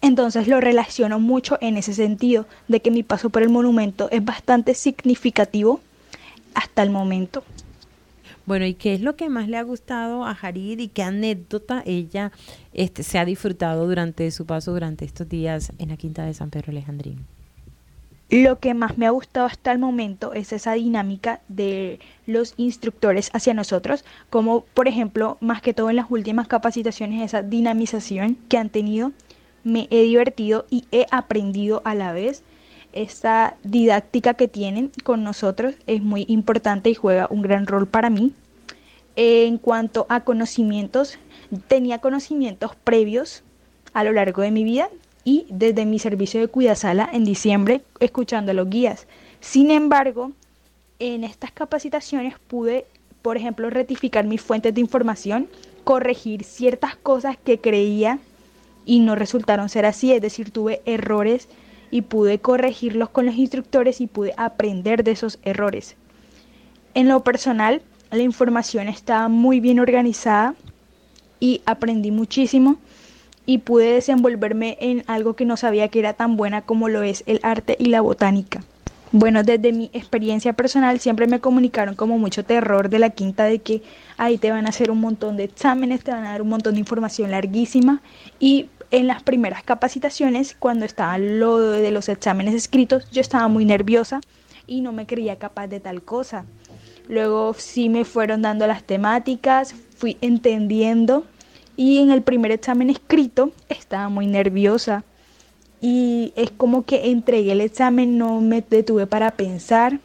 Entonces 0.00 0.48
lo 0.48 0.60
relaciono 0.60 1.20
mucho 1.20 1.58
en 1.60 1.76
ese 1.76 1.92
sentido, 1.92 2.46
de 2.68 2.80
que 2.80 2.90
mi 2.90 3.02
paso 3.02 3.30
por 3.30 3.42
el 3.42 3.50
monumento 3.50 4.08
es 4.10 4.24
bastante 4.24 4.74
significativo 4.74 5.80
hasta 6.54 6.82
el 6.82 6.90
momento. 6.90 7.44
Bueno, 8.46 8.64
¿y 8.64 8.74
qué 8.74 8.94
es 8.94 9.00
lo 9.00 9.16
que 9.16 9.28
más 9.28 9.48
le 9.48 9.56
ha 9.56 9.62
gustado 9.62 10.24
a 10.24 10.34
Jarid 10.34 10.78
y 10.78 10.88
qué 10.88 11.02
anécdota 11.02 11.82
ella 11.84 12.30
este, 12.72 13.02
se 13.02 13.18
ha 13.18 13.24
disfrutado 13.24 13.86
durante 13.86 14.30
su 14.30 14.46
paso 14.46 14.72
durante 14.72 15.04
estos 15.04 15.28
días 15.28 15.72
en 15.78 15.88
la 15.88 15.96
Quinta 15.96 16.24
de 16.24 16.32
San 16.32 16.50
Pedro 16.50 16.70
Alejandrino? 16.70 17.35
Lo 18.28 18.58
que 18.58 18.74
más 18.74 18.98
me 18.98 19.06
ha 19.06 19.10
gustado 19.10 19.46
hasta 19.46 19.70
el 19.70 19.78
momento 19.78 20.32
es 20.32 20.52
esa 20.52 20.72
dinámica 20.72 21.40
de 21.46 22.00
los 22.26 22.54
instructores 22.56 23.30
hacia 23.32 23.54
nosotros, 23.54 24.04
como 24.30 24.62
por 24.74 24.88
ejemplo, 24.88 25.36
más 25.40 25.62
que 25.62 25.74
todo 25.74 25.90
en 25.90 25.96
las 25.96 26.10
últimas 26.10 26.48
capacitaciones, 26.48 27.22
esa 27.22 27.42
dinamización 27.42 28.36
que 28.48 28.58
han 28.58 28.68
tenido. 28.68 29.12
Me 29.62 29.86
he 29.90 30.02
divertido 30.02 30.66
y 30.70 30.86
he 30.90 31.06
aprendido 31.12 31.82
a 31.84 31.94
la 31.94 32.12
vez. 32.12 32.42
Esta 32.92 33.56
didáctica 33.62 34.34
que 34.34 34.48
tienen 34.48 34.90
con 35.04 35.22
nosotros 35.22 35.74
es 35.86 36.02
muy 36.02 36.24
importante 36.28 36.90
y 36.90 36.94
juega 36.94 37.28
un 37.30 37.42
gran 37.42 37.66
rol 37.66 37.86
para 37.86 38.10
mí. 38.10 38.32
En 39.14 39.58
cuanto 39.58 40.04
a 40.08 40.24
conocimientos, 40.24 41.18
tenía 41.68 42.00
conocimientos 42.00 42.74
previos 42.74 43.44
a 43.92 44.02
lo 44.02 44.12
largo 44.12 44.42
de 44.42 44.50
mi 44.50 44.64
vida 44.64 44.90
y 45.26 45.44
desde 45.50 45.84
mi 45.86 45.98
servicio 45.98 46.40
de 46.40 46.46
cuidasala 46.46 47.10
en 47.12 47.24
diciembre 47.24 47.82
escuchando 47.98 48.52
a 48.52 48.54
los 48.54 48.70
guías. 48.70 49.08
Sin 49.40 49.72
embargo, 49.72 50.30
en 51.00 51.24
estas 51.24 51.50
capacitaciones 51.50 52.36
pude, 52.46 52.86
por 53.22 53.36
ejemplo, 53.36 53.68
rectificar 53.68 54.24
mis 54.24 54.40
fuentes 54.40 54.72
de 54.72 54.80
información, 54.80 55.48
corregir 55.82 56.44
ciertas 56.44 56.94
cosas 56.94 57.36
que 57.36 57.58
creía 57.58 58.20
y 58.84 59.00
no 59.00 59.16
resultaron 59.16 59.68
ser 59.68 59.84
así, 59.84 60.12
es 60.12 60.22
decir, 60.22 60.52
tuve 60.52 60.80
errores 60.86 61.48
y 61.90 62.02
pude 62.02 62.38
corregirlos 62.38 63.08
con 63.08 63.26
los 63.26 63.34
instructores 63.34 64.00
y 64.00 64.06
pude 64.06 64.32
aprender 64.36 65.02
de 65.02 65.10
esos 65.10 65.40
errores. 65.42 65.96
En 66.94 67.08
lo 67.08 67.24
personal, 67.24 67.82
la 68.12 68.22
información 68.22 68.86
estaba 68.86 69.26
muy 69.26 69.58
bien 69.58 69.80
organizada 69.80 70.54
y 71.40 71.62
aprendí 71.66 72.12
muchísimo 72.12 72.78
y 73.46 73.58
pude 73.58 73.94
desenvolverme 73.94 74.76
en 74.80 75.04
algo 75.06 75.34
que 75.34 75.44
no 75.44 75.56
sabía 75.56 75.88
que 75.88 76.00
era 76.00 76.12
tan 76.12 76.36
buena 76.36 76.62
como 76.62 76.88
lo 76.88 77.02
es 77.02 77.22
el 77.26 77.40
arte 77.42 77.76
y 77.78 77.86
la 77.86 78.00
botánica. 78.00 78.62
Bueno, 79.12 79.44
desde 79.44 79.72
mi 79.72 79.88
experiencia 79.92 80.52
personal 80.52 80.98
siempre 80.98 81.28
me 81.28 81.40
comunicaron 81.40 81.94
como 81.94 82.18
mucho 82.18 82.44
terror 82.44 82.90
de 82.90 82.98
la 82.98 83.10
quinta 83.10 83.44
de 83.44 83.60
que 83.60 83.82
ahí 84.16 84.36
te 84.36 84.50
van 84.50 84.66
a 84.66 84.70
hacer 84.70 84.90
un 84.90 85.00
montón 85.00 85.36
de 85.36 85.44
exámenes, 85.44 86.02
te 86.02 86.10
van 86.10 86.26
a 86.26 86.32
dar 86.32 86.42
un 86.42 86.48
montón 86.48 86.74
de 86.74 86.80
información 86.80 87.30
larguísima 87.30 88.02
y 88.40 88.68
en 88.90 89.06
las 89.06 89.22
primeras 89.22 89.62
capacitaciones, 89.62 90.56
cuando 90.58 90.84
estaba 90.84 91.18
lo 91.18 91.58
de 91.70 91.90
los 91.90 92.08
exámenes 92.08 92.54
escritos, 92.54 93.08
yo 93.10 93.20
estaba 93.20 93.48
muy 93.48 93.64
nerviosa 93.64 94.20
y 94.66 94.80
no 94.80 94.92
me 94.92 95.06
creía 95.06 95.36
capaz 95.36 95.68
de 95.68 95.80
tal 95.80 96.02
cosa. 96.02 96.44
Luego 97.08 97.54
sí 97.56 97.88
me 97.88 98.04
fueron 98.04 98.42
dando 98.42 98.66
las 98.66 98.82
temáticas, 98.82 99.74
fui 99.96 100.16
entendiendo 100.20 101.24
y 101.76 101.98
en 101.98 102.10
el 102.10 102.22
primer 102.22 102.52
examen 102.52 102.90
escrito 102.90 103.52
estaba 103.68 104.08
muy 104.08 104.26
nerviosa. 104.26 105.04
Y 105.80 106.32
es 106.36 106.50
como 106.50 106.84
que 106.84 107.10
entregué 107.10 107.52
el 107.52 107.60
examen, 107.60 108.16
no 108.16 108.40
me 108.40 108.62
detuve 108.62 109.06
para 109.06 109.32
pensar. 109.32 110.00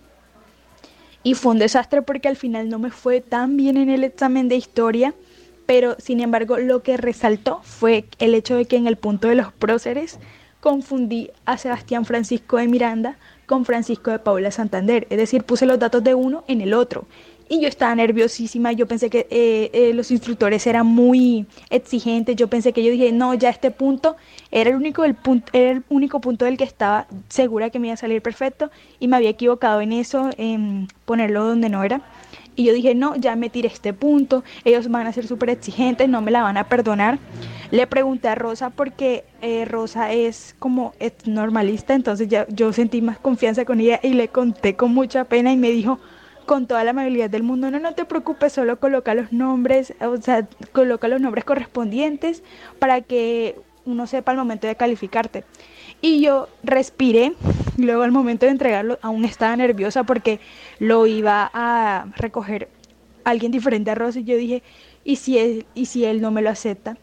Y 1.24 1.34
fue 1.36 1.54
un 1.54 1.60
desastre 1.60 2.02
porque 2.02 2.28
al 2.28 2.36
final 2.36 2.70
no 2.70 2.78
me 2.78 2.92
fue 2.92 3.22
tan 3.22 3.56
bien 3.56 3.78
en 3.78 3.90
el 3.90 4.04
examen 4.04 4.50
de 4.50 4.56
historia, 4.56 5.14
pero 5.66 5.96
sin 6.00 6.20
embargo 6.20 6.58
lo 6.58 6.84
que 6.84 6.98
resaltó 6.98 7.62
fue 7.64 8.06
el 8.20 8.36
hecho 8.36 8.56
de 8.56 8.66
que 8.66 8.76
en 8.76 8.88
el 8.88 8.98
punto 8.98 9.30
de 9.30 9.36
los 9.36 9.54
próceres 9.54 10.20
confundí 10.60 11.30
a 11.46 11.58
Sebastián 11.58 12.06
Francisco 12.06 12.58
de 12.58 12.68
Miranda 12.68 13.18
con 13.46 13.66
Francisco 13.66 14.12
de 14.12 14.20
Paula 14.20 14.52
Santander, 14.52 15.08
es 15.10 15.18
decir, 15.18 15.44
puse 15.44 15.66
los 15.66 15.80
datos 15.80 16.04
de 16.04 16.16
uno 16.16 16.44
en 16.48 16.62
el 16.62 16.74
otro 16.74 17.06
y 17.52 17.60
yo 17.60 17.68
estaba 17.68 17.94
nerviosísima, 17.96 18.72
yo 18.72 18.88
pensé 18.88 19.10
que 19.10 19.28
eh, 19.30 19.70
eh, 19.74 19.94
los 19.94 20.10
instructores 20.10 20.66
eran 20.68 20.88
muy 20.88 21.46
exigentes, 21.70 22.38
yo 22.38 22.48
pensé 22.48 22.72
que 22.72 22.82
yo 22.82 22.90
dije, 22.90 23.12
no, 23.12 23.34
ya 23.34 23.50
este 23.50 23.72
punto 23.72 24.16
era 24.52 24.70
el 24.70 24.78
único, 24.78 25.04
el 25.04 25.16
punto, 25.16 25.52
era 25.52 25.72
el 25.72 25.84
único 25.90 26.22
punto 26.22 26.46
del 26.46 26.56
que 26.56 26.64
estaba 26.64 27.08
segura 27.28 27.70
que 27.70 27.78
me 27.78 27.88
iba 27.88 27.96
a 27.96 27.98
salir 27.98 28.22
perfecto 28.22 28.72
y 29.02 29.10
me 29.10 29.18
había 29.18 29.32
equivocado 29.32 29.82
en 29.82 29.92
eso, 29.92 30.30
en 30.38 30.88
ponerlo 31.04 31.44
donde 31.44 31.68
no 31.68 31.84
era. 31.84 32.02
Y 32.56 32.64
yo 32.64 32.74
dije, 32.74 32.96
no, 32.96 33.18
ya 33.18 33.36
me 33.36 33.50
tiré 33.50 33.68
este 33.68 33.92
punto, 33.92 34.46
ellos 34.64 34.88
van 34.88 35.08
a 35.08 35.12
ser 35.12 35.28
súper 35.28 35.50
exigentes, 35.50 36.08
no 36.08 36.22
me 36.22 36.32
la 36.32 36.44
van 36.44 36.56
a 36.56 36.70
perdonar. 36.70 37.20
Le 37.70 37.86
pregunté 37.86 38.30
a 38.30 38.36
Rosa 38.36 38.70
porque 38.70 39.26
eh, 39.42 39.66
Rosa 39.66 40.14
es 40.14 40.56
como 40.58 40.94
normalista, 41.26 41.96
entonces 41.96 42.30
ya 42.30 42.48
yo 42.48 42.72
sentí 42.72 43.02
más 43.02 43.20
confianza 43.20 43.66
con 43.66 43.82
ella 43.82 44.00
y 44.02 44.14
le 44.14 44.30
conté 44.30 44.78
con 44.78 44.94
mucha 44.94 45.26
pena 45.26 45.52
y 45.52 45.58
me 45.58 45.70
dijo, 45.72 46.00
con 46.46 46.68
toda 46.68 46.84
la 46.84 46.92
amabilidad 46.92 47.30
del 47.30 47.44
mundo, 47.44 47.72
no, 47.72 47.80
no 47.80 47.94
te 47.94 48.06
preocupes, 48.06 48.54
solo 48.54 48.80
coloca 48.80 49.14
los 49.14 49.32
nombres, 49.32 49.94
o 50.02 50.18
sea, 50.18 50.48
coloca 50.72 51.08
los 51.08 51.22
nombres 51.22 51.46
correspondientes 51.46 52.44
para 52.80 53.02
que 53.02 53.56
uno 53.86 54.08
sepa 54.08 54.32
al 54.32 54.38
momento 54.38 54.68
de 54.68 54.76
calificarte. 54.76 55.44
Y 56.02 56.22
yo 56.22 56.48
respiré, 56.64 57.34
luego 57.78 58.04
al 58.04 58.12
momento 58.12 58.46
de 58.46 58.52
entregarlo 58.52 58.98
aún 59.02 59.26
estaba 59.26 59.56
nerviosa 59.56 60.04
porque 60.04 60.40
lo 60.80 61.06
iba 61.08 61.50
a 61.54 62.08
recoger 62.18 62.70
alguien 63.24 63.52
diferente 63.52 63.92
a 63.92 63.96
Rosa 63.96 64.20
y 64.20 64.24
yo 64.24 64.36
dije, 64.36 64.64
¿y 65.04 65.18
si 65.18 65.38
él, 65.38 65.66
y 65.76 65.86
si 65.86 66.06
él 66.06 66.22
no 66.22 66.32
me 66.32 66.42
lo 66.42 66.50
acepta? 66.50 66.98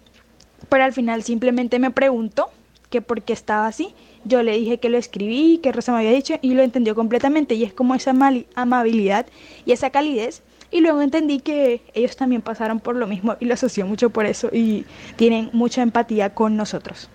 Pero 0.68 0.84
al 0.84 0.93
final 0.93 1.22
simplemente 1.22 1.78
me 1.78 1.91
preguntó 1.91 2.51
que 2.91 3.01
por 3.01 3.22
qué 3.22 3.32
estaba 3.32 3.66
así 3.66 3.95
yo 4.25 4.43
le 4.43 4.59
dije 4.59 4.79
que 4.79 4.89
lo 4.89 4.99
escribí, 4.99 5.59
que 5.62 5.73
Rosa 5.73 5.93
me 5.93 5.99
había 5.99 6.12
dicho 6.12 6.35
y 6.43 6.55
lo 6.55 6.62
entendió 6.62 6.95
completamente 6.95 7.55
y 7.55 7.64
es 7.64 7.73
como 7.73 7.95
esa 7.95 8.14
amabilidad 8.55 9.27
y 9.64 9.73
esa 9.73 9.91
calidez. 9.91 10.43
Y 10.71 10.81
luego 10.81 11.01
entendí 11.01 11.41
que 11.41 11.81
ellos 11.95 12.16
también 12.16 12.43
pasaron 12.43 12.81
por 12.81 12.95
lo 12.95 13.07
mismo 13.07 13.37
y 13.41 13.47
lo 13.47 13.55
asoció 13.55 13.87
mucho 13.87 14.11
por 14.11 14.27
eso 14.27 14.51
y 14.53 14.85
tienen 15.16 15.49
mucha 15.53 15.83
empatía 15.83 16.35
con 16.35 16.57
nosotros. 16.57 17.09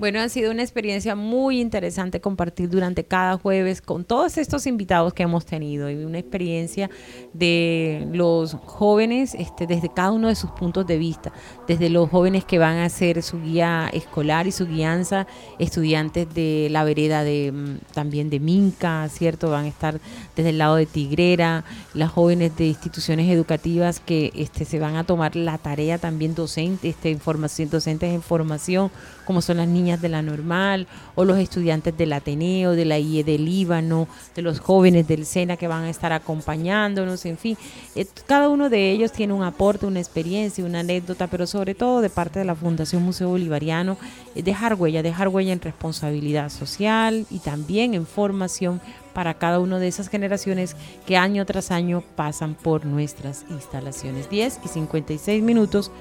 Bueno, 0.00 0.18
ha 0.20 0.30
sido 0.30 0.50
una 0.50 0.62
experiencia 0.62 1.14
muy 1.14 1.60
interesante 1.60 2.22
compartir 2.22 2.70
durante 2.70 3.04
cada 3.04 3.36
jueves 3.36 3.82
con 3.82 4.06
todos 4.06 4.38
estos 4.38 4.66
invitados 4.66 5.12
que 5.12 5.24
hemos 5.24 5.44
tenido 5.44 5.90
y 5.90 6.04
una 6.04 6.18
experiencia 6.18 6.88
de 7.34 8.08
los 8.10 8.54
jóvenes 8.54 9.34
este, 9.34 9.66
desde 9.66 9.92
cada 9.92 10.12
uno 10.12 10.28
de 10.28 10.36
sus 10.36 10.52
puntos 10.52 10.86
de 10.86 10.96
vista, 10.96 11.34
desde 11.68 11.90
los 11.90 12.08
jóvenes 12.08 12.46
que 12.46 12.58
van 12.58 12.76
a 12.76 12.86
hacer 12.86 13.22
su 13.22 13.42
guía 13.42 13.90
escolar 13.92 14.46
y 14.46 14.52
su 14.52 14.66
guianza, 14.66 15.26
estudiantes 15.58 16.32
de 16.32 16.68
la 16.70 16.82
vereda 16.82 17.22
de 17.22 17.52
mm, 17.52 17.92
también 17.92 18.30
de 18.30 18.40
Minca, 18.40 19.06
¿cierto? 19.10 19.50
Van 19.50 19.66
a 19.66 19.68
estar 19.68 20.00
desde 20.34 20.48
el 20.48 20.56
lado 20.56 20.76
de 20.76 20.86
Tigrera, 20.86 21.62
las 21.92 22.10
jóvenes 22.10 22.56
de 22.56 22.68
instituciones 22.68 23.30
educativas 23.30 24.00
que 24.00 24.32
este, 24.34 24.64
se 24.64 24.78
van 24.78 24.96
a 24.96 25.04
tomar 25.04 25.36
la 25.36 25.58
tarea 25.58 25.98
también 25.98 26.34
docente, 26.34 26.88
este, 26.88 27.10
información, 27.10 27.68
docentes 27.68 28.14
en 28.14 28.22
formación, 28.22 28.90
como 29.30 29.42
son 29.42 29.58
las 29.58 29.68
niñas 29.68 30.02
de 30.02 30.08
la 30.08 30.22
normal 30.22 30.88
o 31.14 31.24
los 31.24 31.38
estudiantes 31.38 31.96
del 31.96 32.12
Ateneo, 32.12 32.72
de 32.72 32.84
la 32.84 32.98
IE 32.98 33.22
del 33.22 33.44
Líbano, 33.44 34.08
de 34.34 34.42
los 34.42 34.58
jóvenes 34.58 35.06
del 35.06 35.24
SENA 35.24 35.56
que 35.56 35.68
van 35.68 35.84
a 35.84 35.88
estar 35.88 36.12
acompañándonos, 36.12 37.24
en 37.26 37.38
fin, 37.38 37.56
eh, 37.94 38.06
cada 38.26 38.48
uno 38.48 38.68
de 38.68 38.90
ellos 38.90 39.12
tiene 39.12 39.32
un 39.32 39.44
aporte, 39.44 39.86
una 39.86 40.00
experiencia, 40.00 40.64
una 40.64 40.80
anécdota, 40.80 41.28
pero 41.28 41.46
sobre 41.46 41.76
todo 41.76 42.00
de 42.00 42.10
parte 42.10 42.40
de 42.40 42.44
la 42.44 42.56
Fundación 42.56 43.04
Museo 43.04 43.28
Bolivariano, 43.28 43.98
eh, 44.34 44.42
dejar 44.42 44.74
huella, 44.74 45.00
dejar 45.00 45.28
huella 45.28 45.52
en 45.52 45.60
responsabilidad 45.60 46.48
social 46.50 47.24
y 47.30 47.38
también 47.38 47.94
en 47.94 48.08
formación 48.08 48.80
para 49.14 49.34
cada 49.34 49.60
una 49.60 49.78
de 49.78 49.86
esas 49.86 50.08
generaciones 50.08 50.74
que 51.06 51.16
año 51.16 51.46
tras 51.46 51.70
año 51.70 52.02
pasan 52.16 52.56
por 52.56 52.84
nuestras 52.84 53.44
instalaciones. 53.48 54.28
10 54.28 54.58
y 54.64 54.68
56 54.68 55.40
minutos. 55.40 55.92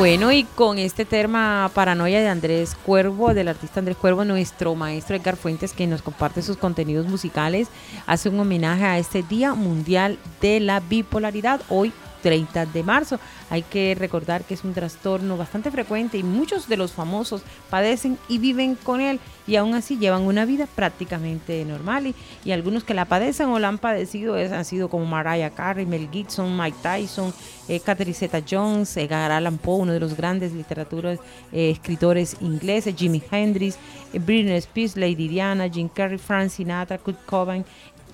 Bueno, 0.00 0.32
y 0.32 0.44
con 0.44 0.78
este 0.78 1.04
tema 1.04 1.70
Paranoia 1.74 2.22
de 2.22 2.28
Andrés 2.28 2.74
Cuervo, 2.86 3.34
del 3.34 3.48
artista 3.48 3.80
Andrés 3.80 3.98
Cuervo, 3.98 4.24
nuestro 4.24 4.74
maestro 4.74 5.14
Edgar 5.14 5.36
Fuentes, 5.36 5.74
que 5.74 5.86
nos 5.86 6.00
comparte 6.00 6.40
sus 6.40 6.56
contenidos 6.56 7.06
musicales, 7.06 7.68
hace 8.06 8.30
un 8.30 8.40
homenaje 8.40 8.86
a 8.86 8.96
este 8.96 9.22
Día 9.22 9.52
Mundial 9.52 10.18
de 10.40 10.58
la 10.58 10.80
Bipolaridad, 10.80 11.60
hoy 11.68 11.92
30 12.22 12.66
de 12.66 12.82
marzo. 12.82 13.18
Hay 13.50 13.62
que 13.62 13.94
recordar 13.98 14.44
que 14.44 14.54
es 14.54 14.64
un 14.64 14.74
trastorno 14.74 15.36
bastante 15.36 15.70
frecuente 15.70 16.18
y 16.18 16.22
muchos 16.22 16.68
de 16.68 16.76
los 16.76 16.92
famosos 16.92 17.42
padecen 17.68 18.18
y 18.28 18.38
viven 18.38 18.74
con 18.76 19.00
él 19.00 19.20
y 19.46 19.56
aún 19.56 19.74
así 19.74 19.98
llevan 19.98 20.22
una 20.22 20.44
vida 20.44 20.66
prácticamente 20.66 21.64
normal 21.64 22.14
y, 22.44 22.52
algunos 22.52 22.84
que 22.84 22.94
la 22.94 23.04
padecen 23.04 23.48
o 23.48 23.58
la 23.58 23.68
han 23.68 23.78
padecido 23.78 24.34
han 24.34 24.64
sido 24.64 24.88
como 24.88 25.06
Mariah 25.06 25.50
Carey, 25.50 25.86
Mel 25.86 26.08
Gibson, 26.10 26.56
Mike 26.56 26.78
Tyson, 26.82 27.32
eh, 27.68 27.80
Catherine 27.80 28.14
Zeta 28.14 28.42
Jones, 28.48 28.96
Edgar 28.96 29.30
Allan 29.30 29.56
Poe, 29.58 29.82
uno 29.82 29.92
de 29.92 30.00
los 30.00 30.16
grandes 30.16 30.52
literaturas, 30.52 31.18
eh, 31.52 31.70
escritores 31.70 32.36
ingleses, 32.40 32.94
Jimi 32.96 33.22
Hendrix, 33.30 33.76
eh, 34.12 34.18
Britney 34.18 34.56
Spears, 34.56 34.96
Lady 34.96 35.28
Diana, 35.28 35.68
Jim 35.68 35.88
Carrey, 35.88 36.18
Frank 36.18 36.50
Sinatra, 36.50 36.98
Kurt 36.98 37.24
Cobain, 37.24 37.64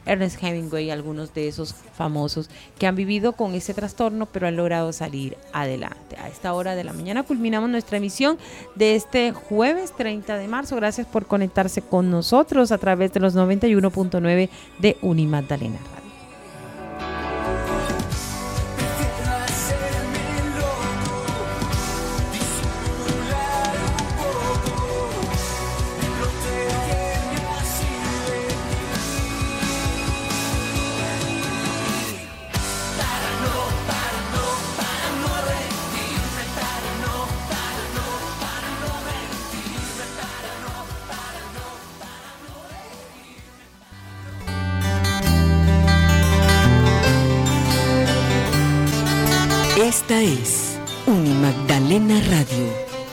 Ernest 0.07 0.43
Hemingway, 0.43 0.91
algunos 0.91 1.35
de 1.35 1.49
esos 1.49 1.75
famosos 1.75 2.49
que 2.79 2.87
han 2.87 2.97
vivido 2.97 3.33
con 3.33 3.55
ese 3.55 3.75
trastorno, 3.75 4.27
pero 4.27 4.47
han 4.47 4.57
logrado 4.57 4.93
salir 4.93 5.37
adelante. 5.53 6.17
A 6.19 6.29
esta 6.29 6.55
hora 6.55 6.75
de 6.75 6.85
la 6.85 6.93
mañana 6.93 7.25
culminamos 7.25 7.69
nuestra 7.69 7.99
emisión 7.99 8.39
de 8.75 8.95
este 8.95 9.33
jueves 9.33 9.93
30 9.97 10.39
de 10.39 10.49
marzo. 10.49 10.77
Gracias 10.77 11.07
por 11.07 11.27
conectarse 11.27 11.83
con 11.83 12.11
nosotros 12.11 12.73
a 12.73 12.79
través 12.79 13.13
de 13.13 13.21
los 13.21 13.35
91.9 13.35 14.49
de 14.79 14.97
Unimagdalena 15.03 15.96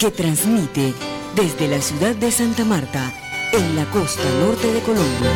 que 0.03 0.11
transmite 0.11 0.93
desde 1.33 1.69
la 1.69 1.79
ciudad 1.79 2.13
de 2.13 2.29
Santa 2.29 2.65
Marta, 2.65 3.13
en 3.53 3.73
la 3.73 3.85
costa 3.85 4.21
norte 4.41 4.69
de 4.73 4.81
Colombia. 4.81 5.31